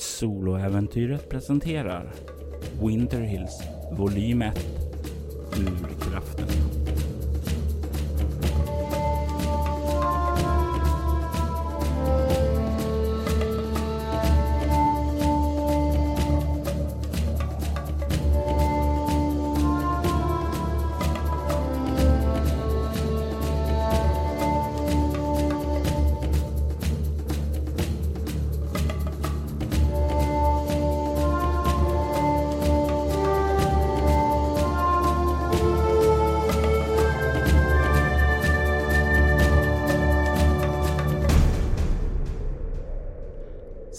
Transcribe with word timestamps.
Soloäventyret 0.00 1.28
presenterar 1.28 2.12
Winter 2.82 3.20
Hills 3.20 3.62
volym 3.90 4.42
1 4.42 4.54
Urkraften. 5.56 6.67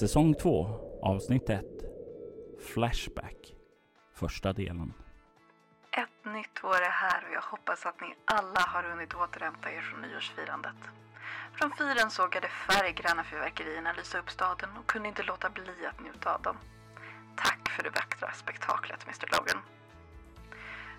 Säsong 0.09 0.35
2, 0.35 0.67
avsnitt 1.01 1.49
1. 1.49 1.65
Flashback. 2.73 3.55
Första 4.15 4.53
delen. 4.53 4.93
Ett 5.91 6.33
nytt 6.33 6.63
år 6.63 6.81
är 6.89 6.89
här 6.89 7.23
och 7.27 7.33
jag 7.33 7.41
hoppas 7.41 7.85
att 7.85 8.01
ni 8.01 8.15
alla 8.25 8.59
har 8.59 8.83
hunnit 8.83 9.13
återhämta 9.13 9.71
er 9.71 9.81
från 9.81 10.01
nyårsfirandet. 10.01 10.75
Från 11.53 11.71
fyren 11.77 12.09
såg 12.11 12.35
jag 12.35 12.41
de 12.41 12.47
färggranna 12.47 13.23
fyrverkerierna 13.23 13.93
lysa 13.93 14.19
upp 14.19 14.29
staden 14.29 14.69
och 14.79 14.87
kunde 14.87 15.07
inte 15.07 15.23
låta 15.23 15.49
bli 15.49 15.85
att 15.89 16.03
njuta 16.03 16.35
av 16.35 16.41
dem. 16.41 16.57
Tack 17.35 17.69
för 17.69 17.83
det 17.83 17.89
vackra 17.89 18.31
spektaklet, 18.33 19.03
Mr 19.03 19.27
Logan. 19.31 19.61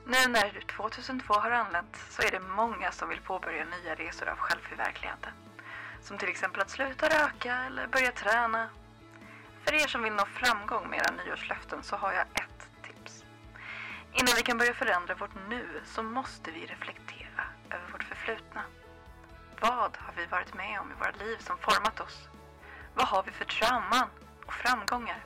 Nu 0.06 0.32
när 0.32 0.66
2002 0.76 1.34
har 1.34 1.50
anlänt 1.50 1.96
så 2.10 2.22
är 2.22 2.30
det 2.30 2.40
många 2.40 2.92
som 2.92 3.08
vill 3.08 3.20
påbörja 3.20 3.64
nya 3.64 3.94
resor 3.94 4.28
av 4.28 4.36
självförverkligande. 4.36 5.28
Som 6.02 6.18
till 6.18 6.28
exempel 6.28 6.60
att 6.60 6.70
sluta 6.70 7.06
röka 7.06 7.56
eller 7.66 7.86
börja 7.86 8.12
träna 8.12 8.68
för 9.70 9.76
er 9.76 9.86
som 9.86 10.02
vill 10.02 10.12
nå 10.12 10.24
framgång 10.24 10.90
med 10.90 10.98
era 10.98 11.24
nyårslöften 11.24 11.82
så 11.82 11.96
har 11.96 12.12
jag 12.12 12.22
ett 12.22 12.68
tips. 12.82 13.24
Innan 14.12 14.34
vi 14.36 14.42
kan 14.42 14.58
börja 14.58 14.74
förändra 14.74 15.14
vårt 15.14 15.48
nu 15.48 15.80
så 15.84 16.02
måste 16.02 16.50
vi 16.50 16.66
reflektera 16.66 17.44
över 17.70 17.92
vårt 17.92 18.02
förflutna. 18.02 18.62
Vad 19.60 19.96
har 19.96 20.12
vi 20.16 20.26
varit 20.26 20.54
med 20.54 20.80
om 20.80 20.92
i 20.92 20.94
våra 20.94 21.10
liv 21.10 21.36
som 21.38 21.58
format 21.58 22.00
oss? 22.00 22.28
Vad 22.94 23.06
har 23.06 23.22
vi 23.22 23.30
för 23.30 23.44
trauman 23.44 24.08
och 24.46 24.54
framgångar? 24.54 25.24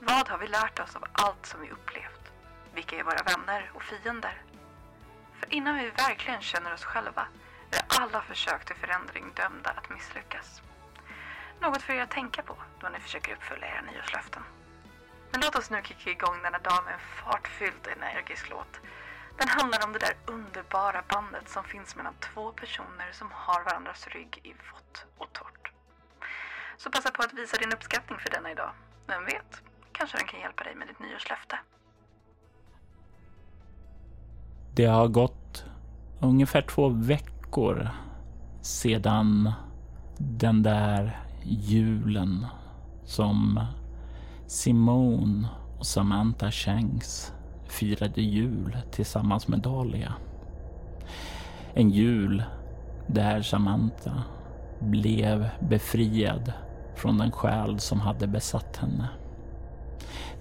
Vad 0.00 0.28
har 0.28 0.38
vi 0.38 0.46
lärt 0.46 0.80
oss 0.80 0.96
av 0.96 1.04
allt 1.12 1.46
som 1.46 1.60
vi 1.60 1.70
upplevt? 1.70 2.32
Vilka 2.74 2.96
är 2.96 3.04
våra 3.04 3.22
vänner 3.22 3.70
och 3.74 3.82
fiender? 3.82 4.42
För 5.40 5.54
innan 5.54 5.78
vi 5.78 5.90
verkligen 5.90 6.40
känner 6.40 6.74
oss 6.74 6.84
själva 6.84 7.26
är 7.70 8.00
alla 8.00 8.22
försök 8.22 8.64
till 8.64 8.76
förändring 8.76 9.32
dömda 9.34 9.70
att 9.70 9.90
misslyckas. 9.90 10.62
Något 11.60 11.82
för 11.82 11.92
er 11.92 12.02
att 12.02 12.10
tänka 12.10 12.42
på 12.42 12.56
då 12.80 12.88
ni 12.88 13.00
försöker 13.00 13.32
uppfylla 13.32 13.66
era 13.66 13.80
nyårslöften. 13.80 14.42
Men 15.30 15.40
låt 15.40 15.56
oss 15.56 15.70
nu 15.70 15.80
kicka 15.84 16.10
igång 16.10 16.42
denna 16.42 16.58
dag 16.58 16.84
med 16.84 16.94
en 16.94 17.00
fartfylld 17.00 17.86
energisk 17.96 18.50
låt. 18.50 18.80
Den 19.38 19.48
handlar 19.48 19.84
om 19.86 19.92
det 19.92 19.98
där 19.98 20.14
underbara 20.26 21.02
bandet 21.08 21.48
som 21.48 21.64
finns 21.64 21.96
mellan 21.96 22.14
två 22.20 22.52
personer 22.52 23.08
som 23.12 23.28
har 23.32 23.64
varandras 23.64 24.08
rygg 24.08 24.40
i 24.42 24.52
vått 24.52 25.06
och 25.18 25.32
torrt. 25.32 25.72
Så 26.76 26.90
passa 26.90 27.10
på 27.10 27.22
att 27.22 27.34
visa 27.34 27.56
din 27.56 27.72
uppskattning 27.72 28.18
för 28.18 28.30
denna 28.30 28.50
idag. 28.50 28.70
Vem 29.06 29.24
vet, 29.24 29.62
kanske 29.92 30.18
den 30.18 30.26
kan 30.26 30.40
hjälpa 30.40 30.64
dig 30.64 30.74
med 30.74 30.88
ditt 30.88 30.98
nyårslöfte. 30.98 31.58
Det 34.74 34.86
har 34.86 35.08
gått 35.08 35.64
ungefär 36.20 36.62
två 36.62 36.88
veckor 36.88 37.88
sedan 38.62 39.52
den 40.18 40.62
där 40.62 41.25
julen 41.48 42.46
som 43.04 43.60
Simone 44.46 45.48
och 45.78 45.86
Samantha 45.86 46.50
Shanks 46.50 47.32
firade 47.68 48.22
jul 48.22 48.76
tillsammans 48.90 49.48
med 49.48 49.60
Dahlia. 49.60 50.14
En 51.74 51.90
jul 51.90 52.44
där 53.06 53.42
Samantha 53.42 54.22
blev 54.80 55.48
befriad 55.60 56.52
från 56.96 57.18
den 57.18 57.32
själ 57.32 57.80
som 57.80 58.00
hade 58.00 58.26
besatt 58.26 58.76
henne. 58.76 59.08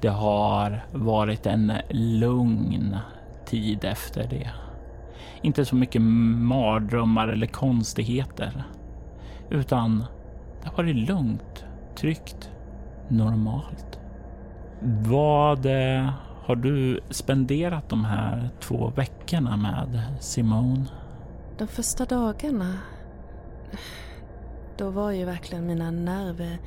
Det 0.02 0.08
har 0.08 0.86
varit 0.92 1.46
en 1.46 1.74
lugn 1.90 2.98
tid 3.46 3.86
efter 3.86 4.28
det. 4.28 4.50
Inte 5.42 5.66
så 5.66 5.76
mycket 5.76 6.02
mardrömmar 6.02 7.28
eller 7.28 7.48
konstigheter, 7.48 8.64
utan 9.50 10.04
det 10.66 10.70
har 10.70 10.78
varit 10.78 10.96
lugnt, 10.96 11.66
tryggt, 11.96 12.50
normalt. 13.10 14.00
Vad 15.08 15.66
eh, 15.66 16.10
har 16.46 16.56
du 16.56 17.00
spenderat 17.10 17.90
de 17.90 18.06
här 18.06 18.50
två 18.60 18.88
veckorna 18.96 19.58
med 19.58 20.04
Simone? 20.20 20.86
De 21.58 21.68
första 21.68 22.06
dagarna, 22.06 22.80
då 24.78 24.90
var 24.90 25.12
ju 25.12 25.26
verkligen 25.26 25.68
mina 25.68 25.92
nerver 25.92 26.58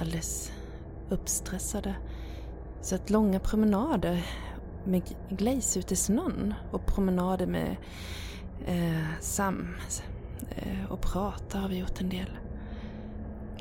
alldeles 0.00 0.52
uppstressade. 1.08 1.94
Så 2.80 2.94
att 2.94 3.10
långa 3.10 3.40
promenader 3.40 4.26
med 4.84 5.02
Glaze 5.28 5.78
ute 5.78 5.94
i 5.94 5.96
snön 5.96 6.54
och 6.70 6.86
promenader 6.86 7.46
med 7.46 7.76
eh, 8.66 9.20
Sam 9.20 9.68
eh, 10.56 10.90
och 10.90 11.00
prata 11.00 11.58
har 11.58 11.68
vi 11.68 11.78
gjort 11.78 12.00
en 12.00 12.08
del. 12.08 12.30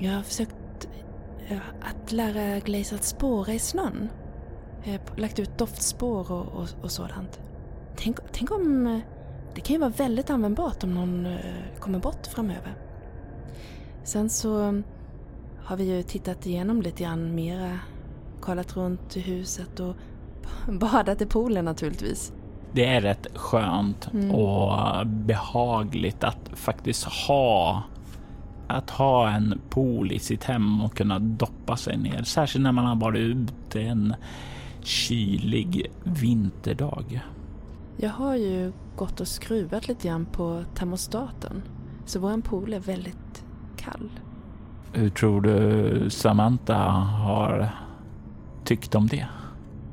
Jag 0.04 0.14
har 0.14 0.22
försökt 0.22 0.88
att 1.82 2.12
lära 2.12 2.60
Glaze 2.60 2.96
att 2.96 3.04
spåra 3.04 3.54
i 3.54 3.60
snön. 3.60 4.10
Jag 4.84 4.92
har 4.92 5.18
lagt 5.18 5.40
ut 5.40 5.58
doftspår 5.58 6.32
och, 6.32 6.48
och, 6.48 6.68
och 6.82 6.92
sådant. 6.92 7.40
Tänk, 7.96 8.18
tänk 8.32 8.52
om... 8.52 9.02
Det 9.56 9.62
kan 9.62 9.74
ju 9.74 9.80
vara 9.80 9.90
väldigt 9.90 10.30
användbart 10.30 10.84
om 10.84 10.94
någon 10.94 11.26
uh, 11.26 11.40
kommer 11.80 12.00
bort 12.00 12.28
framöver. 12.28 12.74
Sen 14.04 14.30
så 14.30 14.82
har 15.64 15.78
vi 15.78 15.84
ju 15.84 16.04
tittat 16.04 16.46
igenom 16.46 16.82
lite 16.82 17.04
grann 17.04 17.36
mera. 17.36 17.80
Kollat 18.42 18.78
runt 18.78 19.18
i 19.18 19.20
huset 19.20 19.80
och 19.80 19.96
badat 20.74 21.22
i 21.22 21.26
poolen 21.26 21.66
naturligtvis. 21.66 22.34
Det 22.72 22.86
är 22.86 23.02
rätt 23.02 23.28
skönt 23.36 24.14
mm. 24.14 24.32
och 24.32 25.08
behagligt 25.08 26.24
att 26.24 26.50
faktiskt 26.54 27.04
ha 27.04 27.84
att 28.74 28.90
ha 28.90 29.30
en 29.30 29.62
pool 29.70 30.12
i 30.12 30.20
sitt 30.20 30.44
hem 30.44 30.82
och 30.82 30.98
kunna 30.98 31.20
doppa 31.20 31.78
sig 31.78 31.98
ner, 31.98 32.24
särskilt 32.24 32.64
när 32.64 32.72
man 32.72 32.86
har 32.86 32.96
varit 32.96 33.20
ute 33.20 33.82
en 33.82 34.16
kylig 34.82 35.92
vinterdag. 36.04 37.22
Jag 37.98 38.10
har 38.10 38.36
ju 38.36 38.74
gått 38.96 39.20
och 39.22 39.28
skruvat 39.28 39.88
lite 39.88 40.08
grann 40.08 40.26
på 40.26 40.64
termostaten, 40.76 41.62
så 42.06 42.20
vår 42.20 42.42
pool 42.42 42.74
är 42.74 42.80
väldigt 42.80 43.46
kall. 43.78 44.10
Hur 44.94 45.10
tror 45.10 45.42
du 45.42 46.10
Samantha 46.10 46.90
har 47.00 47.70
tyckt 48.64 48.96
om 48.96 49.08
det? 49.08 49.28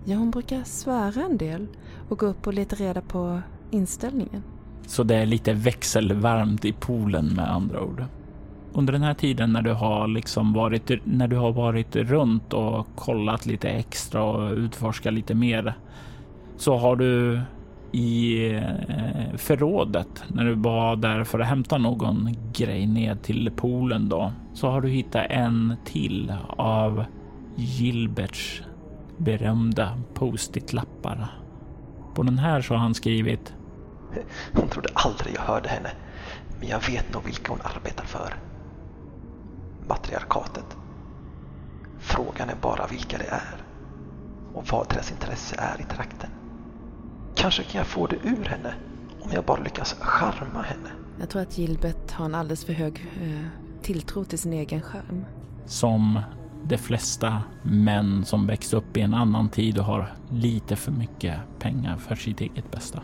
Ja, 0.05 0.17
hon 0.17 0.31
brukar 0.31 0.65
svära 0.65 1.25
en 1.25 1.37
del 1.37 1.67
och 2.09 2.19
gå 2.19 2.27
upp 2.27 2.47
och 2.47 2.55
leta 2.55 2.77
reda 2.77 3.01
på 3.01 3.41
inställningen. 3.71 4.43
Så 4.87 5.03
det 5.03 5.15
är 5.15 5.27
lite 5.27 5.53
växelvarmt 5.53 6.65
i 6.65 6.73
poolen 6.73 7.27
med 7.27 7.53
andra 7.53 7.83
ord? 7.83 8.05
Under 8.73 8.93
den 8.93 9.03
här 9.03 9.15
tiden 9.15 9.53
när 9.53 9.63
du 9.63 9.73
har 9.73 10.09
liksom 10.09 10.53
varit 10.53 10.91
när 11.05 11.28
du 11.28 11.37
har 11.37 11.53
varit 11.53 11.97
runt 11.97 12.53
och 12.53 12.87
kollat 12.97 13.47
lite 13.47 13.69
extra 13.69 14.22
och 14.25 14.53
utforskat 14.53 15.13
lite 15.13 15.34
mer 15.34 15.75
så 16.57 16.77
har 16.77 16.97
du 16.97 17.41
i 17.93 18.45
eh, 18.55 19.37
förrådet 19.37 20.25
när 20.28 20.45
du 20.45 20.55
var 20.55 20.97
där 20.97 21.25
för 21.25 21.41
att 21.41 21.47
hämta 21.47 21.78
någon 21.78 22.37
grej 22.53 22.87
ned 22.87 23.22
till 23.22 23.51
poolen 23.57 24.09
då 24.09 24.33
så 24.55 24.71
har 24.71 24.81
du 24.81 24.89
hittat 24.89 25.27
en 25.31 25.77
till 25.84 26.34
av 26.49 27.05
Gilberts 27.57 28.63
berömda 29.16 29.99
post-it 30.15 30.73
lappar. 30.73 31.27
På 32.15 32.23
den 32.23 32.39
här 32.39 32.61
så 32.61 32.75
har 32.75 32.78
han 32.78 32.95
skrivit. 32.95 33.55
Hon 34.55 34.69
trodde 34.69 34.89
aldrig 34.95 35.34
jag 35.34 35.43
hörde 35.43 35.69
henne, 35.69 35.91
men 36.61 36.69
jag 36.69 36.91
vet 36.91 37.15
nog 37.15 37.25
vilka 37.25 37.53
hon 37.53 37.61
arbetar 37.65 38.05
för 38.05 38.34
matriarkatet. 39.91 40.77
Frågan 41.98 42.48
är 42.48 42.57
bara 42.63 42.87
vilka 42.87 43.19
det 43.19 43.28
är 43.28 43.63
och 44.54 44.66
vad 44.72 44.89
deras 44.89 45.10
intresse 45.10 45.57
är 45.59 45.81
i 45.81 45.84
trakten. 45.95 46.31
Kanske 47.34 47.63
kan 47.63 47.78
jag 47.78 47.87
få 47.87 48.07
det 48.07 48.16
ur 48.16 48.45
henne 48.45 48.75
om 49.21 49.31
jag 49.33 49.45
bara 49.45 49.63
lyckas 49.63 49.97
charma 50.01 50.63
henne. 50.63 50.91
Jag 51.21 51.28
tror 51.28 51.42
att 51.42 51.59
Gilbert 51.59 52.10
har 52.10 52.25
en 52.25 52.34
alldeles 52.34 52.65
för 52.65 52.72
hög 52.72 53.07
eh, 53.22 53.47
tilltro 53.83 54.25
till 54.25 54.39
sin 54.39 54.53
egen 54.53 54.83
charm. 54.83 55.25
Som 55.66 56.21
de 56.65 56.78
flesta 56.78 57.42
män 57.63 58.25
som 58.25 58.47
växt 58.47 58.75
upp 58.75 58.97
i 58.97 59.01
en 59.01 59.15
annan 59.15 59.48
tid 59.48 59.78
och 59.78 59.84
har 59.84 60.13
lite 60.31 60.77
för 60.77 60.92
mycket 60.92 61.41
pengar 61.59 61.97
för 61.97 62.15
sitt 62.15 62.41
eget 62.41 62.71
bästa. 62.71 63.03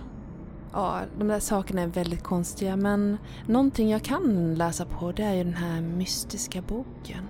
Ja, 0.76 1.00
de 1.19 1.28
där 1.28 1.40
sakerna 1.40 1.82
är 1.82 1.87
väldigt 1.87 2.23
konstiga 2.23 2.76
men 2.76 3.19
någonting 3.46 3.90
jag 3.90 4.02
kan 4.02 4.55
läsa 4.55 4.84
på 4.87 5.12
det 5.12 5.23
är 5.23 5.34
ju 5.34 5.44
den 5.44 5.55
här 5.55 5.81
mystiska 5.81 6.62
boken. 6.62 7.23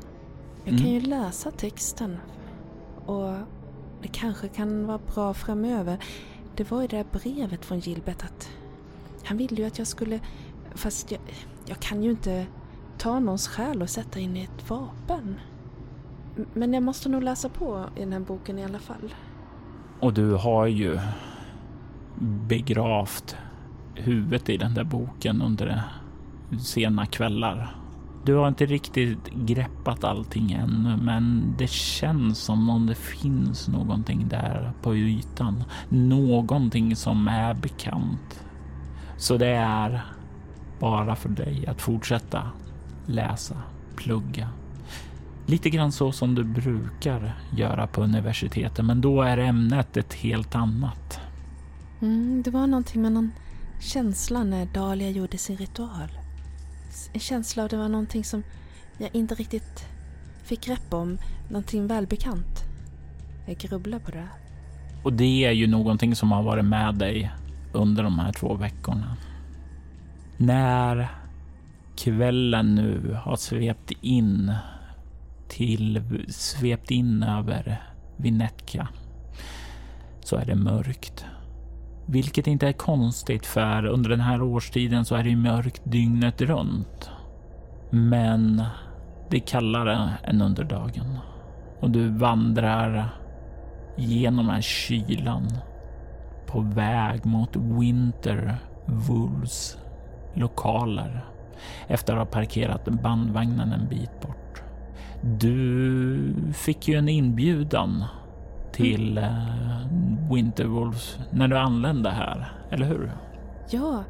Jag 0.64 0.74
kan 0.78 0.86
Mm. 0.86 0.92
ju 0.92 1.00
läsa 1.00 1.50
texten 1.50 2.16
och 3.06 3.32
det 4.02 4.08
kanske 4.12 4.48
kan 4.48 4.86
vara 4.86 5.00
bra 5.14 5.34
framöver. 5.34 5.98
Det 6.56 6.70
var 6.70 6.80
ju 6.82 6.86
det 6.88 6.96
där 6.96 7.06
brevet 7.20 7.64
från 7.64 7.78
Gilbert 7.78 8.24
att 8.24 8.48
han 9.24 9.36
ville 9.36 9.56
ju 9.56 9.64
att 9.66 9.78
jag 9.78 9.86
skulle, 9.86 10.20
fast 10.74 11.10
jag, 11.10 11.20
jag 11.66 11.78
kan 11.78 12.02
ju 12.02 12.10
inte 12.10 12.46
ta 12.98 13.18
någons 13.18 13.48
själ 13.48 13.82
och 13.82 13.90
sätta 13.90 14.18
in 14.20 14.36
i 14.36 14.42
ett 14.44 14.70
vapen. 14.70 15.40
Men 16.54 16.74
jag 16.74 16.82
måste 16.82 17.08
nog 17.08 17.22
läsa 17.22 17.48
på 17.48 17.84
i 17.96 18.00
den 18.00 18.12
här 18.12 18.20
boken 18.20 18.58
i 18.58 18.64
alla 18.64 18.78
fall. 18.78 19.14
Och 20.00 20.12
du 20.12 20.32
har 20.34 20.66
ju 20.66 20.98
begravt 22.20 23.36
huvudet 23.94 24.48
i 24.48 24.56
den 24.56 24.74
där 24.74 24.84
boken 24.84 25.42
under 25.42 25.82
sena 26.60 27.06
kvällar. 27.06 27.76
Du 28.24 28.34
har 28.34 28.48
inte 28.48 28.66
riktigt 28.66 29.30
greppat 29.34 30.04
allting 30.04 30.52
ännu, 30.52 30.96
men 30.96 31.54
det 31.58 31.70
känns 31.70 32.38
som 32.38 32.70
om 32.70 32.86
det 32.86 32.94
finns 32.94 33.68
någonting 33.68 34.28
där 34.28 34.72
på 34.82 34.96
ytan. 34.96 35.64
Någonting 35.88 36.96
som 36.96 37.28
är 37.28 37.54
bekant. 37.54 38.44
Så 39.16 39.36
det 39.36 39.48
är 39.56 40.04
bara 40.80 41.16
för 41.16 41.28
dig 41.28 41.66
att 41.66 41.82
fortsätta 41.82 42.42
läsa, 43.06 43.56
plugga. 43.96 44.48
Lite 45.46 45.70
grann 45.70 45.92
så 45.92 46.12
som 46.12 46.34
du 46.34 46.44
brukar 46.44 47.32
göra 47.56 47.86
på 47.86 48.02
universitetet, 48.02 48.84
men 48.84 49.00
då 49.00 49.22
är 49.22 49.38
ämnet 49.38 49.96
ett 49.96 50.14
helt 50.14 50.54
annat. 50.54 51.20
Mm, 52.02 52.42
det 52.42 52.50
var 52.50 52.66
någonting 52.66 53.02
med 53.02 53.12
någon 53.12 53.32
känsla 53.80 54.44
när 54.44 54.66
Dahlia 54.66 55.10
gjorde 55.10 55.38
sin 55.38 55.56
ritual. 55.56 56.08
En 57.12 57.20
känsla 57.20 57.62
av 57.62 57.68
det 57.68 57.76
var 57.76 57.88
någonting 57.88 58.24
som 58.24 58.42
jag 58.98 59.10
inte 59.12 59.34
riktigt 59.34 59.88
fick 60.44 60.66
grepp 60.66 60.94
om. 60.94 61.18
Någonting 61.48 61.86
välbekant. 61.86 62.64
Jag 63.46 63.58
grubblar 63.58 63.98
på 63.98 64.10
det. 64.10 64.28
Och 65.02 65.12
det 65.12 65.44
är 65.44 65.52
ju 65.52 65.66
någonting 65.66 66.16
som 66.16 66.32
har 66.32 66.42
varit 66.42 66.64
med 66.64 66.94
dig 66.94 67.30
under 67.72 68.02
de 68.02 68.18
här 68.18 68.32
två 68.32 68.54
veckorna. 68.54 69.16
När 70.36 71.08
kvällen 71.96 72.74
nu 72.74 73.16
har 73.22 73.36
svept 73.36 73.92
in 74.00 74.52
till 75.48 76.24
svept 76.28 76.90
in 76.90 77.22
över 77.22 77.82
Vinetka 78.16 78.88
så 80.20 80.36
är 80.36 80.44
det 80.44 80.54
mörkt. 80.54 81.24
Vilket 82.06 82.46
inte 82.46 82.68
är 82.68 82.72
konstigt 82.72 83.46
för 83.46 83.86
under 83.86 84.10
den 84.10 84.20
här 84.20 84.42
årstiden 84.42 85.04
så 85.04 85.14
är 85.14 85.22
det 85.22 85.30
ju 85.30 85.36
mörkt 85.36 85.82
dygnet 85.84 86.40
runt. 86.40 87.10
Men 87.90 88.62
det 89.30 89.36
är 89.36 89.40
kallare 89.40 90.10
än 90.24 90.42
under 90.42 90.64
dagen. 90.64 91.18
Och 91.80 91.90
du 91.90 92.08
vandrar 92.08 93.08
genom 93.96 94.46
den 94.46 94.54
här 94.54 94.62
kylan 94.62 95.48
på 96.46 96.60
väg 96.60 97.26
mot 97.26 97.56
Winter 97.56 98.56
Wolves 98.86 99.78
lokaler 100.34 101.24
efter 101.86 102.12
att 102.12 102.18
ha 102.18 102.26
parkerat 102.26 102.84
bandvagnen 102.84 103.72
en 103.72 103.88
bit 103.88 104.20
bort. 104.20 104.62
Du 105.22 106.34
fick 106.52 106.88
ju 106.88 106.94
en 106.94 107.08
inbjudan 107.08 108.04
till 108.76 109.18
eh, 109.18 109.30
Winter 110.32 110.64
Wolves 110.64 111.18
när 111.30 111.48
du 111.48 111.58
anlände 111.58 112.10
här, 112.10 112.52
eller 112.70 112.86
hur? 112.86 113.12
Ja, 113.70 114.04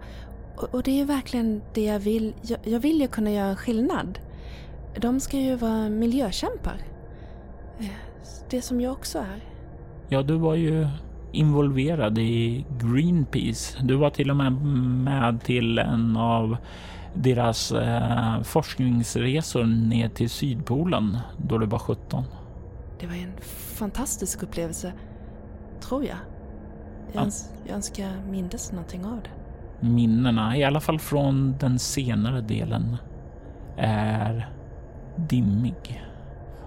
och, 0.72 0.82
det 0.82 0.90
är 0.90 0.96
ju 0.96 1.04
verkligen 1.04 1.62
det 1.74 1.84
jag 1.84 1.98
vill. 1.98 2.34
Jag, 2.42 2.58
jag 2.64 2.80
vill 2.80 3.00
ju 3.00 3.08
kunna 3.08 3.30
göra 3.30 3.56
skillnad. 3.56 4.18
De 5.00 5.20
ska 5.20 5.36
ju 5.38 5.56
vara 5.56 5.88
miljökämpar. 5.88 6.76
Eh, 7.78 7.86
Det 8.50 8.62
som 8.62 8.80
jag 8.80 8.92
också 8.92 9.18
är. 9.18 9.44
Ja, 10.08 10.22
du 10.22 10.34
var 10.36 10.54
ju 10.54 10.88
involverad 11.32 12.18
i 12.18 12.64
Greenpeace. 12.82 13.78
Du 13.82 13.94
var 13.94 14.10
till 14.10 14.30
och 14.30 14.36
med 14.36 14.52
med 14.52 15.42
till 15.42 15.78
en 15.78 16.16
av 16.16 16.56
deras 17.14 17.72
eh, 17.72 18.42
forskningsresor 18.42 19.64
ner 19.64 20.08
till 20.08 20.30
Sydpolen 20.30 21.18
då 21.36 21.58
du 21.58 21.66
var 21.66 21.78
17. 21.78 22.24
Det 23.00 23.06
var 23.06 23.14
en 23.14 23.32
fantastisk 23.76 24.42
upplevelse. 24.42 24.92
Tror 25.80 26.04
jag. 26.04 26.16
Jag, 27.12 27.22
Ja. 27.22 27.26
öns- 27.26 27.52
jag 27.66 27.74
önskar 27.74 28.10
mindes 28.30 28.72
någonting 28.72 29.04
av 29.04 29.20
det. 29.22 29.30
Minnena, 29.86 30.56
i 30.56 30.64
alla 30.64 30.80
fall 30.80 30.98
från 30.98 31.54
den 31.60 31.78
senare 31.78 32.40
delen, 32.40 32.96
är 33.76 34.48
dimmig. 35.16 36.04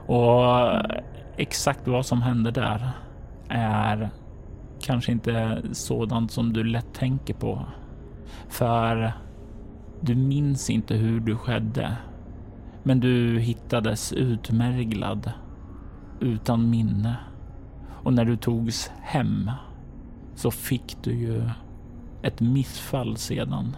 Och 0.06 0.56
exakt 1.38 1.88
vad 1.88 2.06
som 2.06 2.22
hände 2.22 2.52
där 2.52 2.90
är 3.50 4.10
kanske 4.82 5.12
inte 5.12 5.62
sådant 5.72 6.32
som 6.32 6.54
du 6.54 6.64
lätt 6.64 6.94
tänker 6.94 7.34
på. 7.34 7.66
För 8.50 9.14
du 10.02 10.16
minns 10.16 10.70
inte 10.70 10.94
hur 10.96 11.20
du 11.20 11.36
skedde. 11.36 11.98
Men 12.84 13.00
du 13.00 13.40
hittades 13.40 14.14
utmärglad 14.14 15.32
utan 16.19 16.69
minne. 16.69 17.18
Och 18.04 18.13
när 18.13 18.25
du 18.25 18.38
togs 18.38 18.92
hem 19.01 19.51
så 20.36 20.51
fick 20.51 20.98
du 21.04 21.12
ju 21.12 21.50
ett 22.21 22.42
missfall 22.42 23.18
sedan. 23.18 23.75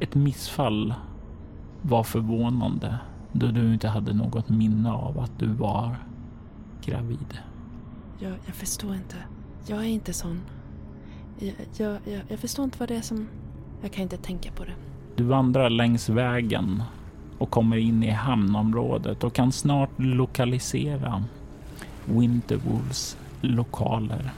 Ett 0.00 0.14
missfall 0.14 0.94
var 1.82 2.02
förvånande 2.02 2.98
då 3.32 3.46
du 3.46 3.72
inte 3.72 3.88
hade 3.88 4.14
något 4.14 4.48
minne 4.48 4.92
av 4.92 5.18
att 5.18 5.38
du 5.38 5.46
var 5.46 5.96
gravid. 6.84 7.38
Jag, 8.18 8.32
jag 8.46 8.54
förstår 8.54 8.94
inte. 8.94 9.16
Jag 9.66 9.78
är 9.78 9.88
inte 9.88 10.12
sån. 10.12 10.40
Jag, 11.38 11.54
jag, 11.76 11.98
jag, 12.04 12.22
jag 12.28 12.38
förstår 12.38 12.64
inte 12.64 12.78
vad 12.78 12.88
det 12.88 12.96
är 12.96 13.02
som... 13.02 13.28
Jag 13.82 13.92
kan 13.92 14.02
inte 14.02 14.16
tänka 14.16 14.50
på 14.52 14.64
det. 14.64 14.74
Du 15.16 15.24
vandrar 15.24 15.70
längs 15.70 16.08
vägen 16.08 16.82
och 17.38 17.50
kommer 17.50 17.76
in 17.76 18.02
i 18.02 18.10
hamnområdet 18.10 19.24
och 19.24 19.32
kan 19.32 19.52
snart 19.52 19.90
lokalisera 19.96 21.24
Winterwolves 22.04 23.16
lokaler. 23.40 24.30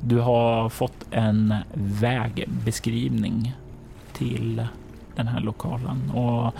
Du 0.00 0.18
har 0.18 0.68
fått 0.68 1.06
en 1.10 1.54
vägbeskrivning 1.74 3.54
till 4.12 4.66
den 5.16 5.28
här 5.28 5.40
lokalen 5.40 6.10
och, 6.10 6.54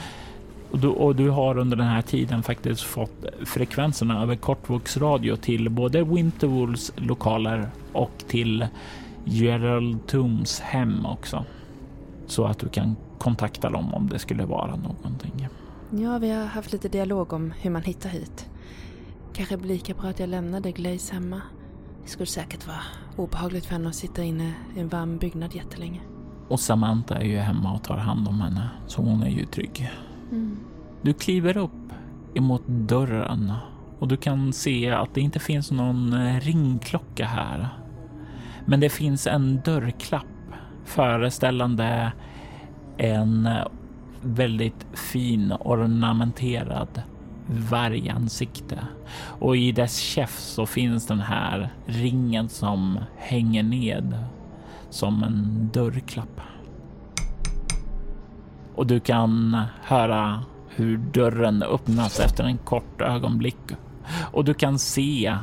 och, 0.70 0.78
du, 0.78 0.88
och 0.88 1.16
du 1.16 1.30
har 1.30 1.58
under 1.58 1.76
den 1.76 1.86
här 1.86 2.02
tiden 2.02 2.42
faktiskt 2.42 2.82
fått 2.82 3.24
frekvenserna 3.44 4.22
över 4.22 4.36
kortvågsradio 4.36 5.36
till 5.36 5.68
både 5.68 6.04
Winterwools 6.04 6.92
lokaler 6.96 7.68
och 7.92 8.24
till 8.28 8.66
Gerald 9.24 10.06
Tooms 10.06 10.60
hem 10.60 11.06
också 11.06 11.44
så 12.26 12.44
att 12.44 12.58
du 12.58 12.68
kan 12.68 12.96
kontakta 13.20 13.70
dem 13.70 13.94
om 13.94 14.08
det 14.08 14.18
skulle 14.18 14.44
vara 14.44 14.76
någonting. 14.76 15.48
Ja, 15.90 16.18
vi 16.18 16.30
har 16.30 16.44
haft 16.44 16.72
lite 16.72 16.88
dialog 16.88 17.32
om 17.32 17.52
hur 17.60 17.70
man 17.70 17.82
hittar 17.82 18.10
hit. 18.10 18.50
Kanske 19.32 19.56
blir 19.56 19.68
lika 19.68 19.94
bra 19.94 20.10
att 20.10 20.20
jag 20.20 20.28
lämnade 20.28 20.72
Glaze 20.72 21.14
hemma. 21.14 21.42
Det 22.04 22.10
skulle 22.10 22.26
säkert 22.26 22.66
vara 22.66 22.80
obehagligt 23.16 23.66
för 23.66 23.72
henne 23.72 23.88
att 23.88 23.94
sitta 23.94 24.22
inne 24.22 24.52
i 24.76 24.80
en 24.80 24.88
varm 24.88 25.18
byggnad 25.18 25.54
jättelänge. 25.54 26.00
Och 26.48 26.60
Samantha 26.60 27.14
är 27.14 27.24
ju 27.24 27.38
hemma 27.38 27.72
och 27.74 27.82
tar 27.82 27.96
hand 27.96 28.28
om 28.28 28.40
henne, 28.40 28.68
så 28.86 29.02
hon 29.02 29.22
är 29.22 29.30
ju 29.30 29.46
trygg. 29.46 29.90
Mm. 30.30 30.56
Du 31.02 31.12
kliver 31.12 31.56
upp 31.56 31.92
emot 32.34 32.62
dörren 32.66 33.52
och 33.98 34.08
du 34.08 34.16
kan 34.16 34.52
se 34.52 34.90
att 34.90 35.14
det 35.14 35.20
inte 35.20 35.38
finns 35.38 35.70
någon 35.70 36.12
eh, 36.12 36.40
ringklocka 36.40 37.26
här. 37.26 37.68
Men 38.66 38.80
det 38.80 38.88
finns 38.88 39.26
en 39.26 39.60
dörrklapp 39.64 40.26
föreställande 40.84 42.12
en 43.00 43.46
eh, 43.46 43.66
väldigt 44.22 44.86
fin 44.92 45.52
ornamenterad 45.60 47.02
vargansikte. 47.46 48.78
Och 49.22 49.56
i 49.56 49.72
dess 49.72 49.96
käft 49.96 50.42
så 50.42 50.66
finns 50.66 51.06
den 51.06 51.20
här 51.20 51.68
ringen 51.86 52.48
som 52.48 52.98
hänger 53.16 53.62
ned 53.62 54.24
som 54.90 55.22
en 55.22 55.70
dörrklapp. 55.72 56.40
Och 58.74 58.86
du 58.86 59.00
kan 59.00 59.62
höra 59.82 60.44
hur 60.68 60.96
dörren 60.96 61.62
öppnas 61.62 62.20
efter 62.20 62.44
en 62.44 62.58
kort 62.58 63.00
ögonblick 63.00 63.72
och 64.32 64.44
du 64.44 64.54
kan 64.54 64.78
se 64.78 65.36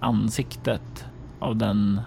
ansiktet 0.00 1.04
av 1.38 1.56
den 1.56 2.00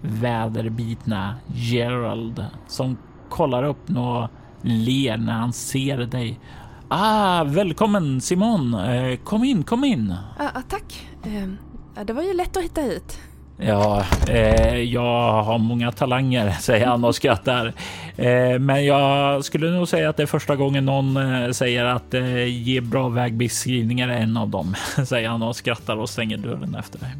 väderbitna 0.00 1.34
Gerald 1.54 2.44
som 2.66 2.96
kollar 3.30 3.62
upp 3.62 3.90
och 3.90 4.28
ler 4.62 5.16
när 5.16 5.32
han 5.32 5.52
ser 5.52 5.98
dig. 5.98 6.40
Ah, 6.88 7.44
välkommen 7.44 8.20
Simon! 8.20 8.74
Eh, 8.74 9.16
kom 9.16 9.44
in, 9.44 9.64
kom 9.64 9.84
in! 9.84 10.14
Ah, 10.38 10.48
ah, 10.54 10.62
tack. 10.68 11.06
Eh, 11.24 12.04
det 12.04 12.12
var 12.12 12.22
ju 12.22 12.34
lätt 12.34 12.56
att 12.56 12.64
hitta 12.64 12.80
hit. 12.80 13.20
Ja, 13.58 14.04
eh, 14.28 14.76
jag 14.76 15.42
har 15.42 15.58
många 15.58 15.92
talanger, 15.92 16.50
säger 16.60 16.86
han 16.86 17.04
och 17.04 17.14
skrattar. 17.14 17.72
Eh, 18.16 18.58
men 18.58 18.84
jag 18.84 19.44
skulle 19.44 19.70
nog 19.70 19.88
säga 19.88 20.08
att 20.08 20.16
det 20.16 20.22
är 20.22 20.26
första 20.26 20.56
gången 20.56 20.84
någon 20.84 21.16
eh, 21.16 21.50
säger 21.50 21.84
att 21.84 22.14
eh, 22.14 22.44
ge 22.44 22.80
bra 22.80 23.08
vägbeskrivningar 23.08 24.08
är 24.08 24.20
en 24.20 24.36
av 24.36 24.48
dem, 24.48 24.74
säger 25.06 25.28
han 25.28 25.42
och 25.42 25.56
skrattar 25.56 25.96
och 25.96 26.08
stänger 26.08 26.36
dörren 26.36 26.74
efter 26.74 26.98
dig. 26.98 27.10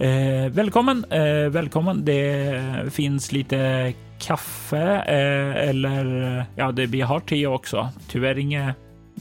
Eh, 0.00 0.50
välkommen, 0.50 1.04
välkommen. 1.50 2.04
Det 2.04 2.62
finns 2.92 3.32
lite 3.32 3.92
kaffe 4.18 5.04
eh, 5.06 5.68
eller 5.68 6.44
ja, 6.56 6.72
det, 6.72 6.86
vi 6.86 7.00
har 7.00 7.20
te 7.20 7.46
också. 7.46 7.88
Tyvärr 8.08 8.38
inget 8.38 8.76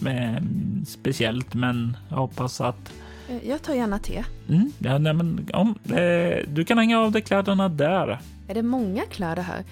eh, 0.05 0.43
speciellt, 0.87 1.53
men 1.53 1.97
jag 2.09 2.17
hoppas 2.17 2.61
att 2.61 2.93
Eh, 3.29 3.49
jag 3.49 3.61
tar 3.61 3.73
gärna 3.73 3.99
te. 3.99 4.23
Mm, 4.49 4.71
ja, 4.79 4.97
nej, 4.97 5.13
men, 5.13 5.47
om, 5.53 5.75
eh, 5.85 6.37
du 6.47 6.65
kan 6.65 6.77
hänga 6.77 6.99
av 6.99 7.11
dig 7.11 7.21
kläderna 7.21 7.69
där. 7.69 8.19
Är 8.47 8.53
det 8.53 8.63
många 8.63 9.01
kläder 9.01 9.43
här? 9.43 9.63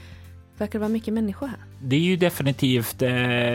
Verkar 0.58 0.72
det 0.72 0.80
vara 0.80 0.90
mycket 0.90 1.14
människor 1.14 1.48
här? 1.48 1.58
Det 1.82 1.96
är 1.96 2.00
ju 2.00 2.18
definitivt 2.18 3.02
eh, 3.02 3.10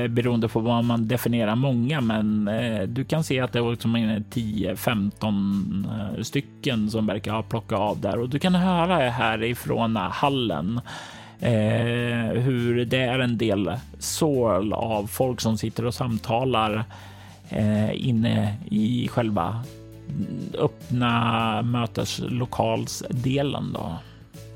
beroende 0.08 0.48
på 0.48 0.60
vad 0.60 0.84
man 0.84 1.08
definierar 1.08 1.54
många, 1.54 2.00
men 2.00 2.48
eh, 2.48 2.82
du 2.82 3.04
kan 3.04 3.24
se 3.24 3.40
att 3.40 3.52
det 3.52 3.58
är 3.58 3.70
liksom 3.70 3.96
10-15 3.96 6.16
eh, 6.16 6.22
stycken 6.22 6.90
som 6.90 7.06
verkar 7.06 7.32
ha 7.32 7.42
plockat 7.42 7.78
av 7.78 8.00
där 8.00 8.18
och 8.18 8.28
du 8.28 8.38
kan 8.38 8.54
höra 8.54 9.10
härifrån 9.10 9.96
hallen 9.96 10.80
eh, 11.40 12.42
hur 12.42 12.84
det 12.84 13.00
är 13.00 13.18
en 13.18 13.38
del 13.38 13.72
sorl 13.98 14.72
av 14.72 15.06
folk 15.06 15.40
som 15.40 15.58
sitter 15.58 15.86
och 15.86 15.94
samtalar 15.94 16.84
eh, 17.48 18.08
inne 18.08 18.56
i 18.70 19.08
själva 19.08 19.64
öppna 20.58 21.62
möteslokalsdelen. 21.62 23.72
Då. 23.72 23.96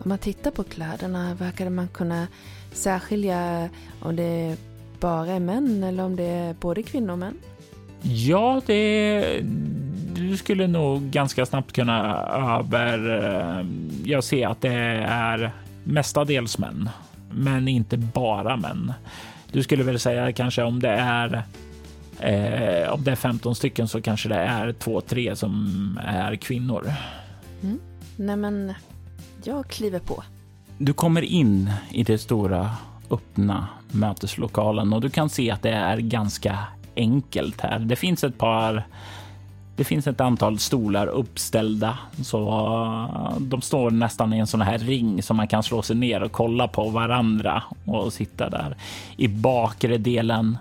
Om 0.03 0.09
man 0.09 0.19
tittar 0.19 0.51
på 0.51 0.65
kläderna 0.65 1.35
verkar 1.35 1.71
man 1.71 1.89
kunna 1.89 2.27
särskilja 2.73 3.69
om 4.01 4.17
det 4.17 4.57
bara 5.01 5.31
är 5.31 5.41
män 5.41 5.85
eller 5.85 6.05
om 6.05 6.17
det 6.17 6.25
är 6.25 6.55
både 6.55 6.83
kvinnor 6.83 7.13
och 7.13 7.19
män? 7.19 7.39
Ja, 8.03 8.63
det 8.67 9.25
du 10.15 10.37
skulle 10.37 10.67
nog 10.67 11.03
ganska 11.03 11.47
snabbt 11.47 11.73
kunna 11.73 12.17
över. 12.59 13.25
Eh, 13.25 13.67
jag 14.05 14.25
ser 14.25 14.49
att 14.49 14.61
det 14.61 15.05
är 15.09 15.53
mestadels 15.85 16.59
män, 16.59 16.89
men 17.31 17.69
inte 17.69 17.97
bara 17.97 18.57
män. 18.57 18.93
Du 19.53 19.63
skulle 19.63 19.85
väl 19.85 19.99
säga 19.99 20.33
kanske 20.33 20.63
om 20.63 20.81
det 20.81 20.89
är 20.89 21.45
Eh, 22.21 22.93
om 22.93 23.05
det 23.05 23.11
är 23.11 23.17
15 23.17 23.55
stycken 23.55 23.89
så 23.89 24.01
kanske 24.01 24.29
det 24.29 24.35
är 24.35 24.73
två, 24.73 25.01
tre 25.01 25.37
som 25.37 26.01
är 26.05 26.37
kvinnor. 26.37 26.93
Mm. 27.63 27.81
Nej, 28.17 28.37
men 28.37 28.75
jag 29.45 29.69
kliver 29.69 29.99
på. 29.99 30.23
Du 30.79 30.93
kommer 30.93 31.23
in 31.23 31.73
i 31.91 32.03
det 32.03 32.19
stora 32.19 32.71
öppna 33.11 33.69
möteslokalen 33.91 34.93
och 34.93 35.01
du 35.01 35.11
kan 35.11 35.29
se 35.29 35.51
att 35.51 35.63
det 35.63 35.71
är 35.71 35.99
ganska 35.99 36.59
enkelt 36.97 37.61
här. 37.61 37.79
Det 37.79 37.97
finns 37.97 38.25
ett 38.25 38.39
par 38.39 38.87
det 39.77 39.85
finns 39.85 40.07
ett 40.07 40.21
antal 40.21 40.59
stolar 40.59 41.07
uppställda 41.07 41.99
så 42.23 42.49
eh, 42.49 43.41
de 43.41 43.61
står 43.61 43.91
nästan 43.91 44.33
i 44.33 44.39
en 44.39 44.47
sån 44.47 44.61
här 44.61 44.79
ring 44.79 45.23
som 45.23 45.37
man 45.37 45.49
kan 45.49 45.63
slå 45.63 45.83
sig 45.83 45.97
ner 45.97 46.23
och 46.23 46.33
kolla 46.33 46.69
på 46.69 46.89
varandra 46.89 47.63
och 47.85 48.13
sitta 48.13 48.51
där. 48.51 48.77
I 49.17 49.29
bakre 49.29 49.99
delen 49.99 50.59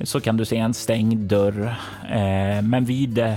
så 0.00 0.20
kan 0.20 0.36
du 0.36 0.44
se 0.44 0.56
en 0.56 0.74
stängd 0.74 1.18
dörr. 1.18 1.76
Eh, 2.10 2.62
men 2.62 2.84
vid 2.84 3.18
eh, 3.18 3.34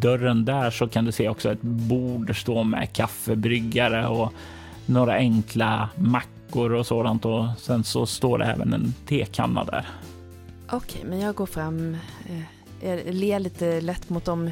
dörren 0.00 0.44
där 0.44 0.70
så 0.70 0.88
kan 0.88 1.04
du 1.04 1.12
se 1.12 1.28
också 1.28 1.52
ett 1.52 1.62
bord 1.62 2.40
stå 2.40 2.62
med 2.62 2.92
kaffebryggare 2.92 4.06
och 4.06 4.32
några 4.86 5.14
enkla 5.14 5.88
mackor 5.94 6.72
och 6.72 6.86
sådant 6.86 7.24
och 7.24 7.44
sen 7.58 7.84
så 7.84 8.06
står 8.06 8.38
det 8.38 8.44
även 8.44 8.72
en 8.72 8.94
tekanna 9.06 9.64
där. 9.64 9.88
Okej, 10.72 11.02
men 11.04 11.20
jag 11.20 11.34
går 11.34 11.46
fram, 11.46 11.96
eh, 12.80 13.12
ler 13.12 13.38
lite 13.38 13.80
lätt 13.80 14.10
mot 14.10 14.24
dem 14.24 14.50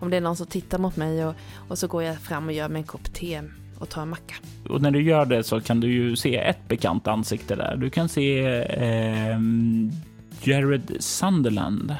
om 0.00 0.10
det 0.10 0.16
är 0.16 0.20
någon 0.20 0.36
som 0.36 0.46
tittar 0.46 0.78
mot 0.78 0.96
mig 0.96 1.24
och, 1.24 1.34
och 1.68 1.78
så 1.78 1.86
går 1.86 2.02
jag 2.02 2.18
fram 2.18 2.46
och 2.46 2.52
gör 2.52 2.68
mig 2.68 2.80
en 2.80 2.86
kopp 2.86 3.14
te 3.14 3.42
och 3.78 3.88
tar 3.88 4.02
en 4.02 4.08
macka. 4.08 4.34
Och 4.68 4.82
när 4.82 4.90
du 4.90 5.02
gör 5.02 5.24
det 5.24 5.44
så 5.44 5.60
kan 5.60 5.80
du 5.80 5.92
ju 5.92 6.16
se 6.16 6.36
ett 6.36 6.68
bekant 6.68 7.08
ansikte 7.08 7.54
där. 7.54 7.76
Du 7.76 7.90
kan 7.90 8.08
se 8.08 8.46
eh, 8.62 9.38
Jared 10.42 10.96
Sunderland. 11.00 11.96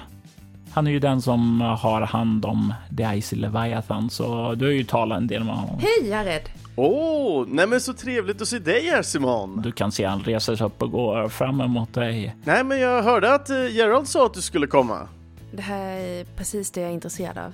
Han 0.73 0.87
är 0.87 0.91
ju 0.91 0.99
den 0.99 1.23
som 1.23 1.61
har 1.61 2.01
hand 2.01 2.45
om 2.45 2.75
The 2.97 3.17
Icy 3.17 3.37
Leviathan, 3.37 4.11
så 4.11 4.55
du 4.55 4.65
har 4.65 4.73
ju 4.73 4.85
talat 4.85 5.19
en 5.19 5.27
del 5.27 5.45
med 5.45 5.55
honom. 5.55 5.79
Hej 5.81 6.11
Jared! 6.11 6.43
Åh, 6.77 7.43
oh, 7.43 7.47
nej 7.49 7.67
men 7.67 7.81
så 7.81 7.93
trevligt 7.93 8.43
att 8.43 8.49
se 8.49 8.59
dig 8.59 8.87
här 8.87 9.03
Simon! 9.03 9.63
Du 9.63 9.73
kan 9.73 9.93
se 9.93 10.05
han 10.05 10.21
reser 10.21 10.57
sig 10.57 10.67
upp 10.67 10.83
och 10.83 10.91
går 10.91 11.29
fram 11.29 11.61
emot 11.61 11.95
dig. 11.95 12.37
Nej 12.45 12.65
men 12.65 12.81
jag 12.81 13.03
hörde 13.03 13.35
att 13.35 13.51
uh, 13.51 13.71
Gerald 13.71 14.09
sa 14.09 14.27
att 14.27 14.35
du 14.35 14.43
skulle 14.43 14.67
komma. 14.67 15.09
Det 15.53 15.63
här 15.63 15.97
är 15.97 16.25
precis 16.25 16.71
det 16.71 16.81
jag 16.81 16.91
är 16.91 16.95
intresserad 16.95 17.39
av. 17.39 17.53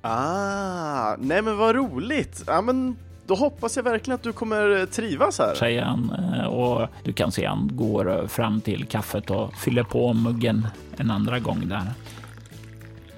Ah, 0.00 1.16
nej 1.18 1.42
men 1.42 1.56
vad 1.56 1.74
roligt! 1.74 2.42
Ja 2.46 2.60
men 2.60 2.96
då 3.26 3.34
hoppas 3.34 3.76
jag 3.76 3.82
verkligen 3.82 4.14
att 4.14 4.22
du 4.22 4.32
kommer 4.32 4.86
trivas 4.86 5.38
här. 5.38 5.54
Säger 5.54 5.82
han 5.82 6.10
eh, 6.10 6.46
och 6.46 6.88
du 7.04 7.12
kan 7.12 7.32
se 7.32 7.46
han 7.46 7.70
går 7.72 8.26
fram 8.26 8.60
till 8.60 8.86
kaffet 8.86 9.30
och 9.30 9.54
fyller 9.54 9.82
på 9.82 10.12
muggen 10.12 10.66
en 10.96 11.10
andra 11.10 11.38
gång 11.38 11.68
där. 11.68 11.92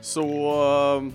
Så 0.00 0.22
eh, 0.96 1.12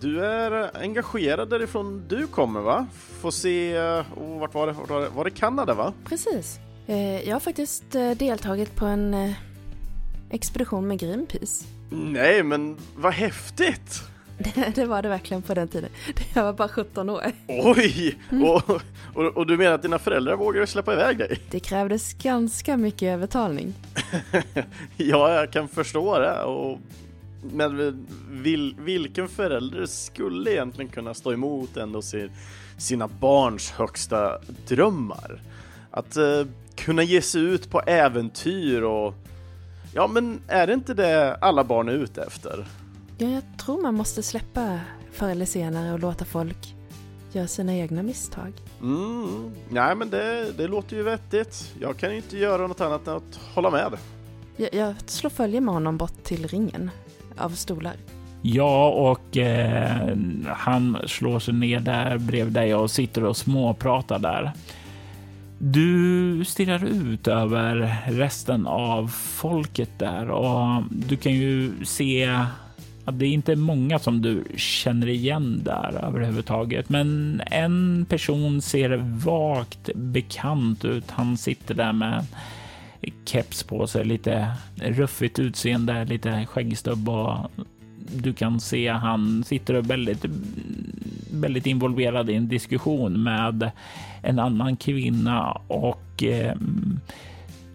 du 0.00 0.24
är 0.24 0.76
engagerad 0.82 1.50
därifrån 1.50 2.04
du 2.08 2.26
kommer 2.26 2.60
va? 2.60 2.86
Får 3.20 3.30
se, 3.30 3.78
oh, 4.16 4.40
vart 4.40 4.54
var 4.54 4.66
det? 4.66 4.72
Vart 4.72 4.90
var 4.90 5.00
det? 5.00 5.08
Var 5.08 5.24
det 5.24 5.30
Kanada 5.30 5.74
va? 5.74 5.92
Precis. 6.04 6.58
Jag 7.24 7.32
har 7.34 7.40
faktiskt 7.40 7.90
deltagit 8.16 8.76
på 8.76 8.86
en 8.86 9.34
expedition 10.30 10.86
med 10.88 10.98
Greenpeace. 10.98 11.64
Nej 11.92 12.42
men 12.42 12.76
vad 12.96 13.12
häftigt! 13.12 14.02
Det, 14.74 14.84
var 14.84 15.02
det 15.02 15.08
verkligen 15.08 15.42
på 15.42 15.54
den 15.54 15.68
tiden. 15.68 15.90
Jag 16.34 16.44
var 16.44 16.52
bara 16.52 16.68
17 16.68 17.10
år. 17.10 17.22
Oj! 17.48 18.18
Mm. 18.30 18.44
Och, 18.44 18.70
och, 19.14 19.36
och, 19.36 19.46
du 19.46 19.56
menar 19.56 19.72
att 19.72 19.82
dina 19.82 19.98
föräldrar 19.98 20.36
vågade 20.36 20.66
släppa 20.66 20.92
iväg 20.92 21.18
dig? 21.18 21.40
Det 21.50 21.60
krävdes 21.60 22.14
ganska 22.14 22.76
mycket 22.76 23.02
övertalning. 23.02 23.74
ja, 24.96 25.34
jag 25.34 25.50
kan 25.50 25.68
förstå 25.68 26.18
det. 26.18 26.42
Och, 26.42 26.78
men 27.52 28.06
vil, 28.30 28.76
vilken 28.78 29.28
förälder 29.28 29.86
skulle 29.86 30.52
egentligen 30.52 30.90
kunna 30.90 31.14
stå 31.14 31.32
emot 31.32 31.76
ändå 31.76 32.02
sin, 32.02 32.30
sina 32.78 33.08
barns 33.08 33.70
högsta 33.70 34.38
drömmar? 34.68 35.40
Att 35.90 36.16
uh, 36.16 36.46
kunna 36.74 37.02
ge 37.02 37.22
sig 37.22 37.42
ut 37.42 37.70
på 37.70 37.80
äventyr 37.80 38.82
och 38.82 39.14
Ja, 39.94 40.06
men 40.06 40.40
är 40.48 40.66
det 40.66 40.72
inte 40.72 40.94
det 40.94 41.36
alla 41.40 41.64
barn 41.64 41.88
är 41.88 41.92
ute 41.92 42.22
efter? 42.22 42.64
Ja, 43.18 43.28
jag 43.28 43.42
tror 43.58 43.82
man 43.82 43.94
måste 43.94 44.22
släppa 44.22 44.80
förr 45.12 45.28
eller 45.28 45.46
senare 45.46 45.92
och 45.92 46.00
låta 46.00 46.24
folk 46.24 46.74
göra 47.32 47.46
sina 47.46 47.74
egna 47.74 48.02
misstag. 48.02 48.52
Mm, 48.80 49.50
nej 49.68 49.94
men 49.94 50.10
det, 50.10 50.52
det 50.56 50.68
låter 50.68 50.96
ju 50.96 51.02
vettigt. 51.02 51.74
Jag 51.80 51.96
kan 51.96 52.12
inte 52.12 52.38
göra 52.38 52.66
något 52.66 52.80
annat 52.80 53.06
än 53.06 53.16
att 53.16 53.40
hålla 53.54 53.70
med. 53.70 53.98
Jag, 54.56 54.74
jag 54.74 54.94
slår 55.06 55.30
följe 55.30 55.60
med 55.60 55.74
honom 55.74 55.96
bort 55.96 56.24
till 56.24 56.46
ringen 56.46 56.90
av 57.38 57.50
stolar. 57.50 57.94
Ja, 58.42 58.88
och 58.88 59.36
eh, 59.36 60.16
han 60.46 60.98
slår 61.06 61.38
sig 61.38 61.54
ner 61.54 61.80
där 61.80 62.18
bredvid 62.18 62.52
dig 62.52 62.74
och 62.74 62.90
sitter 62.90 63.24
och 63.24 63.36
småpratar 63.36 64.18
där. 64.18 64.52
Du 65.64 66.44
stirrar 66.44 66.84
ut 66.84 67.28
över 67.28 67.98
resten 68.06 68.66
av 68.66 69.08
folket 69.08 69.98
där 69.98 70.30
och 70.30 70.82
du 70.90 71.16
kan 71.16 71.32
ju 71.32 71.84
se 71.84 72.24
att 73.04 73.18
det 73.18 73.26
är 73.26 73.30
inte 73.30 73.56
många 73.56 73.98
som 73.98 74.22
du 74.22 74.44
känner 74.56 75.08
igen 75.08 75.60
där 75.64 76.04
överhuvudtaget, 76.04 76.88
men 76.88 77.42
en 77.46 78.06
person 78.08 78.62
ser 78.62 78.96
vagt 79.24 79.90
bekant 79.94 80.84
ut. 80.84 81.10
Han 81.10 81.36
sitter 81.36 81.74
där 81.74 81.92
med 81.92 82.26
keps 83.24 83.62
på 83.62 83.86
sig, 83.86 84.04
lite 84.04 84.52
ruffigt 84.74 85.38
utseende, 85.38 86.04
lite 86.04 86.46
skäggstubb 86.46 87.08
och 87.08 87.36
du 88.14 88.32
kan 88.32 88.60
se 88.60 88.88
han 88.88 89.44
sitter 89.44 89.74
väldigt, 89.74 90.24
väldigt 91.30 91.66
involverad 91.66 92.30
i 92.30 92.34
en 92.34 92.48
diskussion 92.48 93.22
med 93.22 93.70
en 94.22 94.38
annan 94.38 94.76
kvinna 94.76 95.60
och 95.68 96.22
eh, 96.22 96.54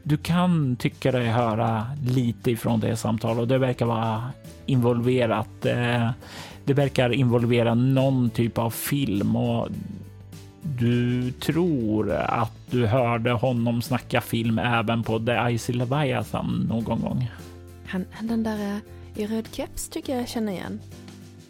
du 0.03 0.17
kan 0.17 0.75
tycka 0.75 1.11
dig 1.11 1.27
höra 1.27 1.85
lite 2.05 2.51
ifrån 2.51 2.79
det 2.79 2.95
samtalet 2.95 3.39
och 3.39 3.47
det 3.47 3.57
verkar 3.57 3.85
vara 3.85 4.23
involverat. 4.65 5.65
Eh, 5.65 6.09
det 6.65 6.73
verkar 6.73 7.09
involvera 7.09 7.73
någon 7.73 8.29
typ 8.29 8.57
av 8.57 8.69
film 8.69 9.35
och 9.35 9.67
du 10.61 11.31
tror 11.31 12.11
att 12.11 12.53
du 12.69 12.85
hörde 12.85 13.31
honom 13.31 13.81
snacka 13.81 14.21
film 14.21 14.59
även 14.59 15.03
på 15.03 15.19
The 15.19 15.49
Icy 15.49 15.73
Leviathan 15.73 16.67
någon 16.69 16.83
gång. 16.83 17.31
Han, 17.85 18.05
den 18.21 18.43
där 18.43 18.75
eh, 18.75 19.21
i 19.23 19.27
röd 19.27 19.47
keps 19.51 19.89
tycker 19.89 20.17
jag 20.17 20.27
känner 20.27 20.51
igen. 20.51 20.79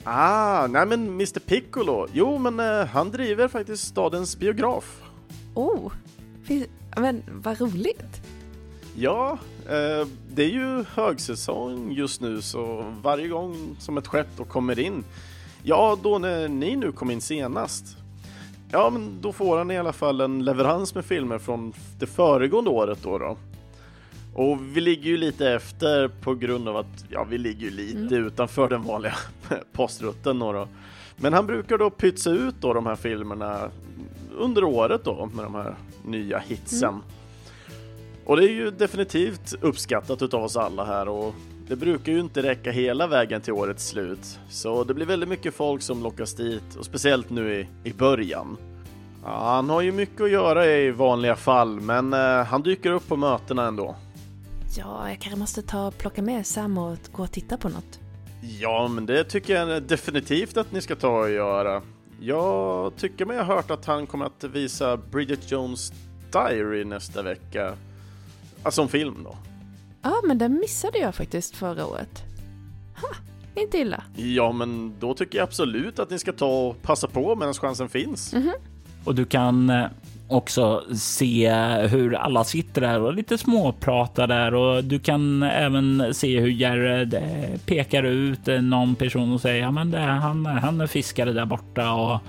Ah, 0.09 0.67
nej 0.67 0.85
men 0.85 1.07
Mr 1.07 1.39
Piccolo. 1.39 2.07
Jo, 2.13 2.37
men 2.37 2.59
eh, 2.59 2.85
han 2.87 3.11
driver 3.11 3.47
faktiskt 3.47 3.87
stadens 3.87 4.37
biograf. 4.37 5.01
Oh, 5.53 5.91
fin- 6.43 6.67
men 6.97 7.23
vad 7.27 7.61
roligt. 7.61 8.21
Ja, 8.95 9.37
eh, 9.65 10.07
det 10.33 10.43
är 10.43 10.49
ju 10.49 10.83
högsäsong 10.93 11.91
just 11.91 12.21
nu 12.21 12.41
så 12.41 12.93
varje 13.01 13.27
gång 13.27 13.75
som 13.79 13.97
ett 13.97 14.07
skepp 14.07 14.27
då 14.37 14.43
kommer 14.43 14.79
in, 14.79 15.03
ja 15.63 15.97
då 16.03 16.17
när 16.17 16.47
ni 16.47 16.75
nu 16.75 16.91
kom 16.91 17.11
in 17.11 17.21
senast, 17.21 17.85
ja 18.71 18.89
men 18.89 19.21
då 19.21 19.33
får 19.33 19.57
han 19.57 19.71
i 19.71 19.77
alla 19.77 19.93
fall 19.93 20.21
en 20.21 20.45
leverans 20.45 20.95
med 20.95 21.05
filmer 21.05 21.39
från 21.39 21.73
det 21.99 22.05
föregående 22.05 22.69
året 22.69 22.99
då. 23.03 23.17
då. 23.17 23.37
Och 24.37 24.57
vi 24.61 24.81
ligger 24.81 25.09
ju 25.09 25.17
lite 25.17 25.49
efter 25.49 26.07
på 26.07 26.35
grund 26.35 26.69
av 26.69 26.77
att, 26.77 27.05
ja 27.09 27.23
vi 27.23 27.37
ligger 27.37 27.61
ju 27.61 27.71
lite 27.71 28.15
utanför 28.15 28.69
den 28.69 28.83
vanliga 28.83 29.13
postrutten 29.73 30.39
då. 30.39 30.67
Men 31.15 31.33
han 31.33 31.47
brukar 31.47 31.77
då 31.77 31.89
pytsa 31.89 32.29
ut 32.29 32.55
då 32.59 32.73
de 32.73 32.85
här 32.85 32.95
filmerna 32.95 33.69
under 34.37 34.63
året 34.63 35.03
då 35.03 35.29
med 35.33 35.45
de 35.45 35.55
här 35.55 35.75
nya 36.05 36.39
hitsen. 36.39 37.01
Och 38.25 38.37
det 38.37 38.43
är 38.43 38.51
ju 38.51 38.71
definitivt 38.71 39.53
uppskattat 39.61 40.21
utav 40.21 40.43
oss 40.43 40.57
alla 40.57 40.85
här 40.85 41.07
och 41.09 41.35
det 41.67 41.75
brukar 41.75 42.11
ju 42.11 42.19
inte 42.19 42.43
räcka 42.43 42.71
hela 42.71 43.07
vägen 43.07 43.41
till 43.41 43.53
årets 43.53 43.87
slut. 43.87 44.39
Så 44.49 44.83
det 44.83 44.93
blir 44.93 45.05
väldigt 45.05 45.29
mycket 45.29 45.53
folk 45.53 45.81
som 45.81 46.03
lockas 46.03 46.33
dit 46.33 46.75
och 46.79 46.85
speciellt 46.85 47.29
nu 47.29 47.53
i, 47.59 47.89
i 47.89 47.93
början. 47.93 48.57
Ja, 49.23 49.55
han 49.55 49.69
har 49.69 49.81
ju 49.81 49.91
mycket 49.91 50.21
att 50.21 50.31
göra 50.31 50.65
i 50.65 50.91
vanliga 50.91 51.35
fall 51.35 51.79
men 51.79 52.13
eh, 52.13 52.43
han 52.43 52.61
dyker 52.61 52.91
upp 52.91 53.07
på 53.07 53.15
mötena 53.15 53.67
ändå. 53.67 53.95
Ja, 54.75 55.09
jag 55.09 55.19
kanske 55.19 55.39
måste 55.39 55.61
ta 55.61 55.87
och 55.87 55.97
plocka 55.97 56.21
med 56.21 56.45
Sam 56.45 56.77
och 56.77 56.97
gå 57.11 57.23
och 57.23 57.31
titta 57.31 57.57
på 57.57 57.69
något. 57.69 57.99
Ja, 58.59 58.87
men 58.87 59.05
det 59.05 59.23
tycker 59.23 59.55
jag 59.55 59.83
definitivt 59.83 60.57
att 60.57 60.71
ni 60.71 60.81
ska 60.81 60.95
ta 60.95 61.19
och 61.19 61.29
göra. 61.29 61.81
Jag 62.19 62.95
tycker 62.95 63.25
mig 63.25 63.37
ha 63.37 63.43
hört 63.43 63.71
att 63.71 63.85
han 63.85 64.07
kommer 64.07 64.25
att 64.25 64.43
visa 64.43 64.97
Bridget 64.97 65.51
Jones 65.51 65.93
Diary 66.31 66.85
nästa 66.85 67.21
vecka. 67.21 67.73
Alltså 68.63 68.81
en 68.81 68.87
film 68.87 69.23
då. 69.23 69.37
Ja, 70.01 70.21
men 70.23 70.37
den 70.37 70.53
missade 70.53 70.97
jag 70.97 71.15
faktiskt 71.15 71.55
förra 71.55 71.85
året. 71.85 72.23
Ha, 73.01 73.09
inte 73.61 73.77
illa. 73.77 74.03
Ja, 74.15 74.51
men 74.51 74.93
då 74.99 75.13
tycker 75.13 75.37
jag 75.37 75.43
absolut 75.43 75.99
att 75.99 76.09
ni 76.09 76.19
ska 76.19 76.33
ta 76.33 76.67
och 76.67 76.81
passa 76.81 77.07
på 77.07 77.35
medan 77.35 77.53
chansen 77.53 77.89
finns. 77.89 78.35
Och 79.05 79.15
du 79.15 79.25
kan 79.25 79.69
eh, 79.69 79.85
också 80.27 80.83
se 80.95 81.53
hur 81.89 82.15
alla 82.15 82.43
sitter 82.43 82.81
där 82.81 83.01
och 83.01 83.13
lite 83.13 83.37
småpratar 83.37 84.27
där. 84.27 84.53
Och 84.53 84.83
du 84.83 84.99
kan 84.99 85.43
även 85.43 86.13
se 86.13 86.39
hur 86.39 86.51
Jared 86.51 87.13
eh, 87.13 87.59
pekar 87.65 88.03
ut 88.03 88.47
eh, 88.47 88.61
någon 88.61 88.95
person 88.95 89.33
och 89.33 89.41
säger 89.41 89.61
ja, 89.61 89.71
men 89.71 89.91
det 89.91 89.97
är, 89.97 90.07
han, 90.07 90.45
han 90.45 90.81
är 90.81 90.87
fiskare 90.87 91.33
där 91.33 91.45
borta. 91.45 91.91
Och 91.91 92.19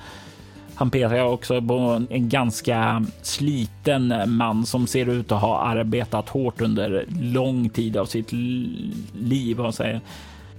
han 0.75 0.91
pekar 0.91 1.25
också 1.25 1.63
på 1.63 2.03
en 2.11 2.29
ganska 2.29 3.05
sliten 3.23 4.15
man 4.27 4.67
som 4.67 4.87
ser 4.87 5.09
ut 5.09 5.33
att 5.33 5.41
ha 5.41 5.61
arbetat 5.61 6.29
hårt 6.29 6.61
under 6.61 7.05
lång 7.21 7.69
tid 7.69 7.97
av 7.97 8.07
sitt 8.07 8.33
liv 9.13 9.61
och 9.61 9.75
säger 9.75 10.01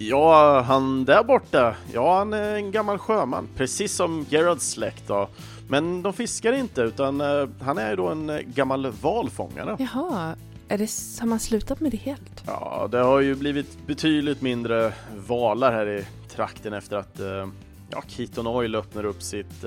Ja, 0.01 0.61
han 0.61 1.05
där 1.05 1.23
borta. 1.23 1.75
Ja, 1.93 2.17
han 2.17 2.33
är 2.33 2.55
en 2.55 2.71
gammal 2.71 2.97
sjöman, 2.97 3.47
precis 3.55 3.95
som 3.95 4.25
Gerards 4.29 4.71
släkt 4.71 5.07
då. 5.07 5.29
Men 5.67 6.01
de 6.01 6.13
fiskar 6.13 6.53
inte, 6.53 6.81
utan 6.81 7.21
eh, 7.21 7.49
han 7.61 7.77
är 7.77 7.89
ju 7.89 7.95
då 7.95 8.07
en 8.07 8.29
eh, 8.29 8.39
gammal 8.39 8.91
valfångare. 9.01 9.75
Jaha, 9.79 10.35
är 10.67 10.77
det, 10.77 10.89
har 11.19 11.27
man 11.27 11.39
slutat 11.39 11.79
med 11.79 11.91
det 11.91 11.97
helt? 11.97 12.43
Ja, 12.45 12.87
det 12.91 12.97
har 12.97 13.19
ju 13.19 13.35
blivit 13.35 13.87
betydligt 13.87 14.41
mindre 14.41 14.93
valar 15.27 15.71
här 15.71 15.89
i 15.89 16.05
trakten 16.29 16.73
efter 16.73 16.97
att 16.97 17.19
eh, 17.19 17.47
ja, 17.89 18.03
Keaton 18.07 18.47
Oil 18.47 18.75
öppnar 18.75 19.05
upp 19.05 19.23
sitt, 19.23 19.65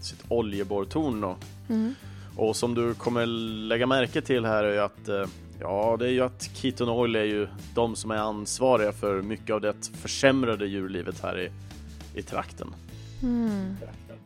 sitt 0.00 0.24
oljeborrtorn. 0.28 1.34
Mm. 1.68 1.94
Och 2.36 2.56
som 2.56 2.74
du 2.74 2.94
kommer 2.94 3.26
lägga 3.26 3.86
märke 3.86 4.20
till 4.20 4.44
här 4.44 4.64
är 4.64 4.80
att 4.80 5.28
ja, 5.64 5.96
det 5.98 6.06
är 6.06 6.10
ju 6.10 6.20
att 6.20 6.50
Keaton 6.54 6.88
Oil 6.88 7.16
är 7.16 7.24
ju 7.24 7.48
de 7.74 7.96
som 7.96 8.10
är 8.10 8.16
ansvariga 8.16 8.92
för 8.92 9.22
mycket 9.22 9.50
av 9.50 9.60
det 9.60 9.90
försämrade 9.92 10.66
djurlivet 10.66 11.20
här 11.22 11.40
i, 11.40 11.50
i 12.18 12.22
trakten. 12.22 12.74
Mm. 13.22 13.76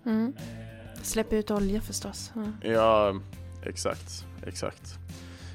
Mm. 0.07 0.33
Släpp 1.03 1.33
ut 1.33 1.51
olja 1.51 1.81
förstås. 1.81 2.33
Ja. 2.35 2.71
Ja, 2.71 3.15
exakt, 3.63 4.25
exakt. 4.47 4.99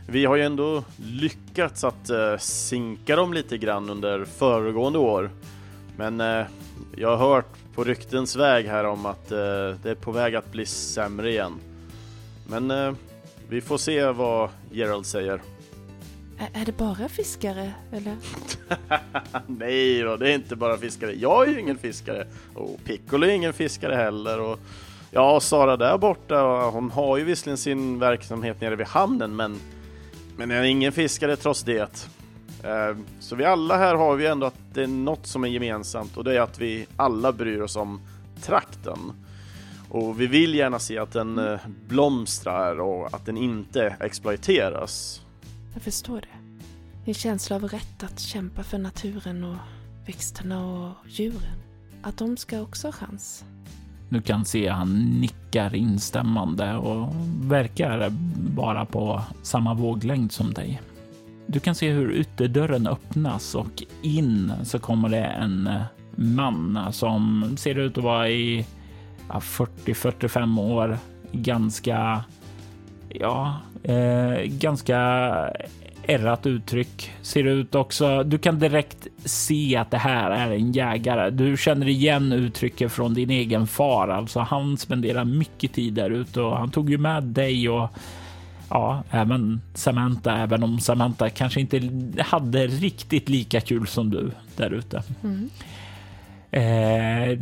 Vi 0.07 0.25
har 0.25 0.35
ju 0.35 0.43
ändå 0.43 0.83
lyckats 0.97 1.83
att 1.83 2.09
eh, 2.09 2.37
sinka 2.37 3.15
dem 3.15 3.33
lite 3.33 3.57
grann 3.57 3.89
under 3.89 4.25
föregående 4.25 4.99
år. 4.99 5.29
Men 5.97 6.21
eh, 6.21 6.45
jag 6.97 7.17
har 7.17 7.35
hört 7.35 7.57
på 7.75 7.83
ryktens 7.83 8.35
väg 8.35 8.65
här 8.65 8.83
om 8.83 9.05
att 9.05 9.31
eh, 9.31 9.37
det 9.83 9.89
är 9.89 9.95
på 9.95 10.11
väg 10.11 10.35
att 10.35 10.51
bli 10.51 10.65
sämre 10.65 11.31
igen. 11.31 11.53
Men 12.47 12.71
eh, 12.71 12.93
vi 13.49 13.61
får 13.61 13.77
se 13.77 14.05
vad 14.05 14.49
Gerald 14.71 15.05
säger. 15.05 15.41
Är, 16.37 16.61
är 16.61 16.65
det 16.65 16.77
bara 16.77 17.09
fiskare, 17.09 17.73
eller? 17.91 18.15
Nej 19.47 20.01
då, 20.01 20.17
det 20.17 20.31
är 20.31 20.35
inte 20.35 20.55
bara 20.55 20.77
fiskare. 20.77 21.13
Jag 21.13 21.47
är 21.47 21.51
ju 21.51 21.59
ingen 21.59 21.77
fiskare 21.77 22.27
och 22.53 22.79
Piccolo 22.85 23.25
är 23.25 23.31
ingen 23.31 23.53
fiskare 23.53 23.95
heller. 23.95 24.39
Och 24.39 24.59
ja, 25.11 25.39
Sara 25.39 25.77
där 25.77 25.97
borta, 25.97 26.69
hon 26.73 26.91
har 26.91 27.17
ju 27.17 27.23
visserligen 27.23 27.57
sin 27.57 27.99
verksamhet 27.99 28.61
nere 28.61 28.75
vid 28.75 28.87
hamnen, 28.87 29.35
men 29.35 29.59
men 30.37 30.51
är 30.51 30.63
ingen 30.63 30.91
fiskare 30.91 31.35
trots 31.35 31.63
det. 31.63 32.07
Ehm, 32.63 33.05
så 33.19 33.35
vi 33.35 33.45
alla 33.45 33.77
här 33.77 33.95
har 33.95 34.15
vi 34.15 34.27
ändå 34.27 34.45
att 34.45 34.59
det 34.73 34.83
är 34.83 34.87
något 34.87 35.27
som 35.27 35.43
är 35.43 35.47
gemensamt 35.47 36.17
och 36.17 36.23
det 36.23 36.35
är 36.35 36.41
att 36.41 36.59
vi 36.59 36.85
alla 36.95 37.31
bryr 37.31 37.61
oss 37.61 37.75
om 37.75 38.01
trakten. 38.41 38.99
Och 39.89 40.21
vi 40.21 40.27
vill 40.27 40.55
gärna 40.55 40.79
se 40.79 40.97
att 40.97 41.11
den 41.11 41.37
eh, 41.37 41.59
blomstrar 41.87 42.79
och 42.79 43.13
att 43.13 43.25
den 43.25 43.37
inte 43.37 43.95
exploateras. 43.99 45.21
Jag 45.73 45.81
förstår 45.81 46.21
det. 46.21 46.27
En 47.05 47.13
känsla 47.13 47.55
av 47.55 47.63
rätt 47.63 48.03
att 48.03 48.19
kämpa 48.19 48.63
för 48.63 48.77
naturen 48.77 49.43
och 49.43 49.57
växterna 50.05 50.65
och 50.65 50.93
djuren. 51.07 51.57
Att 52.01 52.17
de 52.17 52.37
ska 52.37 52.61
också 52.61 52.87
ha 52.87 52.91
chans. 52.91 53.45
Du 54.09 54.21
kan 54.21 54.45
se 54.45 54.67
han 54.67 54.99
nickar 54.99 55.75
instämmande 55.75 56.75
och 56.75 57.15
verkar 57.41 58.13
vara 58.55 58.85
på 58.85 59.21
samma 59.43 59.73
våglängd 59.73 60.31
som 60.31 60.53
dig. 60.53 60.81
Du 61.47 61.59
kan 61.59 61.75
se 61.75 61.91
hur 61.91 62.11
ytterdörren 62.11 62.87
öppnas 62.87 63.55
och 63.55 63.83
in 64.01 64.53
så 64.63 64.79
kommer 64.79 65.09
det 65.09 65.25
en 65.25 65.69
man 66.15 66.87
som 66.91 67.53
ser 67.57 67.75
ut 67.75 67.97
att 67.97 68.03
vara 68.03 68.29
i 68.29 68.65
40-45 69.27 70.61
år. 70.61 70.97
Ganska, 71.31 72.23
ja, 73.13 73.59
eh, 73.83 74.41
ganska 74.45 74.97
ärrat 76.07 76.45
uttryck. 76.45 77.11
Ser 77.21 77.43
ut 77.43 77.75
också. 77.75 78.23
Du 78.23 78.37
kan 78.37 78.59
direkt 78.59 79.07
se 79.25 79.75
att 79.75 79.91
det 79.91 79.97
här 79.97 80.31
är 80.31 80.51
en 80.51 80.71
jägare. 80.71 81.29
Du 81.29 81.57
känner 81.57 81.87
igen 81.87 82.31
uttrycket 82.31 82.91
från 82.91 83.13
din 83.13 83.29
egen 83.29 83.67
far. 83.67 84.07
Alltså 84.07 84.39
han 84.39 84.77
spenderar 84.77 85.25
mycket 85.25 85.73
tid 85.73 85.93
där 85.93 86.09
ute 86.09 86.41
och 86.41 86.57
han 86.57 86.71
tog 86.71 86.89
ju 86.89 86.97
med 86.97 87.23
dig 87.23 87.69
och 87.69 87.89
ja, 88.69 89.03
även 89.11 89.61
Samantha, 89.73 90.37
även 90.37 90.63
om 90.63 90.79
Samantha 90.79 91.29
kanske 91.29 91.61
inte 91.61 91.81
hade 92.19 92.67
riktigt 92.67 93.29
lika 93.29 93.61
kul 93.61 93.87
som 93.87 94.09
du 94.09 94.31
där 94.55 94.73
ute. 94.73 95.03
Mm. 95.23 95.49
Eh, 96.53 97.39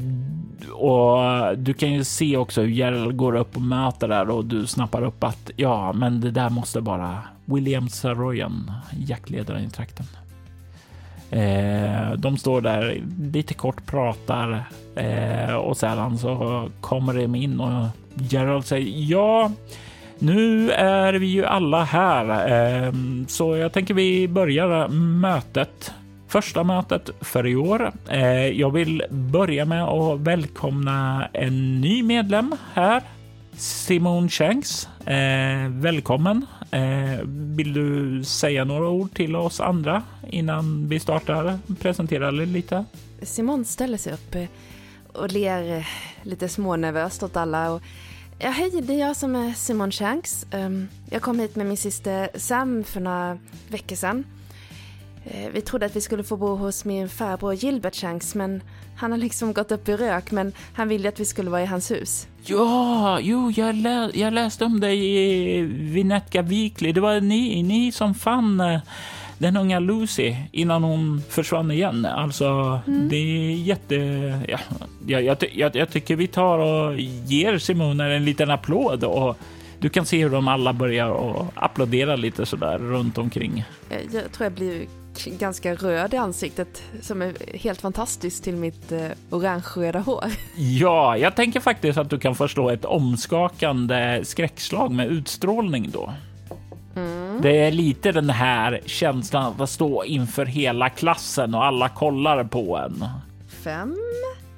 och 0.71 1.58
du 1.58 1.74
kan 1.74 1.93
ju 1.93 2.04
se 2.04 2.38
också 2.38 2.62
hur 2.62 2.69
Gerald 2.69 3.17
går 3.17 3.36
upp 3.36 3.56
och 3.56 3.62
möter 3.62 4.08
där 4.08 4.30
och 4.30 4.45
du 4.45 4.67
snappar 4.67 5.04
upp 5.04 5.24
att 5.24 5.52
ja, 5.56 5.93
men 5.93 6.21
det 6.21 6.32
där 6.32 6.50
måste 6.50 6.80
vara 6.80 7.19
William 7.45 7.89
Saroyan, 7.89 8.71
jaktledaren 8.97 9.63
i 9.63 9.69
trakten. 9.69 10.06
Eh, 11.32 12.13
de 12.17 12.38
står 12.38 12.62
där 12.62 13.02
lite 13.21 13.54
kort 13.54 13.86
pratar 13.86 14.63
eh, 14.95 15.56
och 15.56 15.78
sedan 15.78 16.17
så 16.17 16.69
kommer 16.82 17.13
de 17.13 17.36
in 17.36 17.60
och 17.60 17.88
Gerald 18.13 18.65
säger 18.65 19.12
ja, 19.12 19.52
nu 20.19 20.71
är 20.71 21.13
vi 21.13 21.26
ju 21.26 21.45
alla 21.45 21.84
här, 21.84 22.28
eh, 22.88 22.93
så 23.28 23.58
jag 23.58 23.74
tänker 23.74 23.93
vi 23.93 24.28
börjar 24.28 24.88
mötet. 24.88 25.93
Första 26.32 26.63
mötet 26.63 27.10
för 27.22 27.48
i 27.48 27.56
år. 27.56 27.91
Eh, 28.10 28.48
jag 28.48 28.72
vill 28.72 29.04
börja 29.10 29.65
med 29.65 29.84
att 29.84 30.20
välkomna 30.20 31.28
en 31.34 31.82
ny 31.82 32.04
medlem 32.04 32.56
här. 32.74 33.04
Simon 33.58 34.30
Shanks. 34.30 34.88
Eh, 35.06 35.70
välkommen. 35.70 36.46
Eh, 36.72 37.26
vill 37.28 37.74
du 37.74 38.24
säga 38.24 38.63
några 38.63 38.89
ord 38.89 39.13
till 39.13 39.36
oss 39.36 39.60
andra 39.60 40.04
innan 40.30 40.88
vi 40.88 41.00
startar? 41.00 41.60
Presentera 41.80 42.32
dig 42.32 42.46
lite. 42.46 42.86
Simon 43.22 43.65
ställer 43.65 43.98
sig 43.98 44.13
upp 44.13 44.36
och 45.13 45.32
ler 45.32 45.88
lite 46.24 46.50
smånervöst 46.50 47.24
åt 47.24 47.38
alla. 47.38 47.72
Och, 47.72 47.82
ja, 48.39 48.50
hej, 48.50 48.82
det 48.84 48.94
är 48.94 49.00
jag 49.00 49.17
som 49.17 49.36
är 49.36 49.54
Simon 49.54 49.91
Shanks. 49.91 50.46
Ehm, 50.52 50.88
jag 51.10 51.22
kom 51.22 51.39
hit 51.39 51.56
med 51.56 51.65
min 51.65 51.78
syster 51.78 52.30
Sam 52.36 52.84
för 52.84 53.00
några 53.00 53.38
veckor 53.70 53.96
sedan. 53.96 54.24
Eh, 55.23 55.49
vi 55.53 55.62
trodde 55.62 55.86
att 55.86 55.95
vi 55.95 56.01
skulle 56.01 56.23
få 56.23 56.38
bo 56.38 56.55
hos 56.55 56.86
min 56.86 57.10
farbror 57.10 57.53
Gilbert 57.53 57.95
Shanks 57.95 58.36
men 58.36 58.63
han 58.95 59.12
har 59.12 59.17
liksom 59.17 59.53
gått 59.53 59.71
upp 59.71 59.89
i 59.89 59.95
rök 59.95 60.31
men 60.31 60.53
han 60.73 60.88
ville 60.88 61.10
att 61.10 61.19
vi 61.19 61.25
skulle 61.25 61.49
vara 61.49 61.62
i 61.62 61.65
hans 61.65 61.91
hus. 61.91 62.27
Ja, 62.43 63.19
jo, 63.21 63.51
jag, 63.55 63.75
lä 63.75 64.10
jag 64.13 64.34
läste 64.34 64.65
om 64.65 64.79
det 64.79 64.93
i 64.93 65.62
Vinetka 65.62 66.41
Weekly. 66.41 66.91
Det 66.91 67.01
var 67.01 67.21
ni, 67.21 67.63
ni 67.63 67.91
som 67.91 68.13
fann 68.13 68.60
eh, 68.60 68.79
den 69.38 69.57
unga 69.57 69.79
Lucy 69.79 70.36
innan 70.51 70.84
hon 70.84 71.21
försvann 71.29 71.71
igen. 71.71 72.05
Alltså, 72.05 72.81
mm. 72.88 73.10
det 73.10 73.15
är 73.15 73.55
jätte... 73.55 73.95
Ja, 74.47 74.60
jag, 75.07 75.23
jag, 75.23 75.38
jag, 75.53 75.75
jag, 75.75 75.89
tycker 75.89 76.15
vi 76.15 76.27
tar 76.27 76.60
och 76.60 76.99
ger 77.25 77.57
Simone 77.57 78.15
en 78.15 78.25
liten 78.25 78.51
applåd 78.51 79.03
och 79.03 79.38
du 79.79 79.89
kan 79.89 80.05
se 80.05 80.23
hur 80.23 80.29
de 80.29 80.47
alla 80.47 80.73
börjar 80.73 81.10
och 81.10 81.45
applådera 81.55 82.15
lite 82.15 82.45
sådär 82.45 82.77
runt 82.77 83.17
omkring. 83.17 83.65
Eh, 83.89 83.97
jag 84.13 84.31
tror 84.31 84.45
jag 84.45 84.53
blir 84.53 84.86
ganska 85.25 85.75
röd 85.75 86.13
i 86.13 86.17
ansiktet 86.17 86.84
som 87.01 87.21
är 87.21 87.57
helt 87.57 87.81
fantastiskt 87.81 88.43
till 88.43 88.55
mitt 88.55 88.91
eh, 88.91 89.07
orange-röda 89.29 89.99
hår. 89.99 90.23
Ja, 90.55 91.17
jag 91.17 91.36
tänker 91.36 91.60
faktiskt 91.60 91.97
att 91.97 92.10
du 92.10 92.19
kan 92.19 92.36
förstå 92.36 92.69
ett 92.69 92.86
omskakande 92.86 94.21
skräckslag 94.23 94.91
med 94.91 95.07
utstrålning 95.07 95.91
då. 95.91 96.13
Mm. 96.95 97.41
Det 97.41 97.57
är 97.57 97.71
lite 97.71 98.12
den 98.12 98.29
här 98.29 98.81
känslan 98.86 99.62
att 99.62 99.69
stå 99.69 100.03
inför 100.03 100.45
hela 100.45 100.89
klassen 100.89 101.55
och 101.55 101.65
alla 101.65 101.89
kollar 101.89 102.43
på 102.43 102.77
en. 102.77 103.05
Fem. 103.63 103.97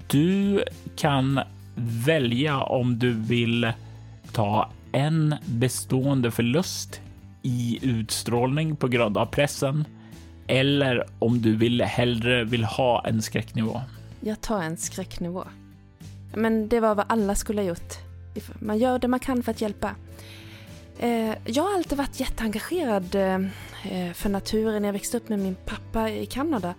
Du 0.07 0.63
kan 0.95 1.39
välja 1.75 2.61
om 2.61 2.99
du 2.99 3.13
vill 3.13 3.71
ta 4.31 4.69
en 4.91 5.35
bestående 5.45 6.31
förlust 6.31 7.01
i 7.41 7.79
utstrålning 7.81 8.75
på 8.75 8.87
grund 8.87 9.17
av 9.17 9.25
pressen 9.25 9.85
eller 10.47 11.05
om 11.19 11.41
du 11.41 11.55
vill 11.55 11.81
hellre 11.81 12.43
vill 12.43 12.63
ha 12.63 13.05
en 13.05 13.21
skräcknivå. 13.21 13.81
Jag 14.21 14.41
tar 14.41 14.63
en 14.63 14.77
skräcknivå. 14.77 15.43
Men 16.35 16.69
det 16.69 16.79
var 16.79 16.95
vad 16.95 17.05
alla 17.09 17.35
skulle 17.35 17.61
ha 17.61 17.67
gjort. 17.67 17.93
Man 18.59 18.77
gör 18.77 18.99
det 18.99 19.07
man 19.07 19.19
kan 19.19 19.43
för 19.43 19.51
att 19.51 19.61
hjälpa. 19.61 19.95
Eh, 20.99 21.33
jag 21.45 21.63
har 21.63 21.73
alltid 21.73 21.97
varit 21.97 22.19
jätteengagerad 22.19 23.15
eh, 23.15 24.13
för 24.13 24.29
naturen. 24.29 24.83
Jag 24.83 24.93
växte 24.93 25.17
upp 25.17 25.29
med 25.29 25.39
min 25.39 25.55
pappa 25.65 26.09
i 26.09 26.25
Kanada. 26.25 26.73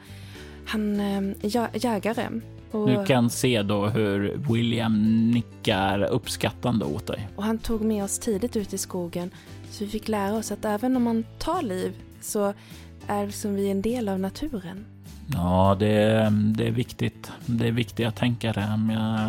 Han 0.67 1.01
eh, 1.01 1.19
är 1.19 1.85
jägare. 1.85 2.29
Och, 2.71 2.89
du 2.89 3.05
kan 3.07 3.31
se 3.31 3.63
då 3.63 3.87
hur 3.87 4.37
William 4.53 5.31
nickar 5.31 6.03
uppskattande 6.03 6.85
åt 6.85 7.07
dig. 7.07 7.29
Och 7.37 7.45
han 7.45 7.59
tog 7.59 7.81
med 7.81 8.05
oss 8.05 8.19
tidigt 8.19 8.57
ut 8.57 8.73
i 8.73 8.79
skogen. 8.79 9.31
Så 9.71 9.85
vi 9.85 9.91
fick 9.91 10.09
lära 10.09 10.35
oss 10.35 10.53
att 10.53 10.65
även 10.65 10.97
om 10.97 11.03
man 11.03 11.25
tar 11.39 11.63
liv 11.63 11.93
så 12.21 12.55
är 13.09 13.27
liksom 13.27 13.55
vi 13.55 13.71
en 13.71 13.83
del 13.83 14.09
av 14.09 14.21
naturen. 14.21 14.85
Ja, 15.33 15.77
det, 15.79 16.29
det 16.57 16.67
är 16.69 16.71
viktigt. 16.71 17.33
Det 17.47 17.69
är 17.69 17.73
viktigt 17.73 18.07
att 18.07 18.17
tänka 18.17 18.53
det. 18.53 18.81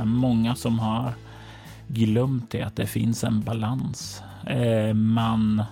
Många 0.06 0.56
som 0.56 0.80
har 0.80 1.14
glömt 1.88 2.52
det, 2.52 2.62
att 2.62 2.76
det 2.76 2.88
finns 2.88 3.24
en 3.24 3.42
balans. 3.42 4.24
Eh, 4.48 4.94
man 4.94 5.64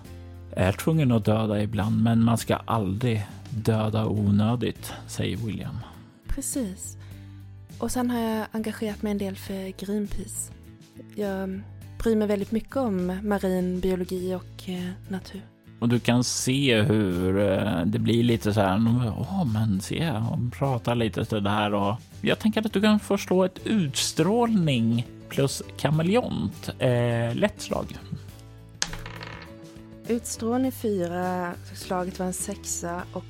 är 0.52 0.72
tvungen 0.72 1.12
att 1.12 1.26
döda 1.26 1.62
ibland, 1.62 2.04
men 2.04 2.24
man 2.24 2.38
ska 2.38 2.56
aldrig 2.56 3.26
döda 3.50 4.08
onödigt, 4.08 4.94
säger 5.08 5.38
William. 5.38 5.78
Precis. 6.28 6.98
Och 7.78 7.92
sen 7.92 8.10
har 8.10 8.20
jag 8.20 8.48
engagerat 8.52 9.02
mig 9.02 9.12
en 9.12 9.18
del 9.18 9.36
för 9.36 9.86
Greenpeace. 9.86 10.52
Jag 11.16 11.62
bryr 12.04 12.16
mig 12.16 12.28
väldigt 12.28 12.52
mycket 12.52 12.76
om 12.76 13.20
marin 13.24 13.80
biologi 13.80 14.36
och 14.36 14.70
eh, 14.70 14.90
natur. 15.08 15.42
Och 15.84 15.90
du 15.90 16.00
kan 16.00 16.24
se 16.24 16.82
hur 16.82 17.40
eh, 17.40 17.86
det 17.86 18.00
blir 18.00 18.24
lite 18.24 18.54
så 18.54 18.62
här. 18.62 18.76
Åh, 19.18 19.46
men 19.54 19.82
se, 19.82 20.10
hon 20.12 20.52
pratar 20.52 20.96
lite 20.96 21.26
så 21.26 21.40
där 21.40 21.74
och 21.74 21.96
jag 22.22 22.40
tänker 22.40 22.66
att 22.66 22.74
du 22.74 22.82
kan 22.82 23.00
förstå 23.00 23.44
ett 23.44 23.60
utstrålning 23.66 25.08
plus 25.30 25.64
kameleont. 25.78 26.70
Eh, 26.80 27.36
lätt 27.36 27.62
slag. 27.62 27.98
Utstrålning 30.08 30.72
fyra, 30.72 31.52
slaget 31.76 32.20
var 32.20 32.26
en 32.26 32.34
sexa 32.34 33.02
och 33.14 33.26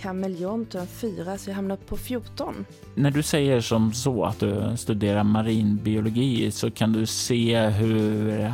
kameleont 0.00 0.74
var 0.74 0.80
en 0.80 0.86
fyra 0.86 1.38
så 1.38 1.50
jag 1.50 1.54
hamnade 1.54 1.82
på 1.86 1.96
14. 1.96 2.64
När 2.94 3.10
du 3.10 3.22
säger 3.22 3.60
som 3.60 3.92
så 3.92 4.24
att 4.24 4.40
du 4.40 4.76
studerar 4.76 5.24
marinbiologi 5.24 6.50
så 6.50 6.70
kan 6.70 6.92
du 6.92 7.06
se 7.06 7.66
hur 7.66 8.52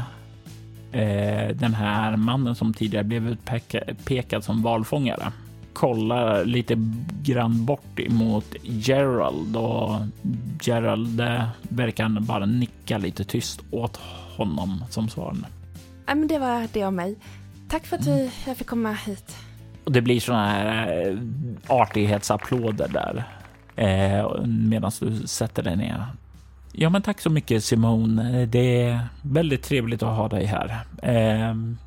eh, 0.93 1.49
den 1.57 1.75
här 1.75 2.17
mannen 2.17 2.55
som 2.55 2.75
tidigare 2.75 3.05
blev 3.05 3.29
utpekad 3.29 4.45
som 4.45 4.63
valfångare 4.63 5.33
kollar 5.73 6.45
lite 6.45 6.75
grann 7.23 7.65
bort 7.65 8.01
emot 8.01 8.55
Gerald 8.63 9.57
och 9.57 9.91
Gerald 10.63 11.21
eh, 11.21 11.49
verkar 11.63 12.21
bara 12.21 12.47
nicka 12.47 12.99
lite 12.99 13.25
tyst 13.25 13.61
åt 13.71 13.97
honom 14.37 14.85
som 14.91 15.09
svar. 15.09 15.37
Ja, 16.07 16.15
men 16.15 16.29
det 16.29 16.39
var 16.39 16.69
det 16.73 16.83
av 16.83 16.93
mig. 16.93 17.17
Tack 17.69 17.87
för 17.87 17.97
att 17.97 18.07
mm. 18.07 18.29
jag 18.47 18.57
fick 18.57 18.67
komma 18.67 18.93
hit. 18.93 19.37
Och 19.85 19.93
det 19.93 20.03
blir 20.03 20.21
såna 20.21 20.49
här 20.49 21.07
eh, 21.07 21.19
artighetsapplåder 21.69 22.89
där 22.89 23.25
eh, 23.77 24.45
medan 24.45 24.93
du 25.01 25.27
sätter 25.27 25.63
dig 25.63 25.77
ner. 25.77 26.07
Ja, 26.73 26.91
men 26.91 27.03
tack 27.03 27.21
så 27.21 27.31
mycket 27.31 27.65
Simon. 27.65 28.17
Det 28.49 28.83
är 28.83 29.01
väldigt 29.23 29.63
trevligt 29.63 30.03
att 30.03 30.17
ha 30.17 30.29
dig 30.29 30.45
här. 30.45 30.79
Ehm, 31.03 31.79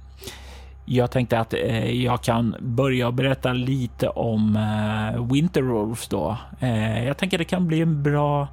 jag 0.86 1.12
tänkte 1.12 1.40
att 1.40 1.54
eh, 1.54 1.92
jag 1.92 2.22
kan 2.22 2.56
börja 2.60 3.12
berätta 3.12 3.54
lite 3.54 4.08
om 4.08 4.56
eh, 4.56 5.26
Winter 5.32 5.62
Wolves 5.62 6.08
då. 6.08 6.38
Eh, 6.60 7.06
jag 7.06 7.18
tänker 7.18 7.38
det 7.38 7.46
kan 7.46 7.68
bli 7.68 7.82
en 7.82 8.04
bra, 8.04 8.48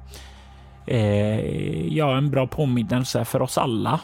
ja, 1.89 2.17
en 2.17 2.31
bra 2.31 2.47
påminnelse 2.47 3.25
för 3.25 3.41
oss 3.41 3.57
alla 3.57 3.99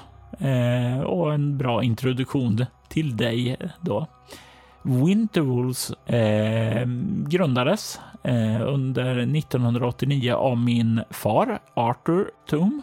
och 1.05 1.33
en 1.33 1.57
bra 1.57 1.83
introduktion 1.83 2.65
till 2.89 3.17
dig 3.17 3.57
då. 3.81 4.07
Winterwolves 4.87 5.91
eh, 6.05 6.85
grundades 7.27 7.99
eh, 8.23 8.61
under 8.61 9.17
1989 9.17 10.33
av 10.33 10.57
min 10.57 11.01
far 11.09 11.59
Arthur 11.73 12.29
Toom. 12.49 12.81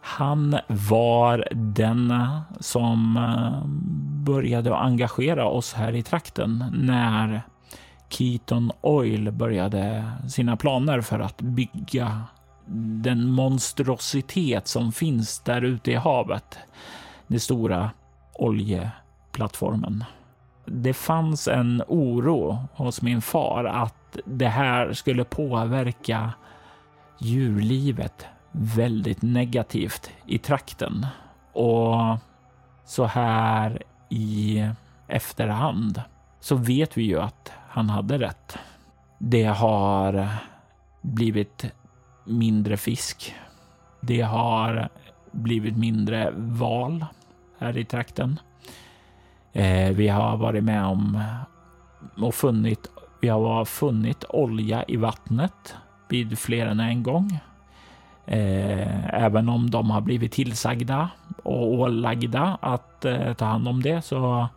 Han 0.00 0.58
var 0.66 1.48
den 1.52 2.14
som 2.60 3.16
eh, 3.16 3.66
började 4.24 4.76
engagera 4.76 5.46
oss 5.46 5.72
här 5.72 5.92
i 5.92 6.02
trakten 6.02 6.64
när 6.72 7.42
Keaton 8.08 8.72
Oil 8.80 9.32
började 9.32 10.04
sina 10.28 10.56
planer 10.56 11.00
för 11.00 11.20
att 11.20 11.40
bygga 11.42 12.22
den 13.02 13.30
monstrositet 13.30 14.68
som 14.68 14.92
finns 14.92 15.40
där 15.40 15.62
ute 15.62 15.90
i 15.90 15.94
havet. 15.94 16.58
Den 17.26 17.40
stora 17.40 17.90
oljeplattformen 18.34 20.04
det 20.70 20.94
fanns 20.94 21.48
en 21.48 21.82
oro 21.88 22.58
hos 22.74 23.02
min 23.02 23.22
far 23.22 23.64
att 23.64 24.18
det 24.24 24.48
här 24.48 24.92
skulle 24.92 25.24
påverka 25.24 26.32
djurlivet 27.18 28.26
väldigt 28.52 29.22
negativt 29.22 30.10
i 30.26 30.38
trakten. 30.38 31.06
Och 31.52 32.18
så 32.84 33.04
här 33.04 33.82
i 34.08 34.66
efterhand 35.08 36.02
så 36.40 36.54
vet 36.56 36.98
vi 36.98 37.02
ju 37.02 37.20
att 37.20 37.52
han 37.68 37.90
hade 37.90 38.18
rätt. 38.18 38.58
Det 39.18 39.44
har 39.44 40.28
blivit 41.02 41.64
mindre 42.24 42.76
fisk. 42.76 43.34
Det 44.00 44.20
har 44.20 44.88
blivit 45.32 45.76
mindre 45.76 46.30
val 46.36 47.04
här 47.58 47.76
i 47.76 47.84
trakten. 47.84 48.40
Eh, 49.52 49.90
vi 49.90 50.08
har 50.08 50.36
varit 50.36 50.64
med 50.64 50.84
om 50.84 51.22
och 52.16 52.34
funnit, 52.34 52.90
vi 53.20 53.28
har 53.28 53.64
funnit 53.64 54.24
olja 54.28 54.84
i 54.88 54.96
vattnet 54.96 55.74
vid 56.08 56.38
fler 56.38 56.66
än 56.66 56.80
en 56.80 57.02
gång. 57.02 57.40
Eh, 58.26 59.14
även 59.14 59.48
om 59.48 59.70
de 59.70 59.90
har 59.90 60.00
blivit 60.00 60.32
tillsagda 60.32 61.10
och 61.42 61.72
ålagda 61.72 62.58
att 62.60 63.04
eh, 63.04 63.32
ta 63.32 63.44
hand 63.44 63.68
om 63.68 63.82
det 63.82 64.02
så 64.02 64.48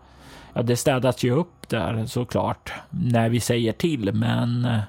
ja, 0.54 0.62
det 0.62 0.76
städas 0.76 1.24
ju 1.24 1.32
upp 1.32 1.70
där 1.70 2.06
såklart 2.06 2.74
när 2.90 3.30
vi 3.30 3.40
säger 3.40 3.74
till, 3.74 4.14
men 4.14 4.66
eh, 4.66 4.80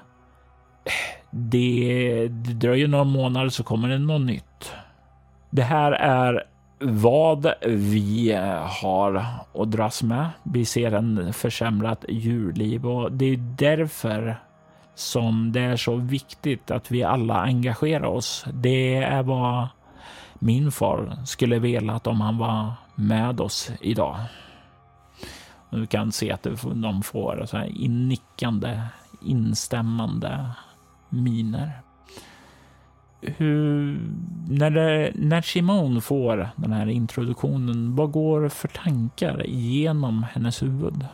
det, 1.31 2.27
det 2.27 2.53
dröjer 2.53 2.87
några 2.87 3.03
månader 3.03 3.49
så 3.49 3.63
kommer 3.63 3.89
det 3.89 3.97
något 3.97 4.21
nytt. 4.21 4.73
Det 5.49 5.63
här 5.63 5.91
är 5.91 6.43
vad 6.83 7.53
vi 7.65 8.33
har 8.81 9.25
att 9.53 9.71
dras 9.71 10.03
med. 10.03 10.29
Vi 10.43 10.65
ser 10.65 10.91
en 10.91 11.33
försämrat 11.33 12.05
djurliv 12.09 12.87
och 12.87 13.11
det 13.11 13.25
är 13.25 13.37
därför 13.37 14.39
som 14.95 15.51
det 15.51 15.61
är 15.61 15.75
så 15.75 15.95
viktigt 15.95 16.71
att 16.71 16.91
vi 16.91 17.03
alla 17.03 17.41
engagerar 17.41 18.05
oss. 18.05 18.45
Det 18.53 18.95
är 18.95 19.23
vad 19.23 19.67
min 20.33 20.71
far 20.71 21.17
skulle 21.25 21.59
velat 21.59 22.07
om 22.07 22.21
han 22.21 22.37
var 22.37 22.71
med 22.95 23.41
oss 23.41 23.71
idag. 23.81 24.15
Du 25.69 25.87
kan 25.87 26.11
se 26.11 26.31
att 26.31 26.47
de 26.73 27.03
får 27.03 27.45
så 27.45 27.57
här 27.57 27.71
nickande, 27.89 28.81
instämmande 29.21 30.49
miner. 31.09 31.82
Hur, 33.37 33.99
när, 34.49 34.69
det, 34.69 35.11
när 35.15 35.41
Simone 35.41 36.01
får 36.01 36.49
den 36.55 36.71
här 36.71 36.87
introduktionen, 36.87 37.95
vad 37.95 38.11
går 38.11 38.49
för 38.49 38.67
tankar 38.67 39.45
igenom 39.45 40.23
hennes 40.23 40.63
huvud? 40.63 41.05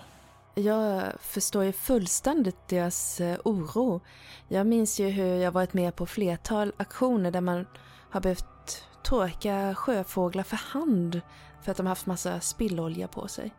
Jag 0.55 1.03
förstår 1.19 1.63
ju 1.63 1.71
fullständigt 1.71 2.67
deras 2.67 3.21
eh, 3.21 3.37
oro. 3.43 4.01
Jag 4.47 4.67
minns 4.67 4.99
ju 4.99 5.09
hur 5.09 5.35
jag 5.35 5.51
varit 5.51 5.73
med 5.73 5.95
på 5.95 6.05
flertal 6.05 6.73
aktioner 6.77 7.31
där 7.31 7.41
man 7.41 7.65
har 8.09 8.21
behövt 8.21 8.87
torka 9.03 9.75
sjöfåglar 9.75 10.43
för 10.43 10.57
hand 10.57 11.21
för 11.61 11.71
att 11.71 11.77
de 11.77 11.87
haft 11.87 12.05
massa 12.05 12.39
spillolja 12.39 13.07
på 13.07 13.27
sig. 13.27 13.53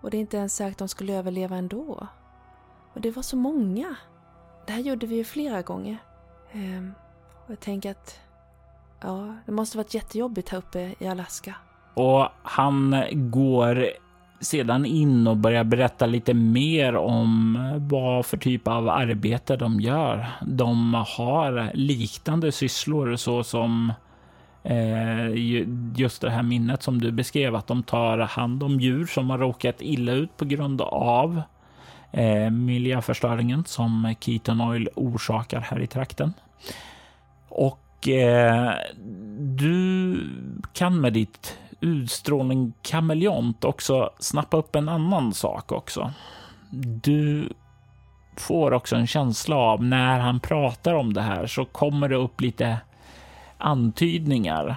Och 0.00 0.10
det 0.10 0.16
är 0.16 0.20
inte 0.20 0.36
ens 0.36 0.56
säkert 0.56 0.72
att 0.72 0.78
de 0.78 0.88
skulle 0.88 1.12
överleva 1.14 1.56
ändå. 1.56 2.06
Och 2.94 3.00
det 3.00 3.10
var 3.10 3.22
så 3.22 3.36
många. 3.36 3.96
Det 4.66 4.72
här 4.72 4.80
gjorde 4.80 5.06
vi 5.06 5.16
ju 5.16 5.24
flera 5.24 5.62
gånger. 5.62 5.98
Ehm, 6.52 6.92
och 7.44 7.50
jag 7.50 7.60
tänker 7.60 7.90
att 7.90 8.20
ja, 9.00 9.36
det 9.46 9.52
måste 9.52 9.76
varit 9.76 9.94
jättejobbigt 9.94 10.48
här 10.48 10.58
uppe 10.58 10.94
i 10.98 11.06
Alaska. 11.06 11.54
Och 11.94 12.28
han 12.42 13.04
går 13.12 13.88
sedan 14.40 14.86
in 14.86 15.26
och 15.26 15.36
börjar 15.36 15.64
berätta 15.64 16.06
lite 16.06 16.34
mer 16.34 16.96
om 16.96 17.58
vad 17.90 18.26
för 18.26 18.36
typ 18.36 18.68
av 18.68 18.88
arbete 18.88 19.56
de 19.56 19.80
gör. 19.80 20.26
De 20.46 20.94
har 20.94 21.70
liknande 21.74 22.52
sysslor 22.52 23.16
så 23.16 23.44
som 23.44 23.92
eh, 24.62 25.28
just 25.96 26.20
det 26.22 26.30
här 26.30 26.42
minnet 26.42 26.82
som 26.82 27.00
du 27.00 27.12
beskrev, 27.12 27.54
att 27.54 27.66
de 27.66 27.82
tar 27.82 28.18
hand 28.18 28.62
om 28.62 28.80
djur 28.80 29.06
som 29.06 29.30
har 29.30 29.38
råkat 29.38 29.76
illa 29.78 30.12
ut 30.12 30.36
på 30.36 30.44
grund 30.44 30.80
av 30.80 31.42
eh, 32.12 32.50
miljöförstöringen 32.50 33.64
som 33.64 34.14
Keaton 34.20 34.60
Oil 34.60 34.88
orsakar 34.94 35.60
här 35.60 35.80
i 35.80 35.86
trakten. 35.86 36.32
Och 37.54 38.08
eh, 38.08 38.74
du 39.38 40.20
kan 40.72 41.00
med 41.00 41.12
ditt 41.12 41.58
utstrålning 41.80 42.72
kameleont 42.82 43.64
också 43.64 44.10
snappa 44.18 44.56
upp 44.56 44.76
en 44.76 44.88
annan 44.88 45.34
sak 45.34 45.72
också. 45.72 46.12
Du 47.02 47.48
får 48.36 48.72
också 48.72 48.96
en 48.96 49.06
känsla 49.06 49.56
av 49.56 49.84
när 49.84 50.18
han 50.18 50.40
pratar 50.40 50.94
om 50.94 51.12
det 51.12 51.22
här 51.22 51.46
så 51.46 51.64
kommer 51.64 52.08
det 52.08 52.16
upp 52.16 52.40
lite 52.40 52.78
antydningar. 53.58 54.76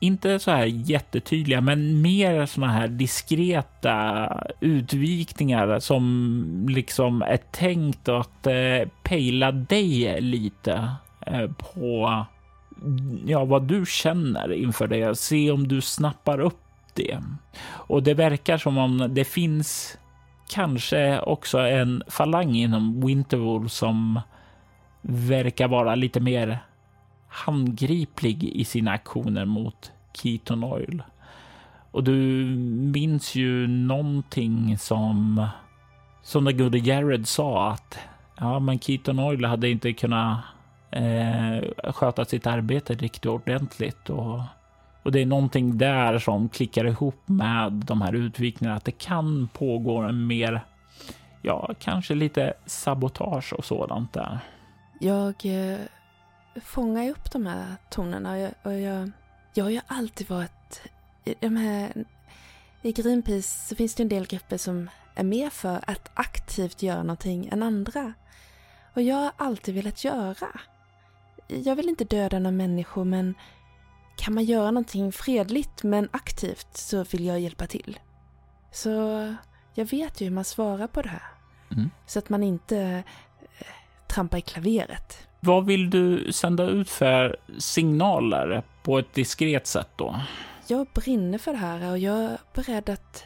Inte 0.00 0.38
så 0.38 0.50
här 0.50 0.64
jättetydliga, 0.66 1.60
men 1.60 2.02
mer 2.02 2.46
såna 2.46 2.72
här 2.72 2.88
diskreta 2.88 4.28
utvikningar 4.60 5.78
som 5.78 6.66
liksom 6.68 7.22
är 7.22 7.36
tänkt 7.36 8.08
att 8.08 8.46
eh, 8.46 8.88
pejla 9.02 9.52
dig 9.52 10.20
lite 10.20 10.90
Eh, 11.26 11.50
på 11.50 12.24
ja, 13.24 13.44
vad 13.44 13.62
du 13.62 13.86
känner 13.86 14.52
inför 14.52 14.86
det. 14.86 15.18
Se 15.18 15.50
om 15.50 15.68
du 15.68 15.80
snappar 15.80 16.40
upp 16.40 16.60
det. 16.94 17.18
Och 17.64 18.02
det 18.02 18.14
verkar 18.14 18.58
som 18.58 18.78
om 18.78 19.08
det 19.10 19.24
finns 19.24 19.98
kanske 20.50 21.20
också 21.20 21.58
en 21.58 22.02
falang 22.08 22.56
inom 22.56 23.06
Winterwool 23.06 23.70
som 23.70 24.20
verkar 25.02 25.68
vara 25.68 25.94
lite 25.94 26.20
mer 26.20 26.58
handgriplig 27.28 28.44
i 28.44 28.64
sina 28.64 28.90
aktioner 28.90 29.44
mot 29.44 29.92
Keaton 30.14 30.64
Oil. 30.64 31.02
Och 31.90 32.04
du 32.04 32.46
minns 32.94 33.34
ju 33.34 33.66
någonting 33.66 34.78
som 34.78 35.46
som 36.22 36.44
den 36.44 36.58
gode 36.58 36.78
Jared 36.78 37.28
sa 37.28 37.70
att 37.70 37.98
ja, 38.36 38.58
men 38.58 38.78
Keaton 38.78 39.18
Oil 39.18 39.44
hade 39.44 39.68
inte 39.68 39.92
kunnat 39.92 40.38
eh, 40.92 41.92
sköta 41.92 42.24
sitt 42.24 42.46
arbete 42.46 42.94
riktigt 42.94 43.26
ordentligt. 43.26 44.10
Och, 44.10 44.40
och 45.02 45.12
det 45.12 45.20
är 45.20 45.26
någonting 45.26 45.78
där 45.78 46.18
som 46.18 46.48
klickar 46.48 46.84
ihop 46.84 47.22
med 47.26 47.72
de 47.72 48.02
här 48.02 48.12
utvikningarna, 48.12 48.76
att 48.76 48.84
det 48.84 48.98
kan 48.98 49.48
pågå 49.52 49.98
en 49.98 50.26
mer, 50.26 50.60
ja, 51.42 51.70
kanske 51.78 52.14
lite 52.14 52.54
sabotage 52.66 53.52
och 53.52 53.64
sådant 53.64 54.12
där. 54.12 54.38
Jag 55.00 55.34
eh, 55.44 55.78
fångar 56.64 57.10
upp 57.10 57.32
de 57.32 57.46
här 57.46 57.66
tonerna 57.90 58.32
och 58.32 58.38
jag, 58.38 58.52
och 58.62 58.80
jag, 58.80 59.10
jag 59.54 59.64
har 59.64 59.70
ju 59.70 59.80
alltid 59.86 60.28
varit 60.28 60.82
i 61.24 61.34
de 61.40 61.56
här 61.56 62.04
i 62.82 62.92
Greenpeace 62.92 63.68
så 63.68 63.76
finns 63.76 63.94
det 63.94 64.02
en 64.02 64.08
del 64.08 64.26
grupper 64.26 64.56
som 64.56 64.90
är 65.14 65.24
med 65.24 65.52
för 65.52 65.80
att 65.86 66.10
aktivt 66.14 66.82
göra 66.82 67.02
någonting 67.02 67.48
än 67.52 67.62
andra. 67.62 68.12
Och 68.94 69.02
jag 69.02 69.16
har 69.16 69.32
alltid 69.36 69.74
velat 69.74 70.04
göra 70.04 70.48
jag 71.64 71.76
vill 71.76 71.88
inte 71.88 72.04
döda 72.04 72.38
några 72.38 72.56
människor 72.56 73.04
men 73.04 73.34
kan 74.16 74.34
man 74.34 74.44
göra 74.44 74.70
någonting 74.70 75.12
fredligt 75.12 75.82
men 75.82 76.08
aktivt 76.12 76.76
så 76.76 77.04
vill 77.04 77.24
jag 77.24 77.40
hjälpa 77.40 77.66
till. 77.66 77.98
Så 78.70 78.90
jag 79.74 79.84
vet 79.84 80.20
ju 80.20 80.24
hur 80.24 80.32
man 80.32 80.44
svarar 80.44 80.86
på 80.86 81.02
det 81.02 81.08
här. 81.08 81.22
Mm. 81.72 81.90
Så 82.06 82.18
att 82.18 82.28
man 82.28 82.42
inte 82.42 82.78
eh, 83.58 83.66
trampar 84.06 84.38
i 84.38 84.40
klaveret. 84.40 85.28
Vad 85.40 85.66
vill 85.66 85.90
du 85.90 86.32
sända 86.32 86.64
ut 86.66 86.90
för 86.90 87.36
signaler 87.58 88.62
på 88.82 88.98
ett 88.98 89.14
diskret 89.14 89.66
sätt 89.66 89.88
då? 89.96 90.20
Jag 90.66 90.86
brinner 90.94 91.38
för 91.38 91.52
det 91.52 91.58
här 91.58 91.90
och 91.90 91.98
jag 91.98 92.18
är 92.18 92.38
beredd 92.54 92.90
att 92.90 93.24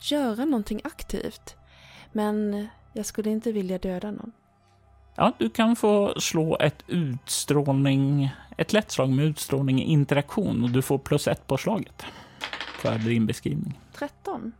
göra 0.00 0.44
någonting 0.44 0.80
aktivt. 0.84 1.56
Men 2.12 2.68
jag 2.92 3.06
skulle 3.06 3.30
inte 3.30 3.52
vilja 3.52 3.78
döda 3.78 4.10
någon. 4.10 4.32
Ja, 5.20 5.32
du 5.38 5.50
kan 5.50 5.76
få 5.76 6.14
slå 6.20 6.56
ett 6.60 6.82
utstrålning, 6.86 8.34
ett 8.56 8.72
lätt 8.72 8.90
slag 8.90 9.10
med 9.10 9.24
utstrålning 9.24 9.82
interaktion 9.82 10.64
och 10.64 10.70
du 10.70 10.82
får 10.82 10.98
plus 10.98 11.28
ett 11.28 11.46
på 11.46 11.56
slaget 11.56 12.04
för 12.80 12.98
din 12.98 13.26
beskrivning. 13.26 13.80
13. 13.92 14.52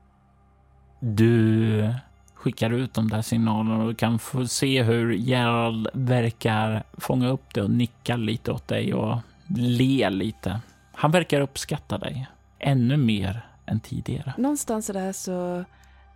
Du 1.00 1.94
skickar 2.34 2.70
ut 2.70 2.94
de 2.94 3.08
där 3.08 3.22
signalerna 3.22 3.82
och 3.82 3.88
du 3.88 3.94
kan 3.94 4.18
få 4.18 4.46
se 4.46 4.82
hur 4.82 5.12
Gerald 5.12 5.88
verkar 5.92 6.84
fånga 6.92 7.28
upp 7.28 7.54
det 7.54 7.62
och 7.62 7.70
nicka 7.70 8.16
lite 8.16 8.52
åt 8.52 8.68
dig 8.68 8.94
och 8.94 9.18
le 9.56 10.10
lite. 10.10 10.60
Han 10.92 11.10
verkar 11.10 11.40
uppskatta 11.40 11.98
dig 11.98 12.28
ännu 12.58 12.96
mer 12.96 13.46
än 13.66 13.80
tidigare. 13.80 14.34
Någonstans 14.38 14.86
där 14.86 15.12
så 15.12 15.64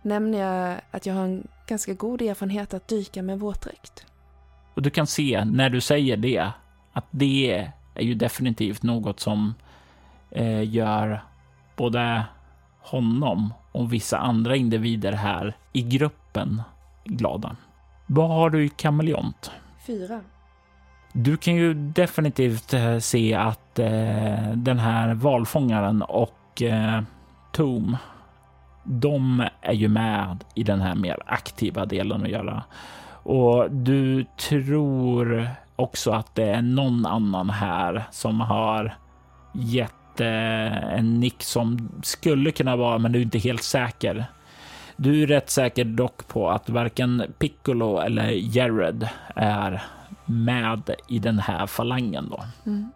nämner 0.01 0.39
jag 0.39 0.81
att 0.91 1.05
jag 1.05 1.13
har 1.13 1.23
en 1.23 1.47
ganska 1.67 1.93
god 1.93 2.21
erfarenhet 2.21 2.73
att 2.73 2.87
dyka 2.87 3.21
med 3.21 3.39
våtdräkt. 3.39 4.05
Och 4.73 4.81
du 4.81 4.89
kan 4.89 5.07
se 5.07 5.45
när 5.45 5.69
du 5.69 5.81
säger 5.81 6.17
det 6.17 6.51
att 6.93 7.05
det 7.11 7.69
är 7.95 8.03
ju 8.03 8.13
definitivt 8.13 8.83
något 8.83 9.19
som 9.19 9.53
eh, 10.31 10.73
gör 10.73 11.23
både 11.75 12.23
honom 12.79 13.53
och 13.71 13.93
vissa 13.93 14.17
andra 14.17 14.55
individer 14.55 15.11
här 15.11 15.53
i 15.73 15.81
gruppen 15.81 16.61
glada. 17.03 17.55
Vad 18.05 18.29
har 18.29 18.49
du 18.49 18.65
i 18.65 18.69
kameleont? 18.69 19.51
Fyra. 19.87 20.21
Du 21.13 21.37
kan 21.37 21.55
ju 21.55 21.73
definitivt 21.73 22.73
eh, 22.73 22.97
se 22.97 23.33
att 23.33 23.79
eh, 23.79 24.51
den 24.55 24.79
här 24.79 25.13
valfångaren 25.13 26.01
och 26.01 26.61
eh, 26.61 27.01
Tom, 27.51 27.97
de 28.83 29.47
är 29.61 29.73
ju 29.73 29.87
med 29.87 30.43
i 30.55 30.63
den 30.63 30.81
här 30.81 30.95
mer 30.95 31.17
aktiva 31.25 31.85
delen 31.85 32.23
att 32.23 32.29
göra. 32.29 32.63
Och 33.23 33.71
du 33.71 34.25
tror 34.37 35.49
också 35.75 36.11
att 36.11 36.35
det 36.35 36.49
är 36.49 36.61
någon 36.61 37.05
annan 37.05 37.49
här 37.49 38.03
som 38.11 38.41
har 38.41 38.95
gett 39.53 40.21
eh, 40.21 40.93
en 40.93 41.19
nick 41.19 41.43
som 41.43 41.89
skulle 42.03 42.51
kunna 42.51 42.75
vara, 42.75 42.97
men 42.97 43.11
du 43.11 43.19
är 43.19 43.23
inte 43.23 43.39
helt 43.39 43.63
säker. 43.63 44.25
Du 44.95 45.23
är 45.23 45.27
rätt 45.27 45.49
säker 45.49 45.85
dock 45.85 46.27
på 46.27 46.49
att 46.49 46.69
varken 46.69 47.23
Piccolo 47.39 47.99
eller 47.99 48.29
Jared 48.57 49.09
är 49.35 49.83
med 50.25 50.89
i 51.07 51.19
den 51.19 51.39
här 51.39 51.67
falangen 51.67 52.29
då. 52.29 52.43
Mm. 52.65 52.91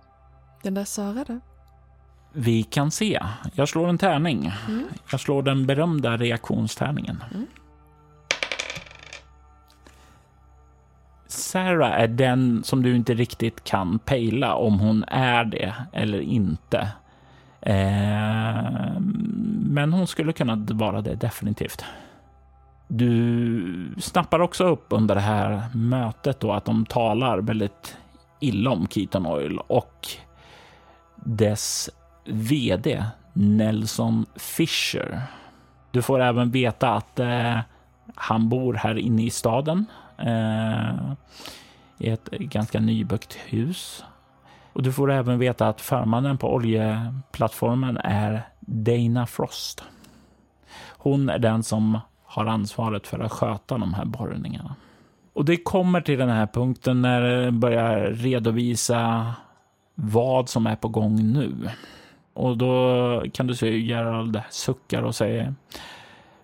Den 0.64 0.74
där 0.74 0.86
Sara 0.86 1.24
då? 1.28 1.40
Vi 2.34 2.64
kan 2.64 2.92
se. 2.92 3.24
Jag 3.54 3.70
slår 3.70 3.90
en 3.90 3.98
tärning. 3.98 4.52
Mm. 4.68 4.88
Jag 5.12 5.20
slår 5.20 5.44
den 5.44 5.66
berömda 5.66 6.18
reaktionstärningen. 6.18 7.24
Mm. 7.34 7.48
Sarah 11.28 11.92
är 11.92 12.08
den 12.08 12.64
som 12.64 12.84
du 12.84 12.96
inte 12.96 13.14
riktigt 13.14 13.64
kan 13.64 14.00
pejla 14.00 14.56
om 14.56 14.80
hon 14.80 15.04
är 15.08 15.46
det 15.46 15.74
eller 15.94 16.20
inte. 16.20 16.88
Eh, 17.62 19.02
men 19.60 19.94
hon 19.94 20.08
skulle 20.08 20.34
kunna 20.34 20.56
vara 20.56 21.02
det 21.02 21.16
definitivt. 21.16 21.86
Du 22.88 23.96
snappar 24.00 24.40
också 24.40 24.64
upp 24.64 24.86
under 24.90 25.16
det 25.16 25.22
här 25.22 25.64
mötet 25.74 26.40
då 26.40 26.52
att 26.52 26.66
de 26.66 26.86
talar 26.86 27.38
väldigt 27.38 27.98
illa 28.40 28.70
om 28.70 28.88
Keaton 28.88 29.26
Oil 29.26 29.60
och 29.68 30.08
dess 31.16 31.90
VD 32.26 33.04
Nelson 33.34 34.26
Fisher. 34.36 35.22
Du 35.92 36.02
får 36.02 36.20
även 36.20 36.52
veta 36.52 36.90
att 36.90 37.20
eh, 37.20 37.60
han 38.16 38.50
bor 38.50 38.74
här 38.74 38.98
inne 38.98 39.24
i 39.24 39.30
staden. 39.30 39.86
Eh, 40.18 41.14
I 41.98 42.10
ett 42.10 42.30
ganska 42.30 42.80
nybyggt 42.80 43.34
hus. 43.34 44.04
Och 44.74 44.84
du 44.84 44.94
får 44.94 45.12
även 45.12 45.40
veta 45.40 45.68
att 45.68 45.82
förmannen 45.82 46.38
på 46.38 46.54
oljeplattformen 46.54 47.98
är 47.98 48.42
Dana 48.60 49.26
Frost. 49.28 49.84
Hon 50.98 51.30
är 51.30 51.40
den 51.40 51.64
som 51.64 52.00
har 52.24 52.46
ansvaret 52.46 53.08
för 53.08 53.20
att 53.20 53.32
sköta 53.32 53.78
de 53.78 53.94
här 53.94 54.06
borrningarna. 54.06 54.76
Och 55.34 55.46
det 55.46 55.58
kommer 55.58 56.02
till 56.02 56.20
den 56.20 56.30
här 56.30 56.48
punkten 56.48 57.02
när 57.02 57.22
det 57.22 57.52
börjar 57.52 58.00
redovisa 58.00 59.34
vad 59.96 60.50
som 60.50 60.68
är 60.68 60.76
på 60.76 60.88
gång 60.88 61.34
nu. 61.34 61.70
Och 62.34 62.58
då 62.58 63.24
kan 63.34 63.48
du 63.48 63.56
se 63.56 63.70
hur 63.70 63.78
Gerald 63.78 64.42
suckar 64.50 65.04
och 65.04 65.16
säger 65.16 65.54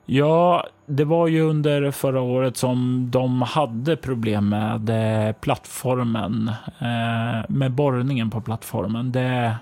Ja, 0.05 0.67
det 0.85 1.05
var 1.05 1.27
ju 1.27 1.41
under 1.41 1.91
förra 1.91 2.21
året 2.21 2.57
som 2.57 3.07
de 3.11 3.41
hade 3.41 3.95
problem 3.95 4.49
med 4.49 4.89
eh, 4.89 5.33
plattformen, 5.33 6.51
eh, 6.79 7.49
med 7.49 7.71
borrningen 7.71 8.29
på 8.29 8.41
plattformen. 8.41 9.11
Det, 9.11 9.55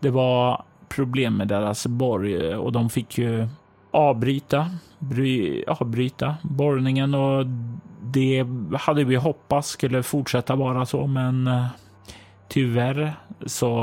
det 0.00 0.10
var 0.10 0.62
problem 0.88 1.36
med 1.36 1.48
deras 1.48 1.86
borg 1.86 2.50
eh, 2.50 2.56
och 2.56 2.72
de 2.72 2.90
fick 2.90 3.18
ju 3.18 3.48
avbryta, 3.90 4.70
bry, 4.98 5.64
avbryta 5.64 6.34
borrningen 6.42 7.14
och 7.14 7.46
det 8.02 8.46
hade 8.78 9.04
vi 9.04 9.16
hoppats 9.16 9.68
skulle 9.68 10.02
fortsätta 10.02 10.56
vara 10.56 10.86
så, 10.86 11.06
men 11.06 11.50
tyvärr 12.48 13.12
så 13.46 13.78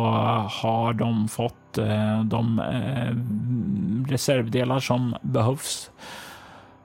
har 0.61 0.93
de 0.93 1.27
fått 1.27 1.64
Eh, 1.77 2.23
de 2.23 2.59
eh, 2.59 3.15
reservdelar 4.11 4.79
som 4.79 5.15
behövs. 5.21 5.91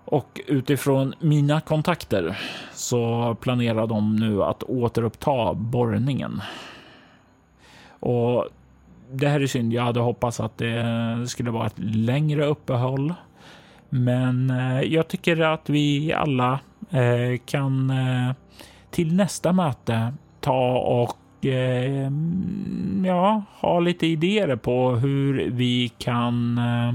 Och 0.04 0.40
utifrån 0.46 1.14
mina 1.20 1.60
kontakter 1.60 2.38
så 2.72 3.34
planerar 3.40 3.86
de 3.86 4.16
nu 4.16 4.42
att 4.42 4.62
återuppta 4.62 5.54
borrningen. 5.54 6.42
Och 8.00 8.48
det 9.12 9.28
här 9.28 9.40
är 9.40 9.46
synd. 9.46 9.72
Jag 9.72 9.82
hade 9.82 10.00
hoppats 10.00 10.40
att 10.40 10.58
det 10.58 10.84
skulle 11.28 11.50
vara 11.50 11.66
ett 11.66 11.78
längre 11.78 12.44
uppehåll. 12.44 13.14
Men 13.88 14.50
eh, 14.50 14.80
jag 14.80 15.08
tycker 15.08 15.40
att 15.40 15.68
vi 15.68 16.12
alla 16.12 16.58
kan 17.46 17.92
till 18.90 19.14
nästa 19.14 19.52
möte 19.52 20.12
ta 20.40 20.78
och 20.78 21.19
eh, 21.46 22.06
mm, 22.06 23.04
ja, 23.06 23.42
ha 23.60 23.80
lite 23.80 24.06
idéer 24.06 24.56
på 24.56 24.90
hur 24.90 25.50
vi 25.50 25.88
kan 25.98 26.58
eh, 26.58 26.92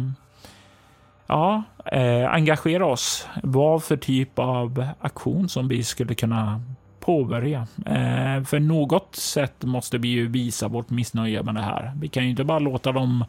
ja, 1.28 1.64
eh, 1.86 2.34
engagera 2.34 2.86
oss. 2.86 3.28
Vad 3.44 3.84
för 3.84 3.98
typ 3.98 4.40
av 4.40 4.88
aktion 5.00 5.50
som 5.50 5.68
vi 5.68 5.84
skulle 5.84 6.16
kunna 6.16 6.62
påbörja. 7.00 7.68
Eh, 7.86 8.44
för 8.44 8.60
något 8.60 9.16
sätt 9.16 9.64
måste 9.64 9.98
vi 9.98 10.08
ju 10.08 10.28
visa 10.28 10.68
vårt 10.68 10.90
missnöje 10.90 11.44
med 11.44 11.56
det 11.56 11.62
här. 11.62 11.92
Vi 12.02 12.08
kan 12.08 12.24
ju 12.24 12.30
inte 12.30 12.44
bara 12.44 12.60
låta 12.60 12.92
dem 12.92 13.26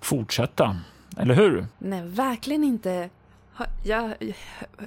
fortsätta. 0.00 0.76
Eller 1.16 1.34
hur? 1.34 1.66
Nej, 1.78 2.02
verkligen 2.02 2.64
inte. 2.64 3.08
Jag 3.82 4.14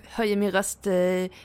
höjer 0.07 0.35
min 0.35 0.51
röst 0.51 0.88
eh, 0.88 0.93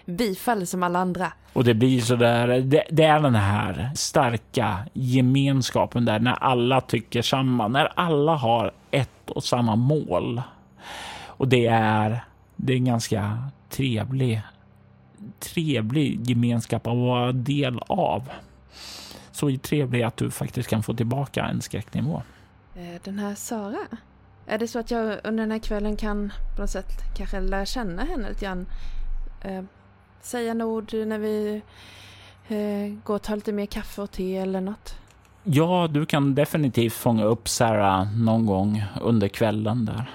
bifall 0.04 0.66
som 0.66 0.82
alla 0.82 0.98
andra. 0.98 1.32
Och 1.52 1.64
det 1.64 1.74
blir 1.74 2.00
så 2.00 2.16
där, 2.16 2.48
det, 2.48 2.84
det, 2.90 3.04
är 3.04 3.20
den 3.20 3.34
här 3.34 3.90
starka 3.94 4.78
gemenskapen 4.92 6.04
där 6.04 6.18
när 6.18 6.32
alla 6.32 6.80
tycker 6.80 7.22
samma, 7.22 7.68
när 7.68 7.92
alla 7.96 8.34
har 8.34 8.72
ett 8.90 9.30
och 9.30 9.44
samma 9.44 9.76
mål. 9.76 10.42
Och 11.26 11.48
det 11.48 11.66
är, 11.66 12.24
det 12.56 12.72
är 12.72 12.76
en 12.76 12.84
ganska 12.84 13.44
trevlig, 13.68 14.42
trevlig 15.38 16.30
gemenskap 16.30 16.86
att 16.86 16.96
vara 16.96 17.32
del 17.32 17.80
av. 17.86 18.30
Så 19.32 19.56
trevlig 19.56 20.02
att 20.02 20.16
du 20.16 20.30
faktiskt 20.30 20.68
kan 20.68 20.82
få 20.82 20.94
tillbaka 20.94 21.44
en 21.44 21.60
skräcknivå. 21.60 22.22
Eh, 22.74 23.00
den 23.04 23.18
här 23.18 23.34
Sara, 23.34 23.86
är 24.50 24.58
det 24.58 24.68
så 24.68 24.78
att 24.78 24.90
jag 24.90 25.18
under 25.24 25.42
den 25.42 25.50
här 25.50 25.58
kvällen 25.58 25.96
kan 25.96 26.32
på 26.56 26.62
något 26.62 26.70
sätt 26.70 27.16
kanske 27.16 27.40
lära 27.40 27.66
känna 27.66 28.04
henne 28.04 28.28
lite 28.28 28.44
grann? 28.44 28.66
Eh, 29.40 29.62
säga 30.20 30.54
några 30.54 30.72
ord 30.72 30.94
när 30.94 31.18
vi 31.18 31.62
eh, 32.48 33.04
går 33.04 33.14
och 33.14 33.22
tar 33.22 33.36
lite 33.36 33.52
mer 33.52 33.66
kaffe 33.66 34.02
och 34.02 34.10
te 34.10 34.36
eller 34.36 34.60
något? 34.60 34.94
Ja, 35.44 35.88
du 35.90 36.06
kan 36.06 36.34
definitivt 36.34 36.92
fånga 36.92 37.24
upp 37.24 37.48
Sarah 37.48 38.16
någon 38.16 38.46
gång 38.46 38.84
under 39.02 39.28
kvällen 39.28 39.84
där. 39.84 40.10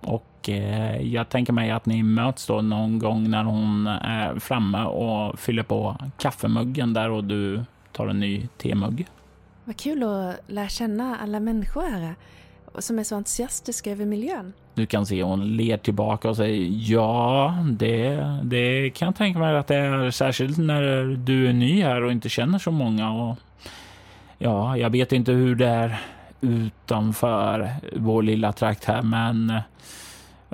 Och 0.00 0.48
eh, 0.48 1.00
jag 1.02 1.28
tänker 1.28 1.52
mig 1.52 1.70
att 1.70 1.86
ni 1.86 2.02
möts 2.02 2.46
då 2.46 2.60
någon 2.60 2.98
gång 2.98 3.30
när 3.30 3.44
hon 3.44 3.86
är 3.86 4.38
framme 4.38 4.84
och 4.84 5.38
fyller 5.38 5.62
på 5.62 5.96
kaffemuggen 6.18 6.92
där 6.92 7.10
och 7.10 7.24
du 7.24 7.64
tar 7.92 8.06
en 8.06 8.20
ny 8.20 8.46
temugg. 8.46 9.06
Vad 9.64 9.76
kul 9.76 10.02
att 10.02 10.36
lära 10.46 10.68
känna 10.68 11.16
alla 11.16 11.40
människor 11.40 11.82
här 11.82 12.14
som 12.78 12.98
är 12.98 13.04
så 13.04 13.16
entusiastiska 13.16 13.90
över 13.90 14.04
miljön. 14.04 14.52
Du 14.74 14.86
kan 14.86 15.06
se 15.06 15.22
hon 15.22 15.56
ler 15.56 15.76
tillbaka 15.76 16.28
och 16.28 16.36
säger 16.36 16.68
ja, 16.92 17.54
det, 17.70 18.16
det 18.42 18.90
kan 18.90 19.06
jag 19.06 19.16
tänka 19.16 19.38
mig 19.38 19.56
att 19.56 19.66
det 19.66 19.76
är 19.76 20.10
särskilt 20.10 20.58
när 20.58 21.04
du 21.16 21.48
är 21.48 21.52
ny 21.52 21.82
här 21.82 22.02
och 22.02 22.12
inte 22.12 22.28
känner 22.28 22.58
så 22.58 22.70
många. 22.70 23.12
Och 23.12 23.36
ja, 24.38 24.76
jag 24.76 24.90
vet 24.90 25.12
inte 25.12 25.32
hur 25.32 25.54
det 25.54 25.68
är 25.68 26.00
utanför 26.40 27.70
vår 27.96 28.22
lilla 28.22 28.52
trakt 28.52 28.84
här, 28.84 29.02
men 29.02 29.52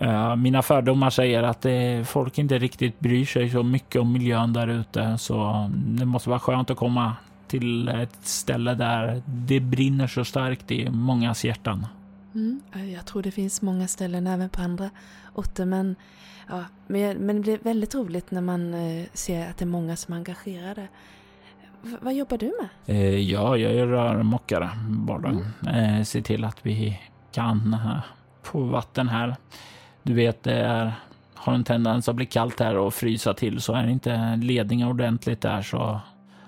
uh, 0.03 0.37
mina 0.37 0.63
fördomar 0.63 1.11
säger 1.11 1.43
att 1.43 1.63
det, 1.63 2.09
folk 2.09 2.39
inte 2.39 2.59
riktigt 2.59 3.01
bryr 3.01 3.25
sig 3.25 3.51
så 3.51 3.63
mycket 3.63 4.01
om 4.01 4.13
miljön 4.13 4.53
där 4.53 4.69
ute, 4.69 5.19
så 5.19 5.69
det 5.75 6.05
måste 6.05 6.29
vara 6.29 6.41
skönt 6.41 6.71
att 6.71 6.77
komma 6.77 7.17
till 7.49 7.89
ett 7.89 8.19
ställe 8.23 8.75
där 8.75 9.23
det 9.27 9.61
brinner 9.61 10.07
så 10.07 10.25
starkt 10.25 10.71
i 10.71 10.91
mångas 10.91 11.45
hjärtan. 11.45 11.87
Mm, 12.35 12.61
jag 12.95 13.07
tror 13.07 13.23
det 13.23 13.31
finns 13.31 13.63
många 13.63 13.89
ställen 13.89 14.27
även 14.27 14.49
på 14.49 14.63
andra 14.63 14.91
orter 15.35 15.65
men, 15.65 15.97
ja, 16.49 16.65
men, 16.87 17.19
men 17.19 17.37
det 17.37 17.43
blir 17.43 17.59
väldigt 17.59 17.95
roligt 17.95 18.31
när 18.31 18.41
man 18.41 18.75
eh, 18.75 19.07
ser 19.13 19.51
att 19.51 19.57
det 19.57 19.65
är 19.65 19.67
många 19.67 19.97
som 19.97 20.15
är 20.15 20.19
engagerade. 20.19 20.89
V 21.83 21.97
vad 22.01 22.15
jobbar 22.15 22.39
du 22.39 22.53
med? 22.61 22.97
Eh, 22.97 23.19
ja, 23.19 23.57
jag 23.57 23.73
är 23.73 23.87
rörmokare 23.87 24.71
bara. 24.89 25.29
Mm. 25.29 25.99
Eh, 25.99 26.05
se 26.05 26.23
till 26.23 26.45
att 26.45 26.59
vi 26.63 27.01
kan 27.33 27.75
eh, 27.75 28.01
få 28.43 28.61
vatten 28.61 29.09
här. 29.09 29.37
Du 30.03 30.15
vet, 30.15 30.43
det 30.43 30.55
är, 30.55 30.93
har 31.35 31.55
en 31.55 31.65
tendens 31.65 32.09
att 32.09 32.17
bli 32.17 32.27
kallt 32.27 32.61
här 32.61 32.77
och 32.77 32.95
frysa 32.95 33.35
till 33.35 33.61
så 33.61 33.73
är 33.73 33.87
inte 33.87 34.37
ledningen 34.37 34.89
ordentligt 34.89 35.41
där 35.41 35.63
så 35.63 36.01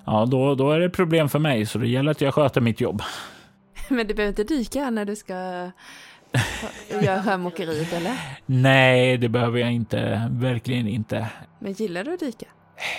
ja, 0.04 0.26
då, 0.26 0.54
då 0.54 0.70
är 0.70 0.80
det 0.80 0.90
problem 0.90 1.28
för 1.28 1.38
mig 1.38 1.66
så 1.66 1.78
det 1.78 1.88
gäller 1.88 2.10
att 2.10 2.20
jag 2.20 2.34
sköter 2.34 2.60
mitt 2.60 2.80
jobb. 2.80 3.02
Men 3.88 4.06
du 4.06 4.14
behöver 4.14 4.40
inte 4.40 4.54
dyka 4.54 4.90
när 4.90 5.04
du 5.04 5.16
ska 5.16 5.34
göra 7.02 7.22
sjömåkeriet 7.22 7.92
eller? 7.92 8.16
Nej, 8.46 9.18
det 9.18 9.28
behöver 9.28 9.58
jag 9.58 9.72
inte. 9.72 10.28
Verkligen 10.30 10.88
inte. 10.88 11.28
Men 11.58 11.72
gillar 11.72 12.04
du 12.04 12.14
att 12.14 12.20
dyka? 12.20 12.46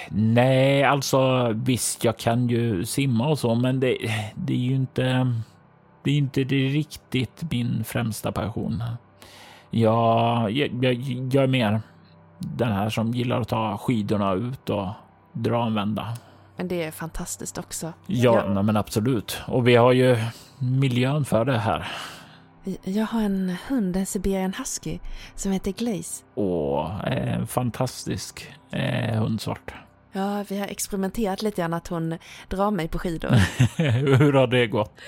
Nej, 0.10 0.84
alltså 0.84 1.52
visst, 1.56 2.04
jag 2.04 2.18
kan 2.18 2.48
ju 2.48 2.86
simma 2.86 3.28
och 3.28 3.40
så, 3.40 3.56
men 3.56 3.80
det, 3.80 3.98
det 4.36 4.54
är 4.54 4.58
ju 4.58 4.76
inte. 4.76 5.34
Det 6.04 6.12
är 6.12 6.18
inte 6.18 6.44
riktigt 6.44 7.44
min 7.52 7.84
främsta 7.84 8.32
passion. 8.32 8.84
Jag, 9.70 10.52
jag, 10.52 10.84
jag, 10.84 10.94
jag 11.32 11.44
är 11.44 11.48
mer 11.48 11.82
den 12.40 12.72
här 12.72 12.90
som 12.90 13.14
gillar 13.14 13.42
att 13.42 13.48
ta 13.48 13.78
skidorna 13.78 14.34
ut 14.34 14.70
och 14.70 14.88
dra 15.34 15.66
en 15.66 15.74
vända. 15.74 16.08
Men 16.56 16.68
det 16.68 16.84
är 16.84 16.92
fantastiskt 16.92 17.58
också. 17.58 17.94
Ja, 18.08 18.44
ja. 18.56 18.62
men 18.62 18.78
absolut. 18.78 19.42
Och 19.48 19.68
vi 19.68 19.76
har 19.76 19.92
ju 19.92 20.18
miljön 20.60 21.26
för 21.26 21.46
det 21.46 21.58
här. 21.58 21.92
Jag 22.84 23.06
har 23.06 23.22
en 23.22 23.56
hund, 23.68 23.96
en 23.96 24.06
siberian 24.06 24.54
husky, 24.54 25.00
som 25.36 25.52
heter 25.52 25.72
Glaze. 25.72 26.24
Åh, 26.36 27.06
eh, 27.08 27.46
fantastisk 27.46 28.54
eh, 28.72 29.22
hundsort. 29.22 29.74
Ja, 30.16 30.44
vi 30.50 30.60
har 30.60 30.68
experimenterat 30.68 31.42
lite 31.42 31.62
grann 31.62 31.74
att 31.74 31.88
hon 31.88 32.18
drar 32.50 32.72
mig 32.72 32.88
på 32.88 33.00
skidor. 33.00 33.30
Hur 34.18 34.34
har 34.34 34.48
det 34.48 34.68
gått? 34.68 35.00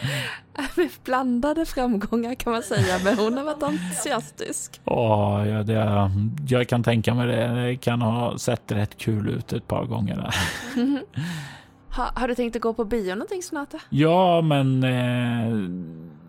Blandade 1.03 1.65
framgångar 1.65 2.35
kan 2.35 2.53
man 2.53 2.63
säga, 2.63 2.99
men 3.03 3.17
hon 3.17 3.37
har 3.37 3.43
varit 3.43 3.63
entusiastisk. 3.63 4.81
Åh, 4.85 5.47
ja, 5.47 5.63
det, 5.63 6.11
jag 6.47 6.67
kan 6.67 6.83
tänka 6.83 7.13
mig 7.13 7.27
det. 7.27 7.47
Det 7.47 7.75
kan 7.75 8.01
ha 8.01 8.37
sett 8.37 8.71
rätt 8.71 8.97
kul 8.97 9.29
ut 9.29 9.53
ett 9.53 9.67
par 9.67 9.85
gånger. 9.85 10.15
Där. 10.15 10.35
ha, 11.95 12.11
har 12.15 12.27
du 12.27 12.35
tänkt 12.35 12.55
att 12.55 12.61
gå 12.61 12.73
på 12.73 12.85
bio 12.85 13.15
någonting 13.15 13.43
snart? 13.43 13.73
Ja, 13.89 14.41
men 14.41 14.83
eh, 14.83 15.69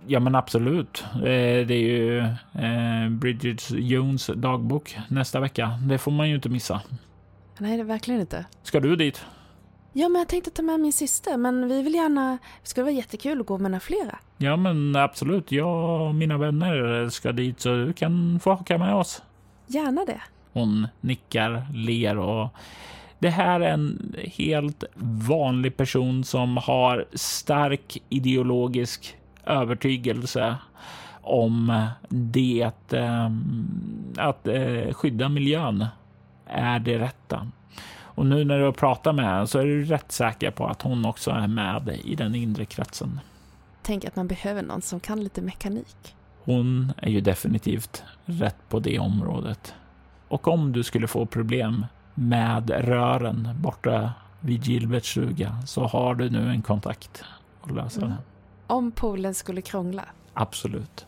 Ja 0.08 0.20
men 0.20 0.34
absolut. 0.34 1.04
Eh, 1.14 1.66
det 1.66 1.74
är 1.74 1.88
ju 1.88 2.18
eh, 2.18 3.10
Bridget 3.10 3.70
Jones 3.70 4.30
dagbok 4.34 4.96
nästa 5.08 5.40
vecka. 5.40 5.78
Det 5.88 5.98
får 5.98 6.10
man 6.10 6.28
ju 6.28 6.34
inte 6.34 6.48
missa. 6.48 6.80
Nej, 7.58 7.76
det 7.76 7.82
är 7.82 7.84
verkligen 7.84 8.20
inte. 8.20 8.44
Ska 8.62 8.80
du 8.80 8.96
dit? 8.96 9.24
Ja, 9.92 10.08
men 10.08 10.18
jag 10.18 10.28
tänkte 10.28 10.50
ta 10.50 10.62
med 10.62 10.80
min 10.80 10.92
syster, 10.92 11.36
men 11.36 11.68
vi 11.68 11.82
vill 11.82 11.94
gärna... 11.94 12.38
Det 12.62 12.68
skulle 12.68 12.84
vara 12.84 12.94
jättekul 12.94 13.40
att 13.40 13.46
gå 13.46 13.58
med 13.58 13.70
några 13.70 13.80
flera. 13.80 14.18
Ja, 14.38 14.56
men 14.56 14.96
absolut. 14.96 15.52
Jag 15.52 16.00
och 16.00 16.14
mina 16.14 16.38
vänner 16.38 17.08
ska 17.08 17.32
dit 17.32 17.60
så 17.60 17.68
du 17.68 17.92
kan 17.92 18.40
få 18.40 18.50
haka 18.50 18.78
med 18.78 18.94
oss. 18.94 19.22
Gärna 19.66 20.04
det. 20.04 20.20
Hon 20.52 20.88
nickar, 21.00 21.66
ler 21.74 22.18
och 22.18 22.48
det 23.18 23.30
här 23.30 23.60
är 23.60 23.72
en 23.72 24.14
helt 24.16 24.84
vanlig 25.28 25.76
person 25.76 26.24
som 26.24 26.56
har 26.56 27.06
stark 27.12 28.02
ideologisk 28.08 29.16
övertygelse 29.44 30.56
om 31.22 31.86
det 32.08 32.70
eh, 32.92 33.30
att 34.16 34.48
eh, 34.48 34.92
skydda 34.92 35.28
miljön 35.28 35.86
är 36.46 36.78
det 36.78 36.98
rätta. 36.98 37.46
Och 37.98 38.26
nu 38.26 38.44
när 38.44 38.58
du 38.58 38.72
pratar 38.72 39.12
med 39.12 39.24
henne 39.24 39.46
så 39.46 39.58
är 39.58 39.64
du 39.64 39.84
rätt 39.84 40.12
säker 40.12 40.50
på 40.50 40.66
att 40.66 40.82
hon 40.82 41.04
också 41.06 41.30
är 41.30 41.46
med 41.48 42.00
i 42.04 42.14
den 42.14 42.34
inre 42.34 42.64
kretsen. 42.64 43.20
Tänk 43.82 44.04
att 44.04 44.16
man 44.16 44.26
behöver 44.28 44.62
någon 44.62 44.82
som 44.82 45.00
kan 45.00 45.24
lite 45.24 45.42
mekanik. 45.42 46.16
Hon 46.44 46.92
är 46.96 47.10
ju 47.10 47.20
definitivt 47.20 48.04
rätt 48.24 48.56
på 48.68 48.78
det 48.80 48.98
området. 48.98 49.74
Och 50.28 50.48
om 50.48 50.72
du 50.72 50.82
skulle 50.82 51.06
få 51.06 51.26
problem 51.26 51.86
med 52.14 52.70
rören 52.70 53.48
borta 53.60 54.12
vid 54.40 54.64
Gilberts 54.64 55.10
stuga 55.10 55.56
så 55.66 55.86
har 55.86 56.14
du 56.14 56.30
nu 56.30 56.50
en 56.50 56.62
kontakt 56.62 57.24
att 57.62 57.70
lösa 57.70 58.00
Mm. 58.00 58.10
det. 58.10 58.16
Om 58.66 58.92
poolen 58.92 59.34
skulle 59.34 59.62
krångla. 59.62 60.04
Absolut. 60.34 61.06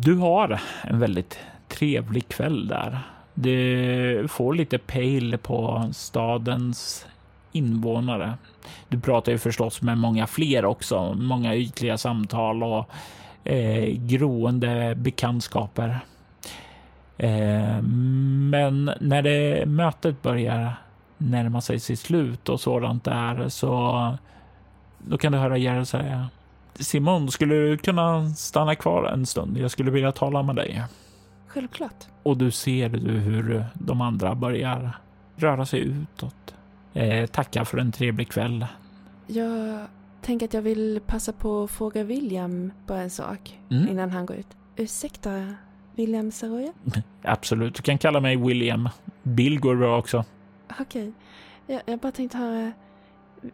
Du 0.00 0.14
har 0.16 0.60
en 0.82 0.98
väldigt 0.98 1.38
trevlig 1.68 2.28
kväll 2.28 2.68
där. 2.68 3.00
Du 3.34 4.28
får 4.28 4.54
lite 4.54 4.78
pejl 4.78 5.38
på 5.38 5.88
stadens 5.92 7.06
invånare. 7.52 8.34
Du 8.88 9.00
pratar 9.00 9.32
ju 9.32 9.38
förstås 9.38 9.82
med 9.82 9.98
många 9.98 10.26
fler 10.26 10.64
också. 10.64 11.14
Många 11.14 11.56
ytliga 11.56 11.98
samtal 11.98 12.62
och 12.62 12.88
eh, 13.44 13.84
groende 13.96 14.94
bekantskaper. 14.94 16.00
Eh, 17.18 17.82
men 18.50 18.90
när 19.00 19.22
det 19.22 19.66
mötet 19.66 20.22
börjar 20.22 20.74
närma 21.18 21.60
sig 21.60 21.80
sitt 21.80 22.00
slut 22.00 22.48
och 22.48 22.60
sådant 22.60 23.04
där 23.04 23.48
så 23.48 24.16
då 24.98 25.18
kan 25.18 25.32
du 25.32 25.38
höra 25.38 25.58
Jerry 25.58 25.84
säga 25.84 26.28
Simon, 26.74 27.30
skulle 27.30 27.54
du 27.54 27.78
kunna 27.78 28.28
stanna 28.28 28.74
kvar 28.74 29.04
en 29.04 29.26
stund? 29.26 29.58
Jag 29.58 29.70
skulle 29.70 29.90
vilja 29.90 30.12
tala 30.12 30.42
med 30.42 30.56
dig. 30.56 30.82
Självklart. 31.52 32.06
Och 32.22 32.36
du 32.36 32.50
ser 32.50 32.88
du 32.88 33.10
hur 33.12 33.64
de 33.74 34.00
andra 34.00 34.34
börjar 34.34 34.96
röra 35.36 35.66
sig 35.66 35.80
utåt. 35.80 36.54
Eh, 36.92 37.26
tacka 37.26 37.64
för 37.64 37.78
en 37.78 37.92
trevlig 37.92 38.28
kväll. 38.30 38.66
Jag 39.26 39.86
tänker 40.20 40.46
att 40.46 40.54
jag 40.54 40.62
vill 40.62 41.00
passa 41.06 41.32
på 41.32 41.62
att 41.64 41.70
fråga 41.70 42.02
William 42.04 42.72
bara 42.86 43.00
en 43.02 43.10
sak 43.10 43.58
Mm. 43.70 43.88
innan 43.88 44.10
han 44.10 44.26
går 44.26 44.36
ut. 44.36 44.46
Ursäkta, 44.76 45.54
William 45.94 46.30
Saroya? 46.32 46.72
Absolut, 47.22 47.74
du 47.74 47.82
kan 47.82 47.98
kalla 47.98 48.20
mig 48.20 48.36
William. 48.36 48.88
Bill 49.22 49.60
går 49.60 49.76
bra 49.76 49.98
också. 49.98 50.24
Okej. 50.80 51.12
Jag, 51.66 51.82
jag 51.86 51.98
bara 51.98 52.12
tänkte 52.12 52.38
höra. 52.38 52.72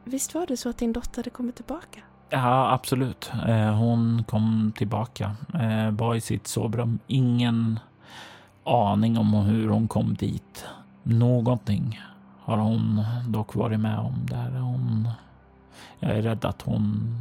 Visst 0.04 0.34
var 0.34 0.46
det 0.46 0.56
så 0.56 0.68
att 0.68 0.78
din 0.78 0.92
dotter 0.92 1.16
hade 1.16 1.30
kommit 1.30 1.54
tillbaka? 1.56 2.00
Ja, 2.30 2.72
absolut. 2.72 3.30
Eh, 3.48 3.74
hon 3.74 4.24
kom 4.24 4.72
tillbaka, 4.76 5.36
eh, 5.54 5.90
var 5.90 6.14
i 6.14 6.20
sitt 6.20 6.46
sovrum. 6.46 6.98
Ingen 7.06 7.80
aning 8.64 9.18
om 9.18 9.34
hur 9.34 9.68
hon 9.68 9.88
kom 9.88 10.14
dit. 10.14 10.66
Någonting 11.02 12.00
har 12.40 12.56
hon 12.56 13.04
dock 13.28 13.54
varit 13.54 13.80
med 13.80 13.98
om 13.98 14.26
där. 14.30 14.50
Hon, 14.50 15.08
jag 15.98 16.10
är 16.10 16.22
rädd 16.22 16.44
att 16.44 16.62
hon, 16.62 17.14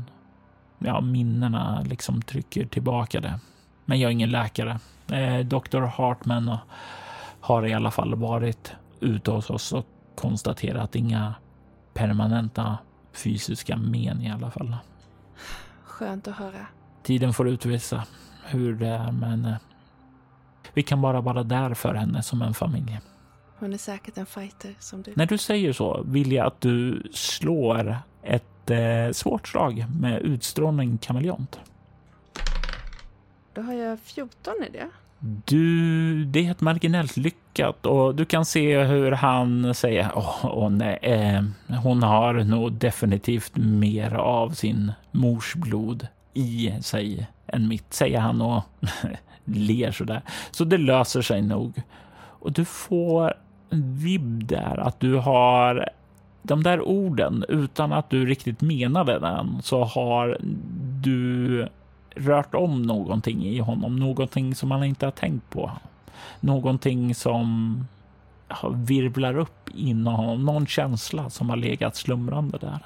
ja, 0.80 1.02
minnena 1.02 1.82
liksom 1.82 2.22
trycker 2.22 2.66
tillbaka 2.66 3.22
det. 3.22 3.40
Men 3.86 4.00
jag 4.00 4.10
är 4.10 4.14
ingen 4.14 4.32
läkare. 4.32 4.80
Eh, 5.12 5.40
Dr. 5.40 5.82
Hartman 5.82 6.58
har 7.42 7.66
i 7.66 7.74
alla 7.74 7.92
fall 7.92 8.16
varit 8.16 8.72
ute 9.00 9.32
hos 9.32 9.50
oss 9.50 9.74
och 9.74 9.86
konstaterat 10.16 10.96
inga 10.96 11.34
permanenta 11.94 12.78
fysiska 13.14 13.78
men 13.78 14.22
i 14.22 14.32
alla 14.32 14.52
fall. 14.52 14.76
Skönt 15.98 16.28
att 16.28 16.36
höra. 16.36 16.68
Tiden 17.04 17.34
får 17.34 17.48
utvisa 17.48 18.04
hur 18.46 18.76
det 18.76 18.88
är, 18.88 19.12
men 19.12 19.46
eh, 19.46 19.56
vi 20.74 20.84
kan 20.84 21.02
bara 21.02 21.22
vara 21.22 21.44
där 21.44 21.74
för 21.74 21.94
henne 21.94 22.24
som 22.24 22.42
en 22.42 22.54
familj. 22.54 23.00
Hon 23.60 23.74
är 23.74 23.78
säkert 23.78 24.18
en 24.18 24.26
fighter 24.26 24.76
som 24.80 25.02
du. 25.02 25.14
När 25.16 25.26
du 25.26 25.38
säger 25.38 25.74
så 25.74 26.04
vill 26.06 26.32
jag 26.32 26.48
att 26.48 26.62
du 26.62 27.04
slår 27.14 27.98
ett 28.24 28.70
eh, 28.70 29.12
svårt 29.12 29.48
slag 29.48 29.86
med 30.00 30.22
utstrålning 30.22 30.98
kameleont. 30.98 31.60
Då 33.54 33.62
har 33.62 33.74
jag 33.74 34.00
14 34.00 34.54
i 34.68 34.72
det. 34.72 34.90
Du, 35.46 36.26
det 36.26 36.48
är 36.48 36.52
ett 36.52 36.62
marginellt 36.62 37.18
lyckat 37.18 37.47
och 37.66 38.16
du 38.16 38.26
kan 38.26 38.46
se 38.46 38.84
hur 38.84 39.12
han 39.12 39.74
säger 39.74 40.12
åh, 40.16 40.46
åh 40.46 40.70
nej, 40.70 41.00
eh, 41.02 41.44
hon 41.78 42.04
har 42.04 42.34
nog 42.34 42.74
definitivt 42.74 43.56
mer 43.56 44.14
av 44.14 44.50
sin 44.50 44.92
mors 45.12 45.56
blod 45.56 46.08
i 46.34 46.74
sig 46.82 47.28
än 47.48 47.68
mitt, 47.68 47.94
säger 47.94 48.20
han 48.20 48.42
och 48.42 48.64
ler 49.46 49.92
sådär. 49.92 50.22
Så 50.52 50.64
det 50.64 50.78
löser 50.78 51.22
sig 51.22 51.42
nog. 51.42 51.82
Och 52.18 52.52
du 52.52 52.66
får 52.66 53.34
en 53.70 53.98
vibb 53.98 54.48
där 54.48 54.80
att 54.80 55.00
du 55.00 55.16
har 55.16 55.90
de 56.42 56.64
där 56.64 56.82
orden 56.82 57.46
utan 57.50 57.94
att 57.94 58.10
du 58.10 58.26
riktigt 58.26 58.62
menade 58.62 59.20
den 59.20 59.62
så 59.62 59.84
har 59.84 60.38
du 61.02 61.68
rört 62.16 62.56
om 62.56 62.82
någonting 62.82 63.46
i 63.46 63.60
honom, 63.60 63.96
någonting 63.96 64.56
som 64.56 64.72
han 64.72 64.84
inte 64.84 65.06
har 65.06 65.12
tänkt 65.12 65.50
på. 65.50 65.72
Någonting 66.40 67.16
som 67.16 67.88
virvlar 68.76 69.38
upp 69.38 69.70
inom 69.76 70.14
honom, 70.14 70.46
någon 70.46 70.68
känsla 70.68 71.30
som 71.30 71.50
har 71.50 71.58
legat 71.58 71.96
slumrande 71.96 72.58
där. 72.58 72.80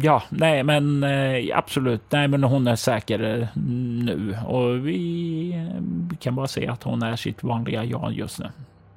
Ja, 0.00 0.22
nej, 0.28 0.62
men 0.62 1.04
eh, 1.04 1.58
absolut. 1.58 2.02
Nej, 2.10 2.28
men 2.28 2.44
hon 2.44 2.66
är 2.66 2.76
säker 2.76 3.40
eh, 3.40 3.48
nu 3.56 4.38
och 4.46 4.86
vi, 4.86 5.52
eh, 5.52 6.16
kan 6.18 6.34
bara 6.34 6.46
säga 6.46 6.72
att 6.72 6.82
hon 6.82 7.02
är 7.02 7.16
sitt 7.16 7.42
vanliga 7.42 7.84
jag 7.84 8.12
just 8.12 8.38
nu. 8.38 8.50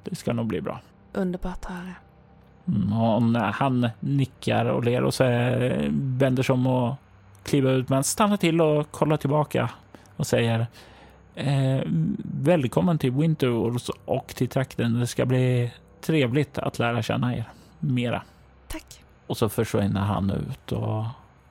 Det 0.04 0.14
ska 0.14 0.32
nog 0.32 0.46
bli 0.46 0.60
bra. 0.60 0.80
Underbart 1.12 1.64
att 1.64 1.70
höra. 1.70 1.94
Mm, 2.68 2.92
och 2.92 2.98
hon, 2.98 3.34
han 3.34 3.88
nickar 4.00 4.64
och 4.64 4.84
ler 4.84 5.02
och 5.02 5.14
så 5.14 5.24
eh, 5.24 5.88
vänder 5.92 6.42
sig 6.42 6.52
om 6.52 6.66
och 6.66 6.94
kliver 7.42 7.72
ut 7.72 7.88
men 7.88 8.04
stannar 8.04 8.36
till 8.36 8.60
och 8.60 8.90
kollar 8.90 9.16
tillbaka 9.16 9.70
och 10.16 10.26
säger 10.26 10.66
eh, 11.38 11.82
välkommen 12.42 12.98
till 12.98 13.12
Winterwolves 13.12 13.88
och 14.04 14.26
till 14.26 14.48
trakten. 14.48 15.00
Det 15.00 15.06
ska 15.06 15.26
bli 15.26 15.72
trevligt 16.00 16.58
att 16.58 16.78
lära 16.78 17.02
känna 17.02 17.36
er 17.36 17.44
mera. 17.78 18.22
Tack. 18.68 19.04
Och 19.26 19.36
så 19.36 19.48
försvinner 19.48 20.00
han 20.00 20.30
ut 20.30 20.72
och 20.72 21.04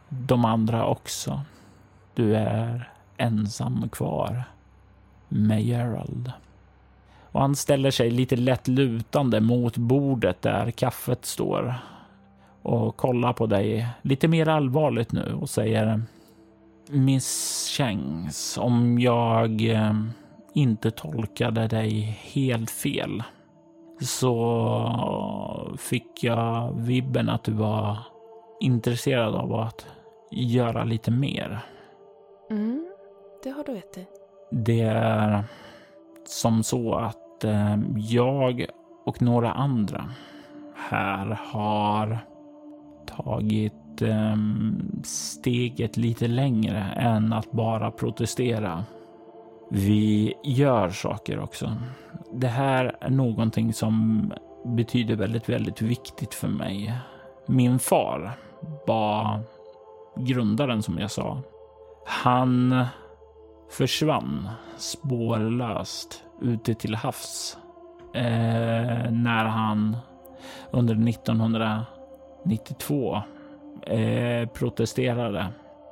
de 0.10 0.46
andra 0.46 0.86
också. 0.86 1.42
Du 2.14 2.36
är 2.36 2.90
ensam 3.18 3.90
kvar 3.90 4.44
med 5.28 5.64
Gerald. 5.64 6.32
Och 7.32 7.42
han 7.42 7.56
ställer 7.56 7.92
sig 7.92 8.12
lite 8.12 8.36
lätt 8.36 8.68
lutande 8.68 9.42
mot 9.42 9.78
bordet 9.78 10.42
där 10.42 10.72
kaffet 10.72 11.26
står 11.26 11.76
och 12.62 12.98
kollar 12.98 13.34
på 13.34 13.46
dig 13.46 13.88
lite 14.02 14.28
mer 14.28 14.48
allvarligt 14.48 15.12
nu 15.12 15.34
och 15.34 15.50
säger 15.50 16.02
Miss 16.90 17.68
Changs, 17.78 18.58
om 18.58 19.00
jag 19.00 19.70
eh, 19.70 19.94
inte 20.54 20.92
tolkade 20.92 21.68
dig 21.68 22.00
helt 22.22 22.70
fel 22.72 23.24
så 24.02 25.76
fick 25.78 26.24
jag 26.24 26.74
vibben 26.82 27.30
att 27.30 27.44
du 27.44 27.52
var 27.52 27.98
intresserad 28.60 29.36
av 29.36 29.54
att 29.54 29.86
göra 30.32 30.84
lite 30.84 31.12
mer. 31.12 31.60
Mm, 32.50 32.88
det 33.44 33.50
har 33.50 33.64
du 33.64 33.74
rätt 33.74 33.98
i. 33.98 34.08
Det 34.52 34.82
är 34.82 35.44
som 36.26 36.64
så 36.64 36.96
att 36.96 37.44
eh, 37.44 37.78
jag 37.96 38.66
och 39.06 39.22
några 39.22 39.52
andra 39.52 40.12
här 40.76 41.40
har 41.44 42.20
tagit 43.06 43.74
Ehm, 44.02 45.02
steget 45.04 45.98
lite 45.98 46.28
längre 46.28 46.80
än 46.96 47.34
att 47.34 47.52
bara 47.52 47.92
protestera. 47.92 48.86
Vi 49.72 50.34
gör 50.44 50.90
saker 50.90 51.40
också. 51.40 51.76
Det 52.34 52.48
här 52.48 52.98
är 53.02 53.10
någonting 53.10 53.74
som 53.74 54.24
betyder 54.66 55.16
väldigt, 55.16 55.50
väldigt 55.50 55.82
viktigt 55.82 56.34
för 56.34 56.48
mig. 56.48 56.94
Min 57.48 57.80
far 57.80 58.32
var 58.88 59.40
grundaren 60.16 60.84
som 60.84 61.00
jag 61.00 61.12
sa. 61.12 61.42
Han 62.06 62.86
försvann 63.72 64.50
spårlöst 64.78 66.24
ute 66.42 66.74
till 66.74 66.96
havs 66.96 67.58
eh, 68.14 69.12
när 69.12 69.46
han 69.46 69.98
under 70.72 71.10
1992 71.10 73.22
eh, 73.90 74.48
protesterade 74.48 75.48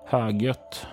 högljutt 0.05 0.87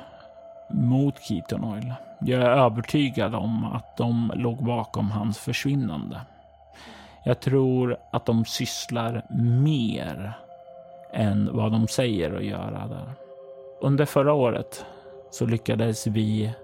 mot 0.71 1.23
Keaton 1.23 1.65
Oil. 1.65 1.95
Jag 2.21 2.43
är 2.43 2.51
övertygad 2.51 3.35
om 3.35 3.65
att 3.65 3.97
de 3.97 4.33
låg 4.35 4.65
bakom 4.65 5.11
hans 5.11 5.39
försvinnande. 5.39 6.21
Jag 7.25 7.41
tror 7.41 7.97
att 8.13 8.27
de 8.27 8.45
sysslar 8.45 9.27
mer 9.63 10.33
än 11.13 11.57
vad 11.57 11.73
de 11.73 11.89
säger 11.89 12.37
att 12.37 12.45
göra 12.45 12.87
där. 12.89 13.13
Under 13.81 14.05
förra 14.05 14.33
året 14.33 14.85
så 15.31 15.47
lyckades 15.47 16.07
vi 16.07 16.55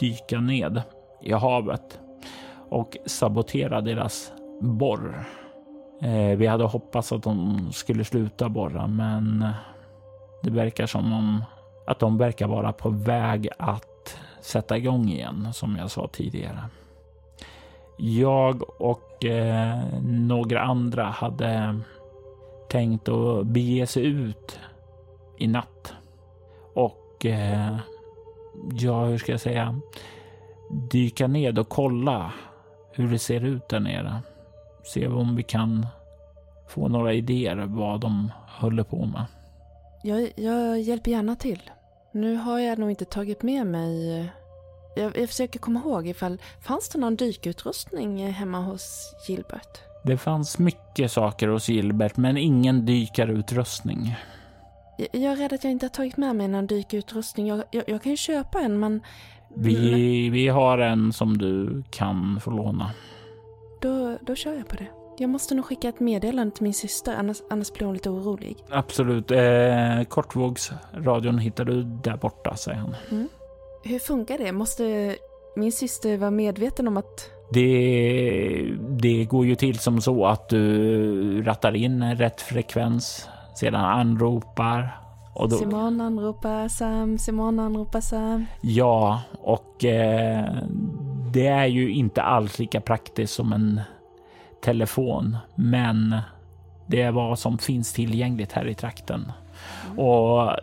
dyka 0.00 0.40
ned 0.40 0.82
i 1.22 1.32
havet 1.32 2.00
och 2.70 2.96
sabotera 3.06 3.80
deras 3.80 4.32
borr. 4.60 5.24
Eh, 6.02 6.36
vi 6.36 6.46
hade 6.46 6.64
hoppats 6.64 7.12
att 7.12 7.22
de 7.22 7.68
skulle 7.72 8.04
sluta 8.04 8.48
borra, 8.48 8.86
men 8.86 9.46
det 10.42 10.50
verkar 10.50 10.86
som 10.86 11.12
om 11.12 11.44
att 11.86 11.98
de 11.98 12.18
verkar 12.18 12.46
vara 12.46 12.72
på 12.72 12.88
väg 12.90 13.48
att 13.58 14.18
sätta 14.40 14.76
igång 14.76 15.08
igen, 15.08 15.48
som 15.52 15.76
jag 15.76 15.90
sa 15.90 16.08
tidigare. 16.08 16.64
Jag 17.98 18.80
och 18.80 19.24
eh, 19.24 19.78
några 20.02 20.60
andra 20.60 21.04
hade 21.04 21.80
tänkt 22.68 23.08
att 23.08 23.46
bege 23.46 23.86
sig 23.86 24.04
ut 24.04 24.60
i 25.38 25.46
natt 25.46 25.94
och 26.74 27.26
eh, 27.26 27.76
ja, 28.72 29.04
hur 29.04 29.18
ska 29.18 29.32
jag 29.32 29.40
säga, 29.40 29.80
dyka 30.70 31.26
ned 31.26 31.58
och 31.58 31.68
kolla 31.68 32.32
hur 32.92 33.10
det 33.10 33.18
ser 33.18 33.44
ut 33.44 33.68
där 33.68 33.80
nere. 33.80 34.22
Se 34.84 35.08
om 35.08 35.36
vi 35.36 35.42
kan 35.42 35.86
få 36.68 36.88
några 36.88 37.12
idéer 37.12 37.56
vad 37.56 38.00
de 38.00 38.32
håller 38.46 38.82
på 38.82 39.06
med. 39.06 39.24
Jag, 40.02 40.32
jag 40.36 40.80
hjälper 40.80 41.10
gärna 41.10 41.36
till. 41.36 41.70
Nu 42.12 42.34
har 42.34 42.58
jag 42.58 42.78
nog 42.78 42.90
inte 42.90 43.04
tagit 43.04 43.42
med 43.42 43.66
mig... 43.66 44.18
Jag, 44.96 45.18
jag 45.18 45.28
försöker 45.28 45.58
komma 45.58 45.80
ihåg 45.80 46.06
ifall... 46.06 46.38
Fanns 46.60 46.88
det 46.88 46.98
någon 46.98 47.16
dykutrustning 47.16 48.32
hemma 48.32 48.60
hos 48.60 49.14
Gilbert? 49.28 49.80
Det 50.04 50.16
fanns 50.16 50.58
mycket 50.58 51.12
saker 51.12 51.48
hos 51.48 51.68
Gilbert, 51.68 52.16
men 52.16 52.36
ingen 52.36 52.86
dykarutrustning. 52.86 54.16
Jag, 54.98 55.08
jag 55.12 55.32
är 55.32 55.36
rädd 55.36 55.52
att 55.52 55.64
jag 55.64 55.70
inte 55.70 55.86
har 55.86 55.90
tagit 55.90 56.16
med 56.16 56.36
mig 56.36 56.48
någon 56.48 56.66
dykutrustning. 56.66 57.46
Jag, 57.46 57.64
jag, 57.70 57.84
jag 57.86 58.02
kan 58.02 58.10
ju 58.10 58.16
köpa 58.16 58.60
en, 58.60 58.80
men... 58.80 59.00
Vi, 59.56 60.30
vi 60.30 60.48
har 60.48 60.78
en 60.78 61.12
som 61.12 61.38
du 61.38 61.82
kan 61.90 62.40
få 62.40 62.50
låna. 62.50 62.90
Då, 63.80 64.18
då 64.20 64.34
kör 64.34 64.54
jag 64.54 64.68
på 64.68 64.76
det. 64.76 65.01
Jag 65.18 65.30
måste 65.30 65.54
nog 65.54 65.64
skicka 65.64 65.88
ett 65.88 66.00
meddelande 66.00 66.54
till 66.54 66.62
min 66.62 66.74
syster, 66.74 67.14
annars, 67.18 67.36
annars 67.50 67.72
blir 67.72 67.86
hon 67.86 67.94
lite 67.94 68.10
orolig. 68.10 68.56
Absolut. 68.70 69.30
Eh, 69.30 70.02
kortvågsradion 70.08 71.38
hittar 71.38 71.64
du 71.64 71.82
där 71.82 72.16
borta, 72.16 72.56
säger 72.56 72.78
han. 72.78 72.96
Mm. 73.10 73.28
Hur 73.84 73.98
funkar 73.98 74.38
det? 74.38 74.52
Måste 74.52 75.16
min 75.56 75.72
syster 75.72 76.16
vara 76.16 76.30
medveten 76.30 76.88
om 76.88 76.96
att... 76.96 77.30
Det, 77.50 78.74
det 78.88 79.24
går 79.24 79.46
ju 79.46 79.54
till 79.54 79.78
som 79.78 80.00
så 80.00 80.26
att 80.26 80.48
du 80.48 81.42
rattar 81.42 81.76
in 81.76 82.14
rätt 82.14 82.40
frekvens, 82.40 83.28
sedan 83.54 83.74
anropar. 83.74 84.98
Och 85.34 85.48
då... 85.48 85.56
Simon 85.56 86.00
anropar 86.00 86.68
Sam, 86.68 87.18
Simon 87.18 87.60
anropar 87.60 88.00
Sam. 88.00 88.46
Ja, 88.60 89.22
och 89.42 89.84
eh, 89.84 90.54
det 91.32 91.46
är 91.46 91.66
ju 91.66 91.92
inte 91.92 92.22
alls 92.22 92.58
lika 92.58 92.80
praktiskt 92.80 93.34
som 93.34 93.52
en 93.52 93.80
telefon, 94.62 95.36
men 95.54 96.16
det 96.86 97.02
är 97.02 97.12
vad 97.12 97.38
som 97.38 97.58
finns 97.58 97.92
tillgängligt 97.92 98.52
här 98.52 98.66
i 98.66 98.74
trakten. 98.74 99.32
Och 99.96 100.56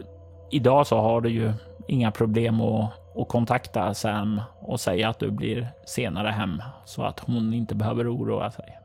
idag 0.51 0.87
så 0.87 0.97
har 0.97 1.21
du 1.21 1.29
ju 1.29 1.53
inga 1.87 2.11
problem 2.11 2.61
att, 2.61 3.17
att 3.17 3.27
kontakta 3.27 3.93
Sam 3.93 4.41
och 4.61 4.79
säga 4.79 5.09
att 5.09 5.19
du 5.19 5.31
blir 5.31 5.67
senare 5.85 6.29
hem 6.29 6.61
så 6.85 7.03
att 7.03 7.19
hon 7.19 7.53
inte 7.53 7.75
behöver 7.75 8.15
oroa 8.15 8.51
sig. 8.51 8.79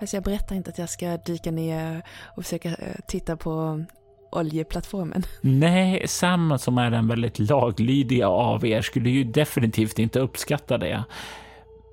Alltså 0.00 0.16
jag 0.16 0.24
berättar 0.24 0.56
inte 0.56 0.70
att 0.70 0.78
jag 0.78 0.88
ska 0.88 1.16
dyka 1.16 1.50
ner 1.50 2.02
och 2.36 2.42
försöka 2.42 2.68
eh, 2.68 3.00
titta 3.06 3.36
på 3.36 3.84
oljeplattformen. 4.30 5.22
Nej, 5.40 6.08
Sam 6.08 6.58
som 6.58 6.78
är 6.78 6.90
den 6.90 7.08
väldigt 7.08 7.38
laglydiga 7.38 8.28
av 8.28 8.66
er 8.66 8.80
skulle 8.80 9.10
ju 9.10 9.24
definitivt 9.24 9.98
inte 9.98 10.20
uppskatta 10.20 10.78
det. 10.78 11.04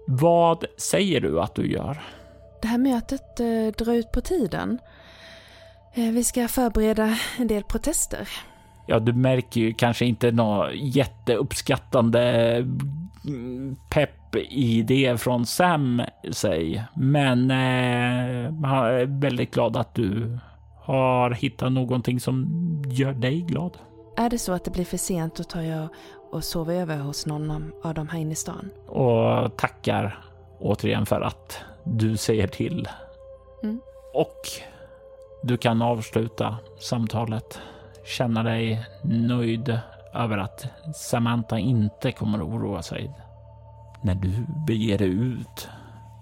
Vad 0.07 0.65
säger 0.77 1.21
du 1.21 1.41
att 1.41 1.55
du 1.55 1.71
gör? 1.71 2.01
Det 2.61 2.67
här 2.67 2.77
mötet 2.77 3.39
eh, 3.39 3.85
drar 3.85 3.93
ut 3.93 4.11
på 4.11 4.21
tiden. 4.21 4.79
Eh, 5.93 6.11
vi 6.11 6.23
ska 6.23 6.47
förbereda 6.47 7.17
en 7.37 7.47
del 7.47 7.63
protester. 7.63 8.29
Ja, 8.87 8.99
du 8.99 9.13
märker 9.13 9.61
ju 9.61 9.73
kanske 9.73 10.05
inte 10.05 10.31
något 10.31 10.69
jätteuppskattande 10.73 12.55
mm, 13.25 13.75
pepp 13.89 14.35
i 14.35 14.81
det 14.81 15.21
från 15.21 15.45
Sam 15.45 16.01
sig, 16.31 16.83
men 16.93 17.51
eh, 17.51 18.53
jag 18.63 19.01
är 19.01 19.21
väldigt 19.21 19.53
glad 19.53 19.77
att 19.77 19.95
du 19.95 20.39
har 20.81 21.31
hittat 21.31 21.71
någonting 21.71 22.19
som 22.19 22.47
gör 22.87 23.13
dig 23.13 23.41
glad. 23.41 23.77
Är 24.17 24.29
det 24.29 24.37
så 24.37 24.53
att 24.53 24.65
det 24.65 24.71
blir 24.71 24.85
för 24.85 24.97
sent 24.97 25.35
då 25.35 25.43
tar 25.43 25.61
jag 25.61 25.87
och 26.31 26.43
sover 26.43 26.75
över 26.75 26.97
hos 26.97 27.25
någon 27.25 27.71
av 27.83 27.93
dem 27.93 28.07
här 28.07 28.19
inne 28.19 28.31
i 28.31 28.35
stan. 28.35 28.69
Och 28.87 29.57
tackar 29.57 30.19
återigen 30.59 31.05
för 31.05 31.21
att 31.21 31.57
du 31.89 32.17
säger 32.17 32.47
till. 32.47 32.87
Mm. 33.63 33.81
Och 34.13 34.47
du 35.43 35.57
kan 35.57 35.81
avsluta 35.81 36.57
samtalet. 36.79 37.61
Känna 38.05 38.43
dig 38.43 38.85
nöjd 39.03 39.79
över 40.13 40.37
att 40.37 40.65
Samantha 40.95 41.59
inte 41.59 42.11
kommer 42.11 42.37
att 42.37 42.43
oroa 42.43 42.81
sig 42.81 43.11
när 44.01 44.15
du 44.15 44.45
beger 44.67 44.97
dig 44.97 45.09
ut 45.09 45.69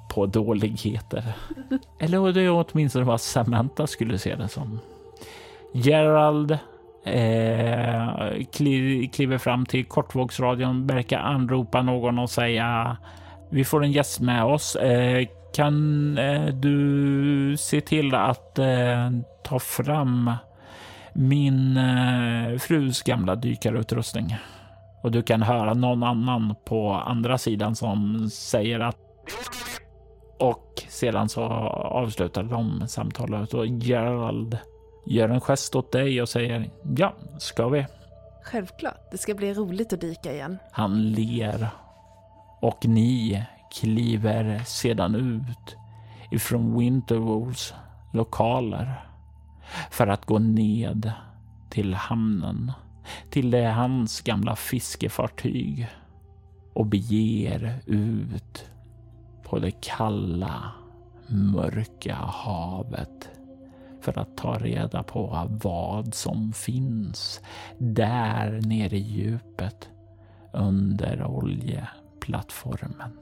på 0.09 0.25
dåligheter. 0.25 1.23
Eller 1.99 2.31
det 2.31 2.41
är 2.41 2.65
åtminstone 2.71 3.05
vad 3.05 3.21
Samantha 3.21 3.87
skulle 3.87 4.17
se 4.17 4.35
det 4.35 4.47
som. 4.47 4.79
Gerald 5.73 6.51
eh, 7.03 8.45
kliver 9.11 9.37
fram 9.37 9.65
till 9.65 9.85
kortvågsradion, 9.85 10.87
verkar 10.87 11.19
anropa 11.19 11.81
någon 11.81 12.19
och 12.19 12.29
säga 12.29 12.97
vi 13.49 13.63
får 13.63 13.83
en 13.83 13.91
gäst 13.91 14.19
med 14.19 14.43
oss. 14.43 14.75
Eh, 14.75 15.27
kan 15.53 16.17
eh, 16.17 16.45
du 16.45 17.57
se 17.57 17.81
till 17.81 18.15
att 18.15 18.59
eh, 18.59 19.09
ta 19.43 19.59
fram 19.59 20.31
min 21.13 21.77
eh, 21.77 22.57
frus 22.57 23.03
gamla 23.03 23.35
dykarutrustning? 23.35 24.35
Och 25.03 25.11
du 25.11 25.21
kan 25.21 25.41
höra 25.41 25.73
någon 25.73 26.03
annan 26.03 26.55
på 26.65 26.91
andra 26.91 27.37
sidan 27.37 27.75
som 27.75 28.29
säger 28.29 28.79
att 28.79 28.97
och 30.39 30.83
sedan 30.89 31.29
så 31.29 31.43
avslutar 31.43 32.43
de 32.43 32.87
samtalet 32.87 33.53
och 33.53 33.67
Gerald 33.67 34.57
gör 35.05 35.29
en 35.29 35.41
gest 35.41 35.75
åt 35.75 35.91
dig 35.91 36.21
och 36.21 36.29
säger 36.29 36.69
ja, 36.97 37.13
ska 37.37 37.67
vi? 37.67 37.85
Självklart, 38.43 39.11
det 39.11 39.17
ska 39.17 39.33
bli 39.33 39.53
roligt 39.53 39.93
att 39.93 40.01
dyka 40.01 40.33
igen. 40.33 40.57
Han 40.71 41.11
ler 41.11 41.69
och 42.61 42.85
ni 42.85 43.43
kliver 43.71 44.63
sedan 44.65 45.15
ut 45.15 45.75
ifrån 46.31 46.79
Winterwolds 46.79 47.73
lokaler 48.13 49.07
för 49.91 50.07
att 50.07 50.25
gå 50.25 50.39
ned 50.39 51.11
till 51.69 51.93
hamnen, 51.93 52.71
till 53.29 53.51
det 53.51 53.67
hans 53.67 54.21
gamla 54.21 54.55
fiskefartyg 54.55 55.87
och 56.73 56.85
beger 56.85 57.79
ut 57.85 58.69
på 59.43 59.59
det 59.59 59.71
kalla, 59.71 60.71
mörka 61.27 62.15
havet 62.15 63.29
för 64.01 64.19
att 64.19 64.37
ta 64.37 64.57
reda 64.57 65.03
på 65.03 65.47
vad 65.63 66.13
som 66.13 66.53
finns 66.53 67.41
där 67.77 68.61
nere 68.61 68.97
i 68.97 68.99
djupet 68.99 69.89
under 70.51 71.25
oljeplattformen. 71.25 73.17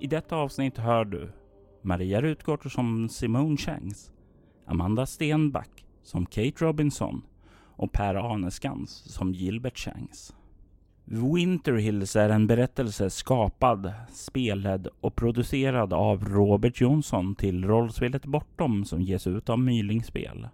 I 0.00 0.06
detta 0.06 0.36
avsnitt 0.36 0.78
hör 0.78 1.04
du 1.04 1.32
Maria 1.82 2.22
Rutgård 2.22 2.72
som 2.72 3.08
Simone 3.08 3.56
Changs, 3.56 4.12
Amanda 4.66 5.06
Stenback 5.06 5.84
som 6.02 6.26
Kate 6.26 6.64
Robinson 6.64 7.22
och 7.76 7.92
Per 7.92 8.14
Arneskans 8.14 8.90
som 8.90 9.32
Gilbert 9.32 9.78
Changs. 9.78 10.34
Winterhills 11.04 12.16
är 12.16 12.28
en 12.28 12.46
berättelse 12.46 13.10
skapad, 13.10 13.92
spelad 14.12 14.88
och 15.00 15.16
producerad 15.16 15.92
av 15.92 16.24
Robert 16.24 16.80
Jonsson 16.80 17.34
till 17.34 17.64
rollspelet 17.64 18.26
Bortom 18.26 18.84
som 18.84 19.02
ges 19.02 19.26
ut 19.26 19.48
av 19.48 19.58
Mylingspel. 19.58 20.48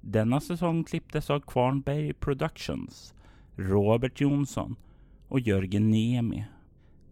Denna 0.00 0.40
säsong 0.40 0.84
klipptes 0.84 1.30
av 1.30 1.40
Kvarnberg 1.40 2.12
Productions, 2.12 3.14
Robert 3.56 4.20
Jonsson 4.20 4.76
och 5.28 5.40
Jörgen 5.40 5.90
Niemi. 5.90 6.44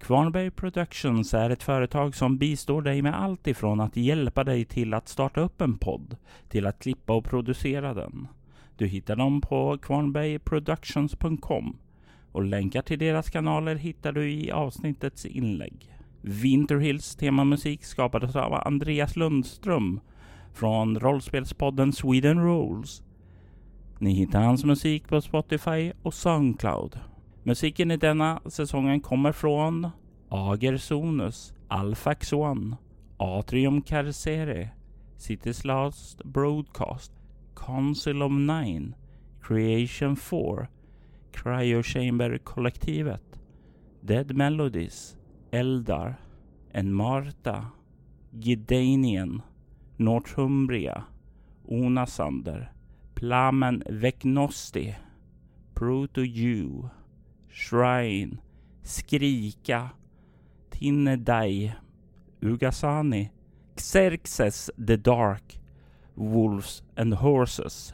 Kvarnberg 0.01 0.51
Productions 0.51 1.35
är 1.35 1.51
ett 1.51 1.63
företag 1.63 2.15
som 2.15 2.39
bistår 2.39 2.83
dig 2.83 3.03
med 3.03 3.21
allt 3.23 3.47
ifrån 3.47 3.81
att 3.81 3.97
hjälpa 3.97 4.45
dig 4.45 4.65
till 4.65 4.95
att 4.95 5.09
starta 5.09 5.41
upp 5.41 5.61
en 5.61 5.79
podd 5.79 6.17
till 6.49 6.67
att 6.67 6.79
klippa 6.79 7.13
och 7.13 7.25
producera 7.25 7.95
den. 7.95 8.29
Du 8.77 8.87
hittar 8.87 9.17
dem 9.17 9.41
på 9.41 9.79
kvarnbergproductions.com 9.79 11.77
och 12.33 12.45
länkar 12.45 12.83
till 12.83 12.99
deras 12.99 13.31
kanaler 13.31 13.75
hittar 13.75 14.13
du 14.13 14.31
i 14.31 14.51
avsnittets 14.51 15.27
inlägg. 15.27 15.97
Winterhills 16.21 17.17
temamusik 17.17 17.85
skapades 17.85 18.37
av 18.37 18.55
Andreas 18.55 19.17
Lundström 19.17 20.01
från 20.55 21.01
rollspelspodden 21.01 21.93
Sweden 21.93 22.45
Rules. 22.45 23.03
Ni 23.99 24.13
hittar 24.13 24.43
hans 24.43 24.65
musik 24.65 25.09
på 25.09 25.21
Spotify 25.21 25.93
och 26.03 26.15
Soundcloud. 26.15 26.99
Musiken 27.43 27.91
i 27.91 27.97
denna 27.97 28.41
säsongen 28.47 29.01
kommer 29.01 29.33
från 29.33 29.91
Ager 30.29 30.77
Sonus, 30.77 31.55
Alfax 31.69 32.33
One, 32.33 32.77
Atrium 33.17 33.83
Carcere, 33.83 34.71
Cities 35.17 35.65
Last 35.65 36.25
Broadcast, 36.25 37.13
Council 37.67 38.23
of 38.23 38.33
Nine, 38.33 38.95
Creation 39.43 40.17
4, 40.17 40.69
Cryo 41.33 41.83
Chamber-kollektivet, 41.83 43.41
Dead 44.01 44.37
Melodies, 44.37 45.17
Eldar, 45.51 46.15
En 46.73 46.93
Marta, 46.93 47.67
Gidanien, 48.33 49.43
Northumbria, 49.97 51.05
Onasander, 51.69 52.73
Plamen 53.15 53.83
Vecnosti, 53.87 54.95
Proto-Jew, 55.75 56.89
Shrine, 57.61 58.39
Skrika, 58.83 59.91
Tinnedai, 60.71 61.73
Ugasani, 62.41 63.31
Xerxes 63.77 64.71
the 64.87 64.97
Dark, 64.97 65.59
Wolves 66.15 66.83
and 66.97 67.15
Horses. 67.15 67.93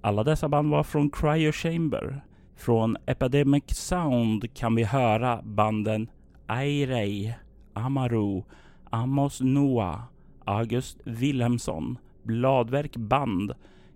Alla 0.00 0.24
dessa 0.24 0.48
band 0.48 0.70
var 0.70 0.82
från 0.82 1.10
Cryo 1.10 1.52
Chamber. 1.52 2.24
Från 2.56 2.96
Epidemic 3.06 3.64
Sound 3.68 4.54
kan 4.54 4.74
vi 4.74 4.84
höra 4.84 5.42
banden 5.42 6.10
Airei, 6.46 7.34
Amaru, 7.72 8.42
Amos 8.90 9.40
Noah, 9.40 10.00
August 10.44 10.98
Wilhelmsson, 11.04 11.98
Bladverk 12.22 12.96
Band, 12.96 13.52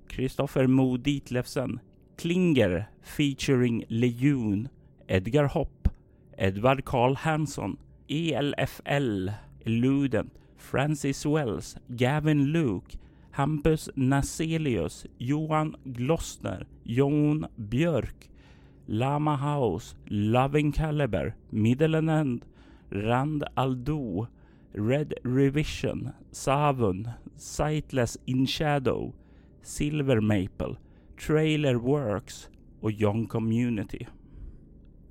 Kristoffer 0.08 0.66
Mo 0.66 0.96
Ditlevsen, 0.96 1.80
Klinger 2.16 2.90
featuring 3.02 3.84
Lejon, 3.88 4.68
Edgar 5.08 5.48
Hopp, 5.48 5.88
Edward 6.36 6.84
Karl 6.84 7.14
Hansson, 7.14 7.78
ELFL, 8.08 9.34
Luden, 9.64 10.30
Francis 10.56 11.24
Wells, 11.24 11.76
Gavin 11.96 12.52
Luke, 12.52 12.94
Hampus 13.32 13.88
Naselius, 13.96 15.06
Johan 15.18 15.76
Glossner, 15.92 16.66
Jon 16.84 17.48
Björk, 17.58 18.28
Lama 18.86 19.36
House, 19.36 19.94
Loving 20.10 20.72
Caliber, 20.72 21.34
Middle 21.52 21.94
and 21.94 22.10
End, 22.10 22.44
Rand 22.90 23.44
Aldo, 23.56 24.28
Red 24.74 25.14
Revision, 25.22 26.12
Savun, 26.32 27.14
Sightless 27.36 28.18
In 28.26 28.46
Shadow, 28.46 29.14
Silver 29.62 30.20
Maple, 30.20 30.76
Trailer 31.16 31.78
Works 31.78 32.48
och 32.80 32.92
Young 32.92 33.26
Community. 33.26 34.06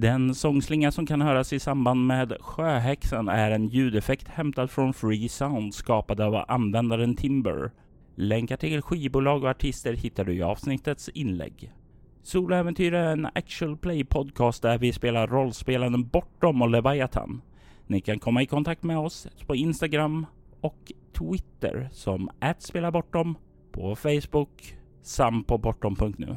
Den 0.00 0.34
sångslinga 0.34 0.92
som 0.92 1.06
kan 1.06 1.20
höras 1.20 1.52
i 1.52 1.60
samband 1.60 2.06
med 2.06 2.36
Sjöhäxan 2.40 3.28
är 3.28 3.50
en 3.50 3.66
ljudeffekt 3.66 4.28
hämtad 4.28 4.70
från 4.70 4.94
Free 4.94 5.28
Sound 5.28 5.74
skapad 5.74 6.20
av 6.20 6.44
användaren 6.48 7.16
Timber. 7.16 7.70
Länkar 8.14 8.56
till 8.56 8.82
skivbolag 8.82 9.44
och 9.44 9.50
artister 9.50 9.92
hittar 9.92 10.24
du 10.24 10.34
i 10.34 10.42
avsnittets 10.42 11.08
inlägg. 11.08 11.72
Soloäventyr 12.22 12.94
är 12.94 13.12
en 13.12 13.26
actual 13.26 13.76
play 13.76 14.04
podcast 14.04 14.62
där 14.62 14.78
vi 14.78 14.92
spelar 14.92 15.26
rollspelaren 15.26 16.08
Bortom 16.08 16.62
och 16.62 16.70
Leviathan. 16.70 17.42
Ni 17.86 18.00
kan 18.00 18.18
komma 18.18 18.42
i 18.42 18.46
kontakt 18.46 18.82
med 18.82 18.98
oss 18.98 19.28
på 19.46 19.56
Instagram 19.56 20.26
och 20.60 20.92
Twitter 21.18 21.88
som 21.92 22.30
@spelabortom, 22.58 23.34
på 23.72 23.96
Facebook 23.96 24.76
samt 25.02 25.46
på 25.46 25.58
bortom.nu. 25.58 26.36